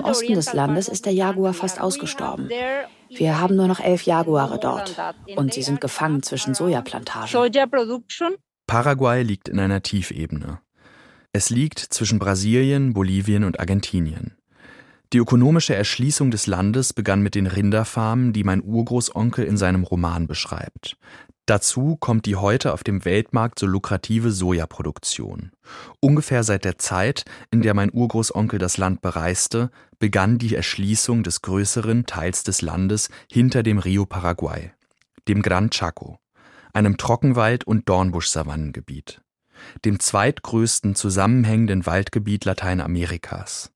Osten 0.00 0.34
des 0.34 0.52
Landes 0.52 0.88
ist 0.88 1.06
der 1.06 1.12
Jaguar 1.12 1.54
fast 1.54 1.80
ausgestorben. 1.80 2.48
Wir 3.08 3.40
haben 3.40 3.54
nur 3.54 3.68
noch 3.68 3.80
elf 3.80 4.02
Jaguare 4.02 4.58
dort 4.58 4.96
und 5.36 5.54
sie 5.54 5.62
sind 5.62 5.80
gefangen 5.80 6.22
zwischen 6.22 6.54
Sojaplantagen. 6.54 7.52
Paraguay 8.66 9.22
liegt 9.22 9.48
in 9.48 9.60
einer 9.60 9.82
Tiefebene. 9.82 10.60
Es 11.32 11.50
liegt 11.50 11.78
zwischen 11.78 12.18
Brasilien, 12.18 12.94
Bolivien 12.94 13.44
und 13.44 13.60
Argentinien. 13.60 14.36
Die 15.12 15.18
ökonomische 15.18 15.74
Erschließung 15.74 16.32
des 16.32 16.46
Landes 16.46 16.92
begann 16.92 17.22
mit 17.22 17.36
den 17.36 17.46
Rinderfarmen, 17.46 18.32
die 18.32 18.42
mein 18.42 18.62
Urgroßonkel 18.62 19.44
in 19.44 19.56
seinem 19.56 19.84
Roman 19.84 20.26
beschreibt. 20.26 20.96
Dazu 21.46 21.96
kommt 21.96 22.26
die 22.26 22.34
heute 22.34 22.72
auf 22.72 22.82
dem 22.82 23.04
Weltmarkt 23.04 23.60
so 23.60 23.66
lukrative 23.66 24.32
Sojaproduktion. 24.32 25.52
Ungefähr 26.00 26.42
seit 26.42 26.64
der 26.64 26.78
Zeit, 26.78 27.24
in 27.52 27.62
der 27.62 27.72
mein 27.72 27.92
Urgroßonkel 27.92 28.58
das 28.58 28.78
Land 28.78 29.00
bereiste, 29.00 29.70
begann 30.00 30.38
die 30.38 30.56
Erschließung 30.56 31.22
des 31.22 31.42
größeren 31.42 32.04
Teils 32.06 32.42
des 32.42 32.62
Landes 32.62 33.10
hinter 33.30 33.62
dem 33.62 33.78
Rio 33.78 34.06
Paraguay, 34.06 34.72
dem 35.28 35.40
Gran 35.40 35.70
Chaco, 35.70 36.18
einem 36.72 36.96
Trockenwald- 36.96 37.64
und 37.64 37.88
Dornbusch-Savannengebiet, 37.88 39.20
dem 39.84 40.00
zweitgrößten 40.00 40.96
zusammenhängenden 40.96 41.86
Waldgebiet 41.86 42.44
Lateinamerikas. 42.44 43.70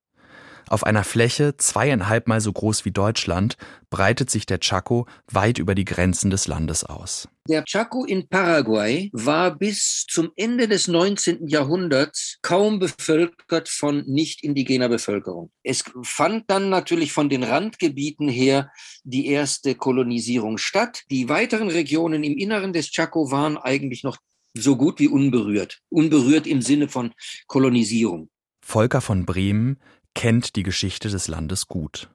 Auf 0.71 0.85
einer 0.85 1.03
Fläche 1.03 1.57
zweieinhalbmal 1.57 2.41
so 2.41 2.53
groß 2.53 2.85
wie 2.85 2.93
Deutschland 2.93 3.57
breitet 3.91 4.31
sich 4.31 4.47
der 4.47 4.61
Chaco 4.61 5.07
weit 5.27 5.59
über 5.59 5.75
die 5.75 5.85
Grenzen 5.85 6.31
des 6.31 6.47
Landes 6.47 6.85
aus. 6.85 7.29
Der 7.49 7.65
Chaco 7.65 8.05
in 8.05 8.29
Paraguay 8.29 9.11
war 9.13 9.59
bis 9.59 10.07
zum 10.09 10.31
Ende 10.37 10.69
des 10.69 10.87
19. 10.87 11.49
Jahrhunderts 11.49 12.39
kaum 12.43 12.79
bevölkert 12.79 13.69
von 13.69 14.05
nicht 14.07 14.45
indigener 14.45 14.89
Bevölkerung. 14.89 15.51
Es 15.65 15.83
fand 16.05 16.49
dann 16.49 16.71
natürlich 16.71 17.13
von 17.13 17.29
den 17.29 17.43
Randgebieten 17.43 18.29
her 18.29 18.71
die 19.03 19.27
erste 19.27 19.75
Kolonisierung 19.75 20.57
statt. 20.57 21.03
Die 21.11 21.29
weiteren 21.29 21.69
Regionen 21.69 22.23
im 22.23 22.39
Inneren 22.39 22.73
des 22.73 22.93
Chaco 22.93 23.33
waren 23.33 23.59
eigentlich 23.59 24.05
noch 24.05 24.19
so 24.55 24.77
gut 24.77 25.01
wie 25.01 25.09
unberührt. 25.09 25.81
Unberührt 25.89 26.47
im 26.47 26.63
Sinne 26.63 26.87
von 26.87 27.13
Kolonisierung. 27.49 28.31
Volker 28.63 29.01
von 29.01 29.27
Bremen 29.27 29.81
kennt 30.15 30.57
die 30.57 30.63
Geschichte 30.63 31.09
des 31.09 31.29
Landes 31.29 31.69
gut. 31.69 32.11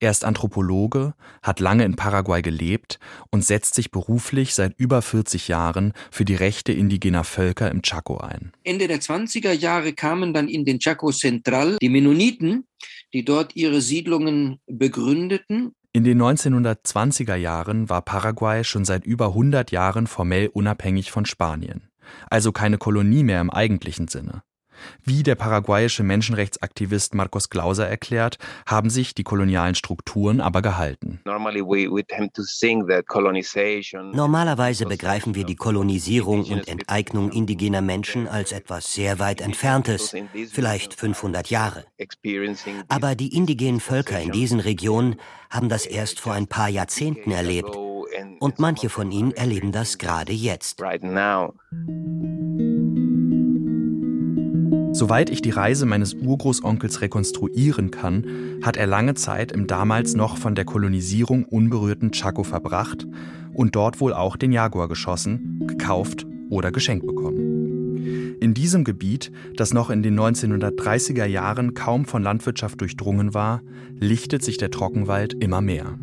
Er 0.00 0.10
ist 0.10 0.24
Anthropologe, 0.24 1.14
hat 1.42 1.60
lange 1.60 1.84
in 1.84 1.96
Paraguay 1.96 2.42
gelebt 2.42 2.98
und 3.30 3.44
setzt 3.44 3.74
sich 3.74 3.90
beruflich 3.90 4.54
seit 4.54 4.78
über 4.78 5.02
40 5.02 5.48
Jahren 5.48 5.92
für 6.10 6.24
die 6.24 6.34
Rechte 6.34 6.72
indigener 6.72 7.24
Völker 7.24 7.70
im 7.70 7.82
Chaco 7.82 8.18
ein. 8.18 8.52
Ende 8.62 8.88
der 8.88 9.00
20er 9.00 9.52
Jahre 9.52 9.92
kamen 9.92 10.32
dann 10.32 10.48
in 10.48 10.64
den 10.64 10.78
Chaco 10.78 11.10
Central 11.12 11.76
die 11.80 11.88
Mennoniten, 11.88 12.66
die 13.12 13.24
dort 13.24 13.56
ihre 13.56 13.80
Siedlungen 13.80 14.58
begründeten. 14.66 15.74
In 15.92 16.04
den 16.04 16.20
1920er 16.20 17.36
Jahren 17.36 17.88
war 17.88 18.02
Paraguay 18.02 18.64
schon 18.64 18.84
seit 18.84 19.04
über 19.04 19.28
100 19.28 19.70
Jahren 19.70 20.06
formell 20.06 20.48
unabhängig 20.48 21.12
von 21.12 21.24
Spanien, 21.24 21.88
also 22.28 22.50
keine 22.50 22.78
Kolonie 22.78 23.22
mehr 23.22 23.40
im 23.40 23.50
eigentlichen 23.50 24.08
Sinne. 24.08 24.42
Wie 25.04 25.22
der 25.22 25.34
paraguayische 25.34 26.02
Menschenrechtsaktivist 26.02 27.14
Marcos 27.14 27.50
Glauser 27.50 27.88
erklärt, 27.88 28.38
haben 28.66 28.90
sich 28.90 29.14
die 29.14 29.22
kolonialen 29.22 29.74
Strukturen 29.74 30.40
aber 30.40 30.62
gehalten. 30.62 31.20
Normalerweise 34.12 34.86
begreifen 34.86 35.34
wir 35.34 35.44
die 35.44 35.56
Kolonisierung 35.56 36.44
und 36.44 36.68
Enteignung 36.68 37.32
indigener 37.32 37.82
Menschen 37.82 38.28
als 38.28 38.52
etwas 38.52 38.92
sehr 38.92 39.18
weit 39.18 39.40
entferntes, 39.40 40.14
vielleicht 40.50 40.94
500 40.94 41.50
Jahre. 41.50 41.84
Aber 42.88 43.14
die 43.14 43.34
indigenen 43.34 43.80
Völker 43.80 44.20
in 44.20 44.32
diesen 44.32 44.60
Regionen 44.60 45.16
haben 45.50 45.68
das 45.68 45.86
erst 45.86 46.20
vor 46.20 46.32
ein 46.32 46.46
paar 46.46 46.68
Jahrzehnten 46.68 47.30
erlebt. 47.30 47.76
Und 48.40 48.58
manche 48.58 48.88
von 48.88 49.10
ihnen 49.10 49.32
erleben 49.32 49.72
das 49.72 49.98
gerade 49.98 50.32
jetzt. 50.32 50.80
Soweit 54.94 55.28
ich 55.28 55.42
die 55.42 55.50
Reise 55.50 55.86
meines 55.86 56.14
Urgroßonkels 56.14 57.00
rekonstruieren 57.00 57.90
kann, 57.90 58.24
hat 58.62 58.76
er 58.76 58.86
lange 58.86 59.14
Zeit 59.14 59.50
im 59.50 59.66
damals 59.66 60.14
noch 60.14 60.36
von 60.36 60.54
der 60.54 60.64
Kolonisierung 60.64 61.44
unberührten 61.46 62.12
Chaco 62.12 62.44
verbracht 62.44 63.04
und 63.52 63.74
dort 63.74 64.00
wohl 64.00 64.12
auch 64.12 64.36
den 64.36 64.52
Jaguar 64.52 64.86
geschossen, 64.86 65.64
gekauft 65.66 66.26
oder 66.48 66.70
geschenkt 66.70 67.08
bekommen. 67.08 68.36
In 68.40 68.54
diesem 68.54 68.84
Gebiet, 68.84 69.32
das 69.56 69.74
noch 69.74 69.90
in 69.90 70.04
den 70.04 70.16
1930er 70.16 71.24
Jahren 71.24 71.74
kaum 71.74 72.04
von 72.04 72.22
Landwirtschaft 72.22 72.80
durchdrungen 72.80 73.34
war, 73.34 73.62
lichtet 73.98 74.44
sich 74.44 74.58
der 74.58 74.70
Trockenwald 74.70 75.34
immer 75.42 75.60
mehr. 75.60 75.98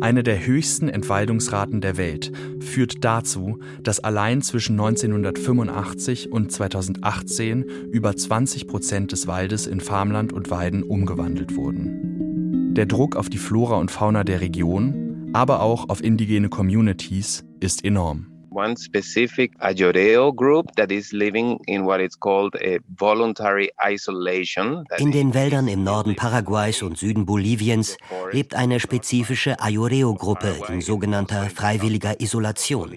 Eine 0.00 0.22
der 0.22 0.46
höchsten 0.46 0.88
Entwaldungsraten 0.88 1.80
der 1.80 1.96
Welt 1.96 2.32
führt 2.60 3.04
dazu, 3.04 3.58
dass 3.82 4.00
allein 4.00 4.42
zwischen 4.42 4.72
1985 4.72 6.30
und 6.30 6.52
2018 6.52 7.64
über 7.92 8.14
20 8.14 8.66
Prozent 8.66 9.12
des 9.12 9.26
Waldes 9.26 9.66
in 9.66 9.80
Farmland 9.80 10.32
und 10.32 10.50
Weiden 10.50 10.82
umgewandelt 10.82 11.56
wurden. 11.56 12.74
Der 12.74 12.86
Druck 12.86 13.16
auf 13.16 13.28
die 13.28 13.38
Flora 13.38 13.76
und 13.76 13.90
Fauna 13.90 14.22
der 14.22 14.40
Region, 14.40 15.30
aber 15.32 15.60
auch 15.60 15.88
auf 15.88 16.02
indigene 16.02 16.48
Communities 16.48 17.44
ist 17.60 17.84
enorm 17.84 18.35
one 18.56 18.74
specific 18.76 19.52
Ayoreo 19.60 20.34
group 20.34 20.74
that 20.76 20.90
is 20.90 21.12
living 21.12 21.60
in 21.66 21.84
what 21.84 22.00
is 22.00 22.16
called 22.16 22.54
a 22.56 22.78
voluntary 22.98 23.70
isolation. 23.86 24.84
In 24.98 25.12
den 25.12 25.34
Wäldern 25.34 25.68
im 25.68 25.84
Norden 25.84 26.16
Paraguays 26.16 26.82
und 26.82 26.96
Süden 26.96 27.26
Boliviens 27.26 27.96
lebt 28.32 28.54
eine 28.54 28.80
spezifische 28.80 29.60
Ayoreo-Gruppe 29.60 30.54
in 30.68 30.80
sogenannter 30.80 31.50
freiwilliger 31.50 32.20
Isolation. 32.20 32.90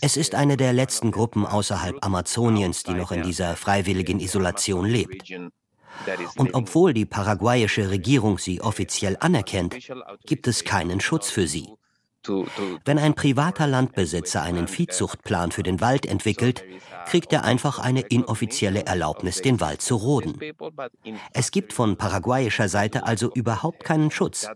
Es 0.00 0.16
ist 0.16 0.34
eine 0.34 0.56
der 0.56 0.72
letzten 0.72 1.10
Gruppen 1.10 1.46
außerhalb 1.46 1.96
Amazoniens, 2.04 2.82
die 2.82 2.94
noch 2.94 3.12
in 3.12 3.22
dieser 3.22 3.56
freiwilligen 3.56 4.20
Isolation 4.20 4.86
lebt. 4.86 5.24
Und 6.36 6.54
obwohl 6.54 6.94
die 6.94 7.06
paraguayische 7.06 7.90
Regierung 7.90 8.38
sie 8.38 8.60
offiziell 8.60 9.16
anerkennt, 9.20 9.76
gibt 10.26 10.46
es 10.46 10.64
keinen 10.64 11.00
Schutz 11.00 11.30
für 11.30 11.46
sie. 11.46 11.77
Wenn 12.84 12.98
ein 12.98 13.14
privater 13.14 13.66
Landbesitzer 13.66 14.42
einen 14.42 14.68
Viehzuchtplan 14.68 15.52
für 15.52 15.62
den 15.62 15.80
Wald 15.80 16.06
entwickelt, 16.06 16.64
kriegt 17.06 17.32
er 17.32 17.44
einfach 17.44 17.78
eine 17.78 18.00
inoffizielle 18.00 18.86
Erlaubnis, 18.86 19.40
den 19.40 19.60
Wald 19.60 19.80
zu 19.80 19.96
roden. 19.96 20.38
Es 21.32 21.50
gibt 21.50 21.72
von 21.72 21.96
paraguayischer 21.96 22.68
Seite 22.68 23.04
also 23.04 23.32
überhaupt 23.32 23.84
keinen 23.84 24.10
Schutz. 24.10 24.48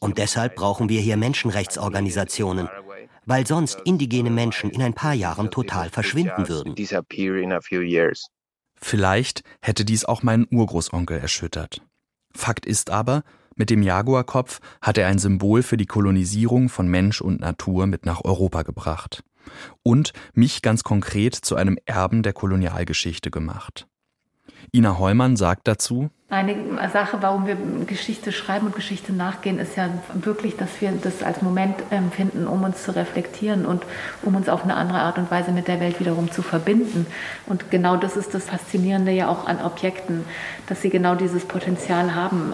Und 0.00 0.18
deshalb 0.18 0.56
brauchen 0.56 0.88
wir 0.88 1.00
hier 1.00 1.16
Menschenrechtsorganisationen, 1.16 2.68
weil 3.26 3.46
sonst 3.46 3.80
indigene 3.84 4.30
Menschen 4.30 4.70
in 4.70 4.82
ein 4.82 4.94
paar 4.94 5.14
Jahren 5.14 5.50
total 5.50 5.90
verschwinden 5.90 6.48
würden. 6.48 6.74
Vielleicht 8.80 9.42
hätte 9.60 9.84
dies 9.84 10.04
auch 10.04 10.22
meinen 10.22 10.46
Urgroßonkel 10.50 11.18
erschüttert. 11.18 11.82
Fakt 12.34 12.66
ist 12.66 12.90
aber, 12.90 13.22
mit 13.58 13.70
dem 13.70 13.82
Jaguarkopf 13.82 14.60
hat 14.80 14.96
er 14.96 15.08
ein 15.08 15.18
Symbol 15.18 15.62
für 15.62 15.76
die 15.76 15.86
Kolonisierung 15.86 16.68
von 16.68 16.88
Mensch 16.88 17.20
und 17.20 17.40
Natur 17.40 17.86
mit 17.86 18.06
nach 18.06 18.24
Europa 18.24 18.62
gebracht 18.62 19.22
und 19.82 20.12
mich 20.34 20.62
ganz 20.62 20.84
konkret 20.84 21.34
zu 21.34 21.56
einem 21.56 21.78
Erben 21.84 22.22
der 22.22 22.32
Kolonialgeschichte 22.32 23.30
gemacht. 23.30 23.87
Ina 24.72 24.98
Heumann 24.98 25.36
sagt 25.36 25.68
dazu, 25.68 26.10
eine 26.30 26.54
Sache, 26.92 27.16
warum 27.22 27.46
wir 27.46 27.56
Geschichte 27.86 28.32
schreiben 28.32 28.66
und 28.66 28.74
Geschichte 28.74 29.14
nachgehen, 29.14 29.58
ist 29.58 29.78
ja 29.78 29.88
wirklich, 30.12 30.58
dass 30.58 30.68
wir 30.82 30.92
das 31.02 31.22
als 31.22 31.40
Moment 31.40 31.76
empfinden, 31.88 32.46
um 32.46 32.64
uns 32.64 32.84
zu 32.84 32.94
reflektieren 32.94 33.64
und 33.64 33.82
um 34.20 34.36
uns 34.36 34.50
auf 34.50 34.62
eine 34.62 34.74
andere 34.74 34.98
Art 34.98 35.16
und 35.16 35.30
Weise 35.30 35.52
mit 35.52 35.68
der 35.68 35.80
Welt 35.80 36.00
wiederum 36.00 36.30
zu 36.30 36.42
verbinden. 36.42 37.06
Und 37.46 37.70
genau 37.70 37.96
das 37.96 38.18
ist 38.18 38.34
das 38.34 38.44
Faszinierende 38.44 39.10
ja 39.10 39.28
auch 39.28 39.46
an 39.46 39.62
Objekten, 39.64 40.26
dass 40.66 40.82
sie 40.82 40.90
genau 40.90 41.14
dieses 41.14 41.46
Potenzial 41.46 42.14
haben, 42.14 42.52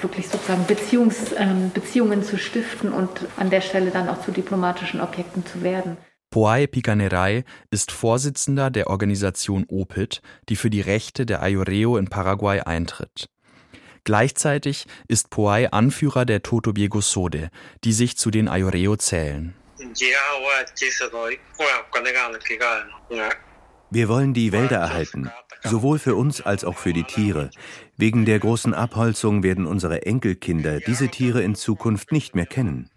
wirklich 0.00 0.30
sozusagen 0.30 0.64
Beziehungs, 0.64 1.34
ähm, 1.36 1.72
Beziehungen 1.74 2.22
zu 2.22 2.38
stiften 2.38 2.92
und 2.94 3.10
an 3.36 3.50
der 3.50 3.60
Stelle 3.60 3.90
dann 3.90 4.08
auch 4.08 4.22
zu 4.22 4.30
diplomatischen 4.30 5.02
Objekten 5.02 5.44
zu 5.44 5.62
werden. 5.62 5.98
Poay 6.36 6.66
Picaneray 6.66 7.44
ist 7.70 7.90
Vorsitzender 7.90 8.68
der 8.68 8.88
Organisation 8.88 9.64
OPIT, 9.68 10.20
die 10.50 10.56
für 10.56 10.68
die 10.68 10.82
Rechte 10.82 11.24
der 11.24 11.42
Ayoreo 11.42 11.96
in 11.96 12.08
Paraguay 12.08 12.60
eintritt. 12.60 13.30
Gleichzeitig 14.04 14.86
ist 15.08 15.30
Poay 15.30 15.68
Anführer 15.68 16.26
der 16.26 16.42
Totobiego 16.42 17.00
Sode, 17.00 17.48
die 17.84 17.94
sich 17.94 18.18
zu 18.18 18.30
den 18.30 18.48
Ayoreo 18.48 18.96
zählen. 18.96 19.54
Wir 23.90 24.08
wollen 24.10 24.34
die 24.34 24.52
Wälder 24.52 24.76
erhalten, 24.76 25.30
sowohl 25.64 25.98
für 25.98 26.16
uns 26.16 26.42
als 26.42 26.64
auch 26.64 26.76
für 26.76 26.92
die 26.92 27.04
Tiere. 27.04 27.48
Wegen 27.96 28.26
der 28.26 28.40
großen 28.40 28.74
Abholzung 28.74 29.42
werden 29.42 29.66
unsere 29.66 30.04
Enkelkinder 30.04 30.80
diese 30.80 31.08
Tiere 31.08 31.42
in 31.42 31.54
Zukunft 31.54 32.12
nicht 32.12 32.34
mehr 32.34 32.44
kennen. 32.44 32.90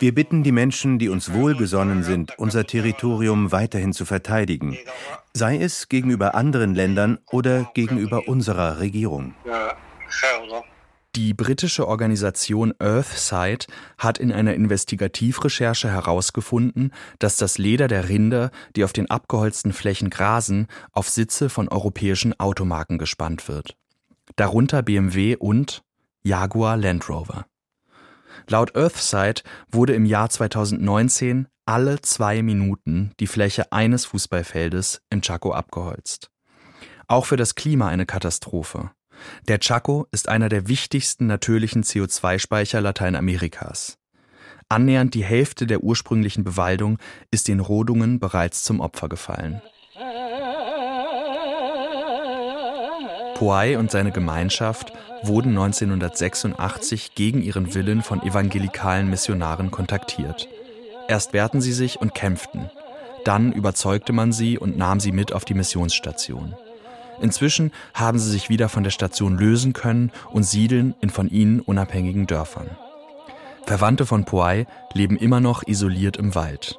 Wir 0.00 0.14
bitten 0.14 0.42
die 0.42 0.52
Menschen, 0.52 0.98
die 0.98 1.08
uns 1.08 1.32
wohlgesonnen 1.32 2.02
sind, 2.02 2.38
unser 2.38 2.66
Territorium 2.66 3.52
weiterhin 3.52 3.92
zu 3.92 4.04
verteidigen, 4.04 4.76
sei 5.32 5.58
es 5.58 5.88
gegenüber 5.88 6.34
anderen 6.34 6.74
Ländern 6.74 7.18
oder 7.30 7.70
gegenüber 7.74 8.28
unserer 8.28 8.80
Regierung. 8.80 9.34
Die 11.16 11.32
britische 11.32 11.86
Organisation 11.86 12.74
Earthside 12.80 13.66
hat 13.98 14.18
in 14.18 14.32
einer 14.32 14.54
Investigativrecherche 14.54 15.88
herausgefunden, 15.88 16.92
dass 17.20 17.36
das 17.36 17.56
Leder 17.56 17.86
der 17.86 18.08
Rinder, 18.08 18.50
die 18.74 18.82
auf 18.82 18.92
den 18.92 19.08
abgeholzten 19.08 19.72
Flächen 19.72 20.10
grasen, 20.10 20.66
auf 20.90 21.08
Sitze 21.08 21.50
von 21.50 21.68
europäischen 21.68 22.38
Automarken 22.40 22.98
gespannt 22.98 23.46
wird. 23.46 23.76
Darunter 24.34 24.82
BMW 24.82 25.36
und 25.36 25.84
Jaguar 26.24 26.76
Land 26.76 27.08
Rover. 27.08 27.46
Laut 28.48 28.76
Earthside 28.76 29.42
wurde 29.70 29.94
im 29.94 30.04
Jahr 30.04 30.28
2019 30.28 31.48
alle 31.66 32.00
zwei 32.02 32.42
Minuten 32.42 33.12
die 33.18 33.26
Fläche 33.26 33.72
eines 33.72 34.04
Fußballfeldes 34.06 35.00
im 35.10 35.22
Chaco 35.22 35.52
abgeholzt. 35.52 36.30
Auch 37.06 37.26
für 37.26 37.36
das 37.36 37.54
Klima 37.54 37.88
eine 37.88 38.06
Katastrophe. 38.06 38.90
Der 39.48 39.60
Chaco 39.60 40.06
ist 40.10 40.28
einer 40.28 40.48
der 40.48 40.68
wichtigsten 40.68 41.26
natürlichen 41.26 41.84
CO2-Speicher 41.84 42.80
Lateinamerikas. 42.80 43.98
Annähernd 44.68 45.14
die 45.14 45.24
Hälfte 45.24 45.66
der 45.66 45.82
ursprünglichen 45.82 46.44
Bewaldung 46.44 46.98
ist 47.30 47.48
den 47.48 47.60
Rodungen 47.60 48.18
bereits 48.18 48.62
zum 48.62 48.80
Opfer 48.80 49.08
gefallen. 49.08 49.62
Poay 53.34 53.76
und 53.76 53.90
seine 53.90 54.12
Gemeinschaft 54.12 54.92
wurden 55.22 55.50
1986 55.50 57.14
gegen 57.14 57.42
ihren 57.42 57.74
Willen 57.74 58.02
von 58.02 58.22
evangelikalen 58.22 59.10
Missionaren 59.10 59.70
kontaktiert. 59.70 60.48
Erst 61.08 61.32
wehrten 61.32 61.60
sie 61.60 61.72
sich 61.72 62.00
und 62.00 62.14
kämpften. 62.14 62.70
Dann 63.24 63.52
überzeugte 63.52 64.12
man 64.12 64.32
sie 64.32 64.58
und 64.58 64.76
nahm 64.76 65.00
sie 65.00 65.12
mit 65.12 65.32
auf 65.32 65.44
die 65.44 65.54
Missionsstation. 65.54 66.54
Inzwischen 67.20 67.72
haben 67.92 68.18
sie 68.18 68.30
sich 68.30 68.48
wieder 68.48 68.68
von 68.68 68.84
der 68.84 68.90
Station 68.90 69.36
lösen 69.38 69.72
können 69.72 70.12
und 70.30 70.44
siedeln 70.44 70.94
in 71.00 71.10
von 71.10 71.28
ihnen 71.28 71.60
unabhängigen 71.60 72.26
Dörfern. 72.26 72.70
Verwandte 73.66 74.04
von 74.04 74.24
Poai 74.24 74.66
leben 74.92 75.16
immer 75.16 75.40
noch 75.40 75.66
isoliert 75.66 76.16
im 76.16 76.34
Wald. 76.34 76.78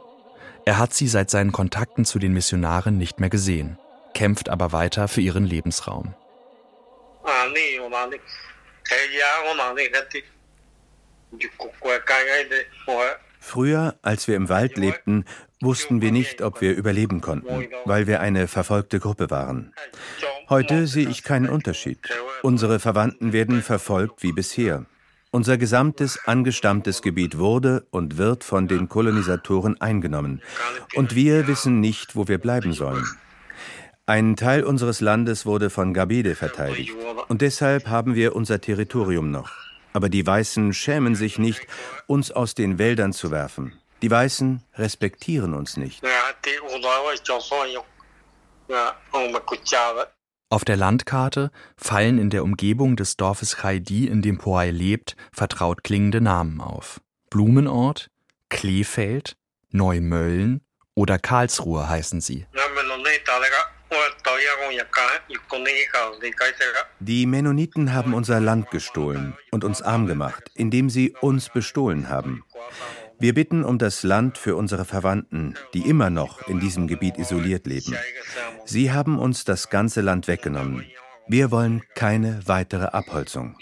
Er 0.65 0.77
hat 0.77 0.93
sie 0.93 1.07
seit 1.07 1.29
seinen 1.29 1.51
Kontakten 1.51 2.05
zu 2.05 2.19
den 2.19 2.33
Missionaren 2.33 2.97
nicht 2.97 3.19
mehr 3.19 3.29
gesehen, 3.29 3.77
kämpft 4.13 4.49
aber 4.49 4.71
weiter 4.71 5.07
für 5.07 5.21
ihren 5.21 5.45
Lebensraum. 5.45 6.13
Früher, 13.39 13.95
als 14.01 14.27
wir 14.27 14.35
im 14.35 14.49
Wald 14.49 14.77
lebten, 14.77 15.25
wussten 15.61 16.01
wir 16.01 16.11
nicht, 16.11 16.41
ob 16.41 16.61
wir 16.61 16.75
überleben 16.75 17.21
konnten, 17.21 17.67
weil 17.85 18.07
wir 18.07 18.19
eine 18.21 18.47
verfolgte 18.47 18.99
Gruppe 18.99 19.29
waren. 19.29 19.73
Heute 20.49 20.87
sehe 20.87 21.09
ich 21.09 21.23
keinen 21.23 21.49
Unterschied. 21.49 21.99
Unsere 22.41 22.79
Verwandten 22.79 23.33
werden 23.33 23.61
verfolgt 23.61 24.23
wie 24.23 24.31
bisher. 24.31 24.85
Unser 25.31 25.57
gesamtes 25.57 26.25
angestammtes 26.25 27.01
Gebiet 27.01 27.37
wurde 27.37 27.85
und 27.91 28.17
wird 28.17 28.43
von 28.43 28.67
den 28.67 28.87
Kolonisatoren 28.87 29.79
eingenommen. 29.81 30.41
Und 30.95 31.13
wir 31.13 31.47
wissen 31.47 31.81
nicht, 31.81 32.15
wo 32.15 32.27
wir 32.27 32.37
bleiben 32.37 32.73
sollen. 32.73 33.05
Ein 34.07 34.35
Teil 34.35 34.63
unseres 34.63 35.01
Landes 35.01 35.47
wurde 35.47 35.71
von 35.71 35.91
Gabede 35.91 36.35
verteidigt. 36.35 36.93
Und 37.27 37.41
deshalb 37.41 37.87
haben 37.87 38.13
wir 38.13 38.35
unser 38.35 38.61
Territorium 38.61 39.31
noch. 39.31 39.49
Aber 39.93 40.09
die 40.09 40.25
Weißen 40.25 40.73
schämen 40.73 41.15
sich 41.15 41.39
nicht, 41.39 41.65
uns 42.05 42.31
aus 42.31 42.53
den 42.53 42.77
Wäldern 42.77 43.13
zu 43.13 43.31
werfen. 43.31 43.73
Die 44.03 44.11
Weißen 44.11 44.61
respektieren 44.75 45.55
uns 45.55 45.77
nicht. 45.77 46.03
Auf 50.49 50.65
der 50.65 50.77
Landkarte 50.77 51.51
fallen 51.75 52.19
in 52.19 52.29
der 52.29 52.43
Umgebung 52.43 52.95
des 52.95 53.17
Dorfes 53.17 53.57
Chaidi, 53.57 54.05
in 54.05 54.21
dem 54.21 54.37
Poai 54.37 54.69
lebt, 54.69 55.15
vertraut 55.31 55.83
klingende 55.83 56.21
Namen 56.21 56.61
auf. 56.61 57.01
Blumenort, 57.31 58.11
Kleefeld, 58.49 59.35
Neumölln 59.71 60.61
oder 60.93 61.17
Karlsruhe 61.17 61.89
heißen 61.89 62.21
sie. 62.21 62.45
Die 66.99 67.25
Mennoniten 67.25 67.93
haben 67.93 68.13
unser 68.13 68.39
Land 68.39 68.71
gestohlen 68.71 69.37
und 69.51 69.63
uns 69.63 69.81
arm 69.81 70.07
gemacht, 70.07 70.51
indem 70.55 70.89
sie 70.89 71.15
uns 71.21 71.49
bestohlen 71.49 72.09
haben. 72.09 72.43
Wir 73.19 73.33
bitten 73.33 73.63
um 73.63 73.77
das 73.77 74.03
Land 74.03 74.37
für 74.37 74.55
unsere 74.55 74.85
Verwandten, 74.85 75.55
die 75.73 75.87
immer 75.87 76.09
noch 76.09 76.47
in 76.47 76.59
diesem 76.59 76.87
Gebiet 76.87 77.17
isoliert 77.17 77.65
leben. 77.65 77.95
Sie 78.65 78.91
haben 78.91 79.19
uns 79.19 79.45
das 79.45 79.69
ganze 79.69 80.01
Land 80.01 80.27
weggenommen. 80.27 80.85
Wir 81.27 81.49
wollen 81.51 81.83
keine 81.95 82.41
weitere 82.45 82.85
Abholzung. 82.85 83.55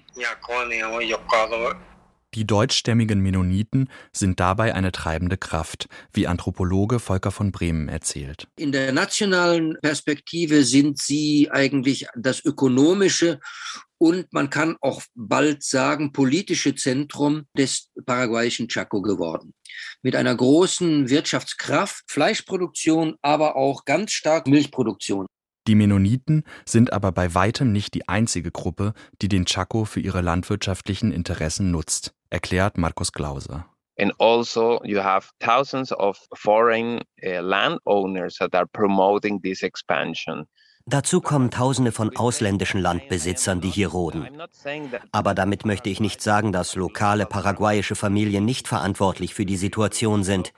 Die 2.36 2.48
deutschstämmigen 2.48 3.20
Mennoniten 3.20 3.90
sind 4.12 4.40
dabei 4.40 4.74
eine 4.74 4.92
treibende 4.92 5.38
Kraft, 5.38 5.88
wie 6.12 6.28
Anthropologe 6.28 7.00
Volker 7.00 7.32
von 7.32 7.52
Bremen 7.52 7.90
erzählt. 7.90 8.48
In 8.58 8.72
der 8.72 8.92
nationalen 8.92 9.78
Perspektive 9.82 10.64
sind 10.64 10.98
sie 10.98 11.50
eigentlich 11.52 12.08
das 12.16 12.44
ökonomische 12.44 13.40
und 14.00 14.34
man 14.34 14.50
kann 14.50 14.76
auch 14.82 15.02
bald 15.16 15.64
sagen 15.64 16.12
politische 16.12 16.76
Zentrum 16.76 17.46
des 17.56 17.90
paraguayischen 18.06 18.68
Chaco 18.68 19.02
geworden. 19.02 19.54
Mit 20.02 20.16
einer 20.16 20.36
großen 20.36 21.10
Wirtschaftskraft, 21.10 22.04
Fleischproduktion, 22.08 23.16
aber 23.22 23.56
auch 23.56 23.86
ganz 23.86 24.12
stark 24.12 24.48
Milchproduktion. 24.48 25.28
Die 25.68 25.76
Mennoniten 25.76 26.44
sind 26.66 26.92
aber 26.92 27.14
bei 27.14 27.34
weitem 27.34 27.72
nicht 27.72 27.94
die 27.94 28.10
einzige 28.10 28.52
Gruppe, 28.52 28.94
die 29.22 29.30
den 29.30 29.46
Chaco 29.46 29.86
für 29.86 30.02
ihre 30.02 30.20
landwirtschaftlichen 30.20 31.14
Interessen 31.14 31.72
nutzt, 31.72 32.14
erklärt 32.34 32.78
Markus 32.78 33.12
Glauser. 33.12 33.66
And 34.00 34.12
also 34.20 34.82
you 34.84 35.00
have 35.00 35.30
thousands 35.40 35.94
of 35.94 36.18
foreign 36.36 37.02
uh, 37.24 37.42
landowners 37.42 38.38
that 38.40 38.56
are 38.56 38.66
promoting 38.66 39.40
this 39.42 39.62
expansion. 39.62 40.48
Dazu 40.86 41.22
kommen 41.22 41.50
Tausende 41.50 41.94
von 41.94 42.14
ausländischen 42.18 42.82
Landbesitzern, 42.82 43.62
die 43.62 43.70
hier 43.70 43.88
roden. 43.88 44.28
Aber 45.14 45.34
damit 45.34 45.66
möchte 45.66 45.90
ich 45.90 46.02
nicht 46.02 46.22
sagen, 46.22 46.52
dass 46.52 46.76
lokale 46.76 47.26
paraguayische 47.26 47.96
Familien 47.96 48.44
nicht 48.44 48.68
verantwortlich 48.68 49.34
für 49.34 49.46
die 49.46 49.56
Situation 49.56 50.26
sind. 50.26 50.52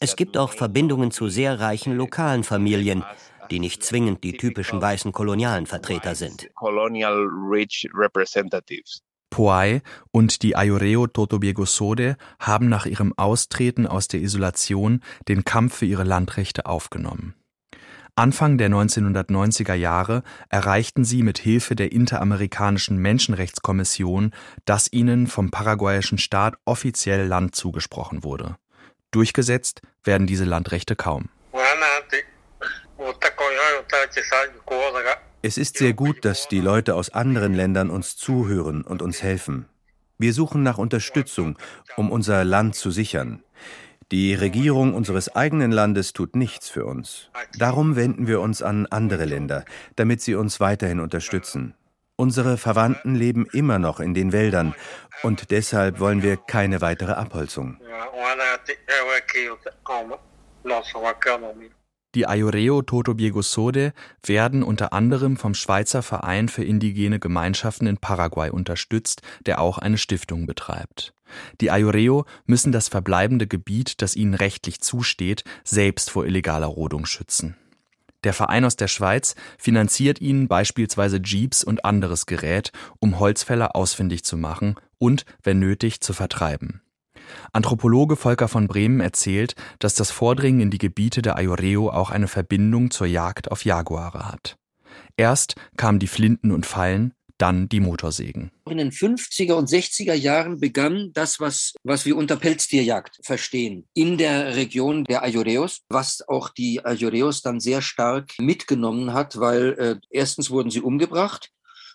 Es 0.00 0.16
gibt 0.16 0.36
auch 0.36 0.52
Verbindungen 0.52 1.12
zu 1.12 1.28
sehr 1.28 1.60
reichen 1.60 1.96
lokalen 1.96 2.42
Familien, 2.42 3.04
die 3.52 3.60
nicht 3.60 3.84
zwingend 3.84 4.24
die 4.24 4.36
typischen 4.36 4.82
weißen 4.82 5.12
kolonialen 5.12 5.66
Vertreter 5.66 6.16
sind. 6.16 6.48
Poai 9.34 9.82
und 10.12 10.44
die 10.44 10.54
Ayoreo 10.54 11.08
Totobiego 11.08 11.64
Sode 11.64 12.16
haben 12.38 12.68
nach 12.68 12.86
ihrem 12.86 13.12
Austreten 13.16 13.84
aus 13.84 14.06
der 14.06 14.20
Isolation 14.20 15.02
den 15.26 15.44
Kampf 15.44 15.78
für 15.78 15.86
ihre 15.86 16.04
Landrechte 16.04 16.66
aufgenommen. 16.66 17.34
Anfang 18.14 18.58
der 18.58 18.68
1990er 18.68 19.74
Jahre 19.74 20.22
erreichten 20.50 21.04
sie 21.04 21.24
mit 21.24 21.38
Hilfe 21.38 21.74
der 21.74 21.90
Interamerikanischen 21.90 22.96
Menschenrechtskommission, 22.98 24.30
dass 24.66 24.92
ihnen 24.92 25.26
vom 25.26 25.50
paraguayischen 25.50 26.18
Staat 26.18 26.54
offiziell 26.64 27.26
Land 27.26 27.56
zugesprochen 27.56 28.22
wurde. 28.22 28.54
Durchgesetzt 29.10 29.82
werden 30.04 30.28
diese 30.28 30.44
Landrechte 30.44 30.94
kaum. 30.94 31.28
Es 35.46 35.58
ist 35.58 35.76
sehr 35.76 35.92
gut, 35.92 36.24
dass 36.24 36.48
die 36.48 36.62
Leute 36.62 36.94
aus 36.94 37.10
anderen 37.10 37.52
Ländern 37.52 37.90
uns 37.90 38.16
zuhören 38.16 38.80
und 38.80 39.02
uns 39.02 39.22
helfen. 39.22 39.68
Wir 40.16 40.32
suchen 40.32 40.62
nach 40.62 40.78
Unterstützung, 40.78 41.58
um 41.98 42.10
unser 42.10 42.44
Land 42.44 42.76
zu 42.76 42.90
sichern. 42.90 43.44
Die 44.10 44.32
Regierung 44.32 44.94
unseres 44.94 45.36
eigenen 45.36 45.70
Landes 45.70 46.14
tut 46.14 46.34
nichts 46.34 46.70
für 46.70 46.86
uns. 46.86 47.28
Darum 47.58 47.94
wenden 47.94 48.26
wir 48.26 48.40
uns 48.40 48.62
an 48.62 48.86
andere 48.86 49.26
Länder, 49.26 49.66
damit 49.96 50.22
sie 50.22 50.34
uns 50.34 50.60
weiterhin 50.60 50.98
unterstützen. 50.98 51.74
Unsere 52.16 52.56
Verwandten 52.56 53.14
leben 53.14 53.46
immer 53.52 53.78
noch 53.78 54.00
in 54.00 54.14
den 54.14 54.32
Wäldern 54.32 54.74
und 55.22 55.50
deshalb 55.50 56.00
wollen 56.00 56.22
wir 56.22 56.38
keine 56.38 56.80
weitere 56.80 57.12
Abholzung. 57.12 57.76
Die 62.14 62.28
Ayoreo 62.28 62.82
Totobiego 62.82 63.42
Sode 63.42 63.92
werden 64.24 64.62
unter 64.62 64.92
anderem 64.92 65.36
vom 65.36 65.54
Schweizer 65.54 66.00
Verein 66.02 66.48
für 66.48 66.62
indigene 66.62 67.18
Gemeinschaften 67.18 67.88
in 67.88 67.98
Paraguay 67.98 68.50
unterstützt, 68.50 69.22
der 69.46 69.60
auch 69.60 69.78
eine 69.78 69.98
Stiftung 69.98 70.46
betreibt. 70.46 71.12
Die 71.60 71.72
Ayoreo 71.72 72.24
müssen 72.46 72.70
das 72.70 72.88
verbleibende 72.88 73.48
Gebiet, 73.48 74.00
das 74.00 74.14
ihnen 74.14 74.34
rechtlich 74.34 74.80
zusteht, 74.80 75.42
selbst 75.64 76.10
vor 76.10 76.24
illegaler 76.24 76.68
Rodung 76.68 77.04
schützen. 77.04 77.56
Der 78.22 78.32
Verein 78.32 78.64
aus 78.64 78.76
der 78.76 78.88
Schweiz 78.88 79.34
finanziert 79.58 80.20
ihnen 80.20 80.46
beispielsweise 80.46 81.20
Jeeps 81.22 81.64
und 81.64 81.84
anderes 81.84 82.26
Gerät, 82.26 82.70
um 83.00 83.18
Holzfäller 83.18 83.74
ausfindig 83.74 84.24
zu 84.24 84.36
machen 84.36 84.76
und, 84.98 85.26
wenn 85.42 85.58
nötig, 85.58 86.00
zu 86.00 86.12
vertreiben. 86.12 86.80
Anthropologe 87.52 88.16
Volker 88.16 88.48
von 88.48 88.68
Bremen 88.68 89.00
erzählt, 89.00 89.54
dass 89.78 89.94
das 89.94 90.10
Vordringen 90.10 90.60
in 90.60 90.70
die 90.70 90.78
Gebiete 90.78 91.22
der 91.22 91.36
Ayoreo 91.36 91.90
auch 91.90 92.10
eine 92.10 92.28
Verbindung 92.28 92.90
zur 92.90 93.06
Jagd 93.06 93.50
auf 93.50 93.64
Jaguare 93.64 94.28
hat. 94.30 94.56
Erst 95.16 95.54
kamen 95.76 95.98
die 95.98 96.06
Flinten 96.06 96.50
und 96.50 96.66
Fallen, 96.66 97.14
dann 97.38 97.68
die 97.68 97.80
Motorsägen. 97.80 98.50
In 98.70 98.78
den 98.78 98.90
50er 98.90 99.54
und 99.54 99.68
60er 99.68 100.14
Jahren 100.14 100.60
begann 100.60 101.10
das, 101.12 101.40
was, 101.40 101.74
was 101.82 102.06
wir 102.06 102.16
unter 102.16 102.36
Pelztierjagd 102.36 103.20
verstehen, 103.22 103.86
in 103.94 104.18
der 104.18 104.56
Region 104.56 105.04
der 105.04 105.22
Ayoreos, 105.22 105.82
was 105.88 106.26
auch 106.28 106.48
die 106.48 106.84
Ayoreos 106.84 107.42
dann 107.42 107.60
sehr 107.60 107.82
stark 107.82 108.32
mitgenommen 108.38 109.12
hat, 109.12 109.38
weil 109.38 109.72
äh, 109.78 109.96
erstens 110.10 110.50
wurden 110.50 110.70
sie 110.70 110.80
umgebracht, 110.80 111.50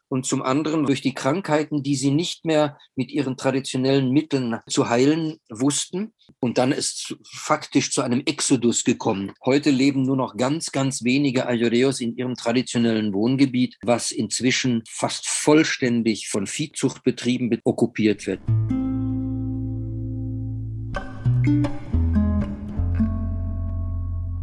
und 0.10 0.26
zum 0.26 0.42
anderen 0.42 0.86
durch 0.86 1.02
die 1.02 1.14
Krankheiten, 1.14 1.84
die 1.84 1.96
sie 1.96 2.12
nicht 2.12 2.44
mehr 2.46 2.78
mit 2.96 3.12
ihren 3.12 3.38
traditionellen 3.38 4.12
Mitteln 4.12 4.60
zu 4.68 4.90
heilen 4.90 5.38
wussten. 5.50 6.14
Und 6.40 6.58
dann 6.58 6.72
ist 6.72 7.16
faktisch 7.32 7.92
zu 7.92 8.02
einem 8.02 8.22
Exodus 8.26 8.84
gekommen. 8.84 9.32
Heute 9.46 9.70
leben 9.70 10.02
nur 10.02 10.18
noch 10.18 10.36
ganz, 10.36 10.72
ganz 10.72 11.04
wenige 11.04 11.48
Ayoreos 11.48 12.02
in 12.02 12.16
ihrem 12.16 12.36
traditionellen 12.36 13.14
Wohngebiet, 13.14 13.78
was 13.84 14.12
inzwischen 14.12 14.84
fast 14.90 15.28
vollständig 15.28 16.28
von 16.30 16.48
Viehzuchtbetrieben 16.48 17.60
okkupiert 17.64 18.28
wird. 18.28 18.42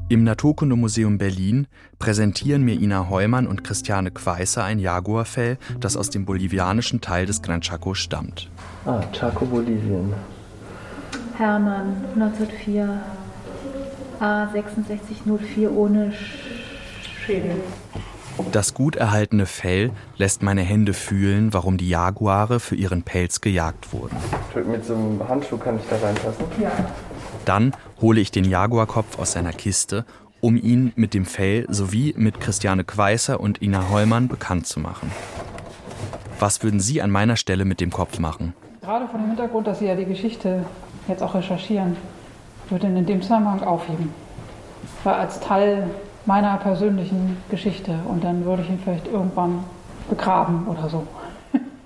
Im 0.09 0.23
Naturkundemuseum 0.23 1.19
Berlin 1.19 1.67
präsentieren 1.99 2.63
mir 2.63 2.75
Ina 2.75 3.09
Heumann 3.11 3.49
und 3.49 3.65
Christiane 3.65 4.13
Queißer 4.13 4.63
ein 4.63 4.79
Jaguarfell, 4.79 5.59
das 5.81 5.97
aus 5.97 6.11
dem 6.11 6.25
bolivianischen 6.25 7.01
Teil 7.01 7.27
des 7.27 7.43
Gran 7.43 7.61
Chaco 7.61 7.93
stammt. 7.95 8.49
Ah, 8.85 9.01
Chaco, 9.13 9.45
Bolivien. 9.47 10.13
Hermann, 11.37 12.05
1904, 12.15 13.03
A6604 14.21 15.71
ohne 15.71 16.13
Schädel. 17.25 17.57
Das 18.53 18.75
gut 18.75 18.95
erhaltene 18.95 19.47
Fell 19.47 19.91
lässt 20.19 20.41
meine 20.41 20.63
Hände 20.63 20.93
fühlen, 20.93 21.53
warum 21.53 21.79
die 21.79 21.89
Jaguare 21.89 22.61
für 22.61 22.77
ihren 22.77 23.03
Pelz 23.03 23.41
gejagt 23.41 23.93
wurden. 23.93 24.17
Mit 24.71 24.85
so 24.85 24.95
einem 24.95 25.27
Handschuh 25.27 25.57
kann 25.57 25.81
ich 25.81 25.89
da 25.91 25.97
reinpassen? 25.97 26.45
Ja. 26.61 26.71
Dann 27.45 27.73
hole 28.01 28.21
ich 28.21 28.31
den 28.31 28.45
Jaguarkopf 28.45 29.19
aus 29.19 29.33
seiner 29.33 29.53
Kiste, 29.53 30.05
um 30.41 30.57
ihn 30.57 30.93
mit 30.97 31.15
dem 31.15 31.25
Fell 31.25 31.67
sowie 31.69 32.15
mit 32.17 32.41
Christiane 32.41 32.85
Queißer 32.85 33.41
und 33.41 33.63
Ina 33.63 33.91
Hollmann 33.91 34.29
bekannt 34.29 34.67
zu 34.67 34.81
machen. 34.81 35.11
Was 36.39 36.63
würden 36.63 36.81
Sie 36.81 37.01
an 37.01 37.11
meiner 37.11 37.37
Stelle 37.37 37.65
mit 37.65 37.81
dem 37.81 37.91
Kopf 37.91 38.19
machen? 38.19 38.55
Gerade 38.83 39.09
vor 39.09 39.19
dem 39.19 39.29
Hintergrund, 39.29 39.67
dass 39.67 39.79
Sie 39.79 39.87
ja 39.87 39.95
die 39.95 40.05
Geschichte 40.05 40.65
jetzt 41.09 41.23
auch 41.23 41.35
recherchieren, 41.35 41.97
würde 42.69 42.87
ihn 42.87 42.97
in 42.97 43.07
dem 43.07 43.23
Zusammenhang 43.23 43.63
aufheben. 43.63 44.13
Weil 45.03 45.15
als 45.15 45.41
Teil 45.41 45.89
meiner 46.27 46.57
persönlichen 46.59 47.39
Geschichte 47.51 47.99
und 48.09 48.23
dann 48.23 48.45
würde 48.45 48.63
ich 48.63 48.69
ihn 48.69 48.79
vielleicht 48.79 49.07
irgendwann 49.07 49.65
begraben 50.11 50.67
oder 50.67 50.89
so. 50.89 51.07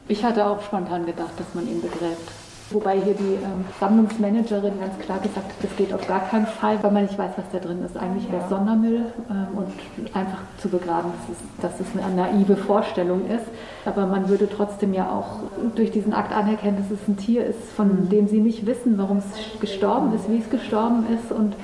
Ich 0.09 0.25
hatte 0.25 0.45
auch 0.45 0.61
spontan 0.63 1.07
gedacht, 1.07 1.39
dass 1.39 1.55
man 1.55 1.69
ihn 1.69 1.81
begräbt. 1.81 2.33
Wobei 2.73 3.01
hier 3.01 3.15
die 3.15 3.35
ähm, 3.35 3.65
Sammlungsmanagerin 3.81 4.79
ganz 4.79 4.97
klar 5.01 5.19
gesagt 5.19 5.49
hat, 5.49 5.55
das 5.61 5.75
geht 5.77 5.93
auf 5.93 6.07
gar 6.07 6.21
keinen 6.21 6.47
Fall, 6.47 6.81
weil 6.83 6.93
man 6.93 7.03
nicht 7.03 7.19
weiß, 7.19 7.33
was 7.37 7.45
da 7.53 7.59
drin 7.59 7.83
ist. 7.85 7.97
Eigentlich 7.97 8.31
wäre 8.31 8.45
es 8.45 8.49
Sondermüll 8.49 9.07
ähm, 9.29 9.59
und 9.59 10.15
einfach 10.15 10.39
zu 10.59 10.69
begraben, 10.69 11.11
dass 11.13 11.37
es, 11.37 11.79
dass 11.79 11.81
es 11.81 12.01
eine 12.01 12.15
naive 12.15 12.57
Vorstellung 12.57 13.27
ist. 13.29 13.47
Aber 13.85 14.07
man 14.07 14.29
würde 14.29 14.49
trotzdem 14.49 14.95
ja 14.95 15.11
auch 15.11 15.41
durch 15.75 15.91
diesen 15.91 16.13
Akt 16.13 16.33
anerkennen, 16.33 16.77
dass 16.77 16.97
es 16.97 17.09
ein 17.09 17.17
Tier 17.17 17.45
ist, 17.45 17.61
von 17.75 18.05
mhm. 18.05 18.09
dem 18.09 18.29
sie 18.29 18.41
nicht 18.41 18.65
wissen, 18.67 18.99
warum 18.99 19.19
es 19.19 19.61
gestorben 19.61 20.15
ist, 20.15 20.31
wie 20.31 20.39
es 20.39 20.49
gestorben 20.49 21.07
ist 21.13 21.33
und 21.33 21.57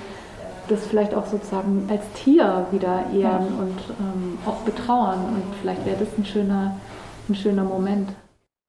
das 0.69 0.85
vielleicht 0.87 1.15
auch 1.15 1.27
sozusagen 1.27 1.87
als 1.89 2.03
Tier 2.15 2.67
wieder 2.73 3.05
ehren 3.15 3.47
und 3.61 3.79
ähm, 4.01 4.39
auch 4.45 4.63
betrauern. 4.63 5.21
Und 5.21 5.55
vielleicht 5.61 5.87
wäre 5.87 5.99
das 6.01 6.09
ein 6.19 6.25
schöner, 6.25 6.77
ein 7.29 7.37
schöner 7.37 7.63
Moment. 7.63 8.09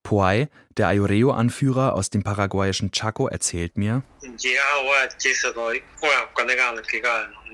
Poay, 0.07 0.47
der 0.77 0.87
Ayoreo-Anführer 0.87 1.93
aus 1.93 2.09
dem 2.09 2.23
paraguayischen 2.23 2.91
Chaco, 2.91 3.27
erzählt 3.27 3.77
mir, 3.77 4.03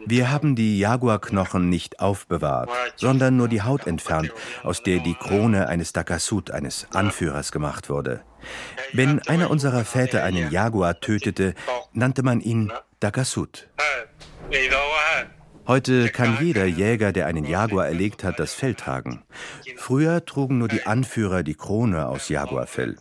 wir 0.06 0.30
haben 0.30 0.56
die 0.56 0.78
Jaguarknochen 0.78 1.68
nicht 1.68 1.99
aufbewahrt, 1.99 2.70
sondern 2.95 3.38
nur 3.38 3.47
die 3.47 3.64
Haut 3.64 3.88
entfernt, 3.88 4.32
aus 4.62 4.84
der 4.84 4.99
die 4.99 5.16
Krone 5.16 5.68
eines 5.68 5.93
Dakasut, 5.93 6.51
eines 6.51 6.86
Anführers, 6.91 7.51
gemacht 7.51 7.89
wurde. 7.89 8.22
Wenn 8.91 9.20
einer 9.28 9.49
unserer 9.49 9.84
Väter 9.84 10.24
einen 10.24 10.51
Jaguar 10.51 10.99
tötete, 10.99 11.56
nannte 11.91 12.22
man 12.22 12.39
ihn 12.39 12.72
Dakasut. 12.99 13.68
Heute 15.66 16.09
kann 16.09 16.38
jeder 16.41 16.66
Jäger, 16.66 17.14
der 17.14 17.26
einen 17.26 17.45
Jaguar 17.45 17.88
erlegt 17.88 18.26
hat, 18.26 18.38
das 18.38 18.53
Fell 18.53 18.76
tragen. 18.76 19.24
Früher 19.78 20.26
trugen 20.26 20.57
nur 20.57 20.68
die 20.68 20.86
Anführer 20.86 21.41
die 21.41 21.55
Krone 21.55 22.07
aus 22.07 22.28
Jaguarfell. 22.28 22.97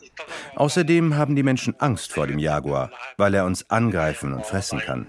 Außerdem 0.54 1.16
haben 1.16 1.34
die 1.34 1.42
Menschen 1.42 1.74
Angst 1.80 2.12
vor 2.12 2.28
dem 2.28 2.38
Jaguar, 2.38 2.92
weil 3.16 3.34
er 3.34 3.46
uns 3.46 3.68
angreifen 3.68 4.32
und 4.32 4.46
fressen 4.46 4.78
kann. 4.78 5.08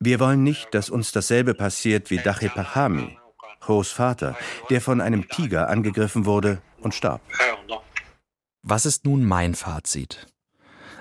Wir 0.00 0.18
wollen 0.18 0.42
nicht, 0.42 0.74
dass 0.74 0.90
uns 0.90 1.12
dasselbe 1.12 1.54
passiert 1.54 2.10
wie 2.10 2.18
Dache 2.18 2.48
Pachami, 2.48 3.16
Hos 3.68 3.92
Vater, 3.92 4.36
der 4.68 4.80
von 4.80 5.00
einem 5.00 5.28
Tiger 5.28 5.68
angegriffen 5.68 6.26
wurde 6.26 6.60
und 6.80 6.94
starb. 6.94 7.20
Was 8.62 8.86
ist 8.86 9.04
nun 9.04 9.24
mein 9.24 9.54
Fazit? 9.54 10.26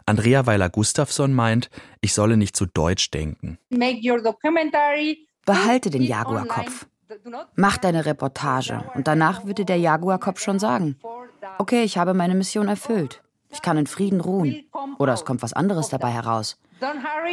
Andrea 0.06 0.46
Weiler-Gustafsson 0.46 1.34
meint, 1.34 1.70
ich 2.02 2.14
solle 2.14 2.38
nicht 2.38 2.56
zu 2.56 2.68
deutsch 2.68 3.10
denken. 3.10 3.58
Make 3.70 4.02
your 4.04 4.22
documentary 4.22 5.28
Behalte 5.46 5.90
den 5.90 6.04
Jaguarkopf. 6.04 6.86
Mach 7.56 7.78
deine 7.78 8.06
Reportage 8.06 8.84
und 8.96 9.08
danach 9.08 9.46
würde 9.46 9.66
der 9.66 9.78
Jaguarkopf 9.78 10.40
schon 10.40 10.60
sagen, 10.60 10.98
okay, 11.58 11.84
ich 11.84 11.98
habe 11.98 12.14
meine 12.14 12.36
Mission 12.36 12.68
erfüllt. 12.68 13.22
Ich 13.50 13.62
kann 13.62 13.78
in 13.78 13.88
Frieden 13.88 14.22
ruhen. 14.22 14.64
Oder 14.98 15.14
es 15.14 15.26
kommt 15.26 15.42
was 15.42 15.54
anderes 15.54 15.90
dabei 15.90 16.10
heraus. 16.10 16.58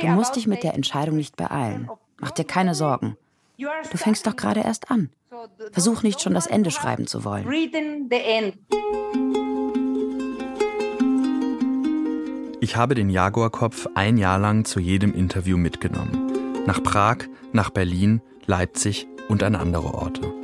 Du 0.00 0.06
musst 0.09 0.36
dich 0.36 0.46
mit 0.46 0.62
der 0.62 0.74
Entscheidung 0.74 1.16
nicht 1.16 1.36
beeilen. 1.36 1.88
Mach 2.18 2.32
dir 2.32 2.44
keine 2.44 2.74
Sorgen. 2.74 3.16
Du 3.56 3.96
fängst 3.96 4.26
doch 4.26 4.36
gerade 4.36 4.61
erst 4.61 4.90
an. 4.90 5.11
Versuch 5.72 6.02
nicht 6.02 6.20
schon 6.20 6.34
das 6.34 6.46
Ende 6.46 6.70
schreiben 6.70 7.06
zu 7.06 7.24
wollen. 7.24 7.46
Ich 12.61 12.76
habe 12.76 12.94
den 12.94 13.09
Jaguarkopf 13.09 13.86
ein 13.94 14.16
Jahr 14.16 14.38
lang 14.38 14.64
zu 14.64 14.80
jedem 14.80 15.14
Interview 15.14 15.56
mitgenommen. 15.56 16.28
Nach 16.68 16.82
Prag, 16.82 17.20
nach 17.50 17.70
Berlin, 17.70 18.20
Leipzig 18.44 19.08
und 19.30 19.42
an 19.42 19.54
andere 19.56 19.94
Orte. 19.94 20.34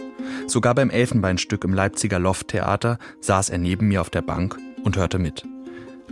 Sogar 0.47 0.75
beim 0.75 0.89
Elfenbeinstück 0.89 1.65
im 1.65 1.75
Leipziger 1.75 2.19
Lofttheater 2.19 2.97
saß 3.21 3.51
er 3.51 3.59
neben 3.59 3.89
mir 3.89 4.01
auf 4.01 4.09
der 4.09 4.23
Bank 4.23 4.57
und 4.85 4.97
hörte 4.97 5.19
mit. 5.19 5.45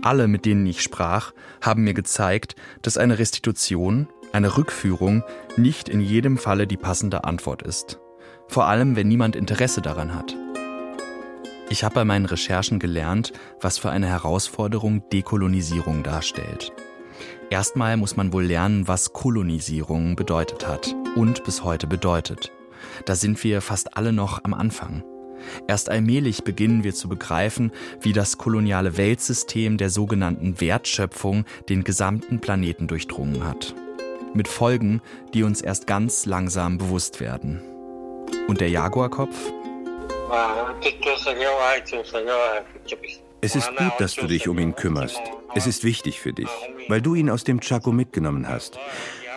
Alle, 0.02 0.28
mit 0.28 0.44
denen 0.44 0.66
ich 0.66 0.82
sprach, 0.82 1.32
haben 1.62 1.84
mir 1.84 1.94
gezeigt, 1.94 2.56
dass 2.82 2.98
eine 2.98 3.18
Restitution, 3.18 4.06
eine 4.34 4.58
Rückführung 4.58 5.24
nicht 5.56 5.88
in 5.88 6.02
jedem 6.02 6.36
Falle 6.36 6.66
die 6.66 6.76
passende 6.76 7.24
Antwort 7.24 7.62
ist. 7.62 7.98
Vor 8.48 8.66
allem, 8.66 8.96
wenn 8.96 9.08
niemand 9.08 9.34
Interesse 9.34 9.80
daran 9.80 10.14
hat. 10.14 10.36
Ich 11.70 11.84
habe 11.84 11.94
bei 11.94 12.04
meinen 12.04 12.26
Recherchen 12.26 12.78
gelernt, 12.78 13.32
was 13.62 13.78
für 13.78 13.90
eine 13.90 14.08
Herausforderung 14.08 15.08
Dekolonisierung 15.08 16.02
darstellt. 16.02 16.70
Erstmal 17.52 17.98
muss 17.98 18.16
man 18.16 18.32
wohl 18.32 18.44
lernen, 18.46 18.88
was 18.88 19.12
Kolonisierung 19.12 20.16
bedeutet 20.16 20.66
hat 20.66 20.96
und 21.16 21.44
bis 21.44 21.62
heute 21.62 21.86
bedeutet. 21.86 22.50
Da 23.04 23.14
sind 23.14 23.44
wir 23.44 23.60
fast 23.60 23.94
alle 23.94 24.14
noch 24.14 24.42
am 24.42 24.54
Anfang. 24.54 25.04
Erst 25.68 25.90
allmählich 25.90 26.44
beginnen 26.44 26.82
wir 26.82 26.94
zu 26.94 27.10
begreifen, 27.10 27.70
wie 28.00 28.14
das 28.14 28.38
koloniale 28.38 28.96
Weltsystem 28.96 29.76
der 29.76 29.90
sogenannten 29.90 30.62
Wertschöpfung 30.62 31.44
den 31.68 31.84
gesamten 31.84 32.40
Planeten 32.40 32.86
durchdrungen 32.86 33.44
hat. 33.44 33.74
Mit 34.32 34.48
Folgen, 34.48 35.02
die 35.34 35.42
uns 35.42 35.60
erst 35.60 35.86
ganz 35.86 36.24
langsam 36.24 36.78
bewusst 36.78 37.20
werden. 37.20 37.60
Und 38.48 38.62
der 38.62 38.70
Jaguarkopf? 38.70 39.36
Es 43.44 43.56
ist 43.56 43.76
gut, 43.76 43.92
dass 43.98 44.14
du 44.14 44.28
dich 44.28 44.46
um 44.46 44.56
ihn 44.60 44.76
kümmerst. 44.76 45.20
Es 45.56 45.66
ist 45.66 45.82
wichtig 45.82 46.20
für 46.20 46.32
dich, 46.32 46.48
weil 46.86 47.02
du 47.02 47.16
ihn 47.16 47.28
aus 47.28 47.42
dem 47.42 47.60
Chaco 47.60 47.90
mitgenommen 47.90 48.46
hast. 48.46 48.78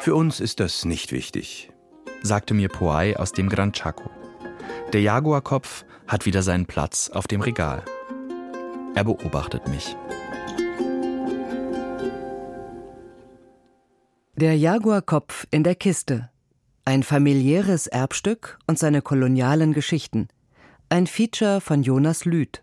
Für 0.01 0.13
uns 0.13 0.39
ist 0.39 0.59
das 0.59 0.85
nicht 0.85 1.11
wichtig, 1.11 1.71
sagte 2.21 2.53
mir 2.53 2.69
Poai 2.69 3.17
aus 3.17 3.31
dem 3.31 3.49
Gran 3.49 3.73
Chaco. 3.73 4.07
Der 4.93 5.01
Jaguarkopf 5.01 5.85
hat 6.07 6.27
wieder 6.27 6.43
seinen 6.43 6.67
Platz 6.67 7.09
auf 7.09 7.25
dem 7.25 7.41
Regal. 7.41 7.83
Er 8.93 9.05
beobachtet 9.05 9.67
mich. 9.67 9.97
Der 14.35 14.55
Jaguarkopf 14.55 15.47
in 15.49 15.63
der 15.63 15.73
Kiste. 15.73 16.29
Ein 16.85 17.01
familiäres 17.01 17.87
Erbstück 17.87 18.59
und 18.67 18.77
seine 18.77 19.01
kolonialen 19.01 19.73
Geschichten. 19.73 20.27
Ein 20.89 21.07
Feature 21.07 21.59
von 21.59 21.81
Jonas 21.81 22.25
Lüth. 22.25 22.61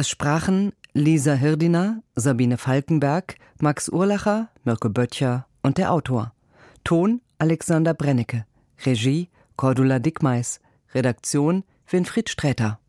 Es 0.00 0.08
sprachen 0.08 0.72
Lisa 0.94 1.34
Hirdiner, 1.34 2.02
Sabine 2.16 2.56
Falkenberg, 2.56 3.36
Max 3.60 3.90
Urlacher, 3.90 4.48
Mirko 4.64 4.88
Böttcher 4.88 5.46
und 5.60 5.76
der 5.76 5.92
Autor. 5.92 6.32
Ton 6.84 7.20
Alexander 7.36 7.92
Brennecke. 7.92 8.46
Regie 8.86 9.28
Cordula 9.56 9.98
Dickmeis. 9.98 10.60
Redaktion 10.94 11.64
Winfried 11.86 12.30
Sträter. 12.30 12.79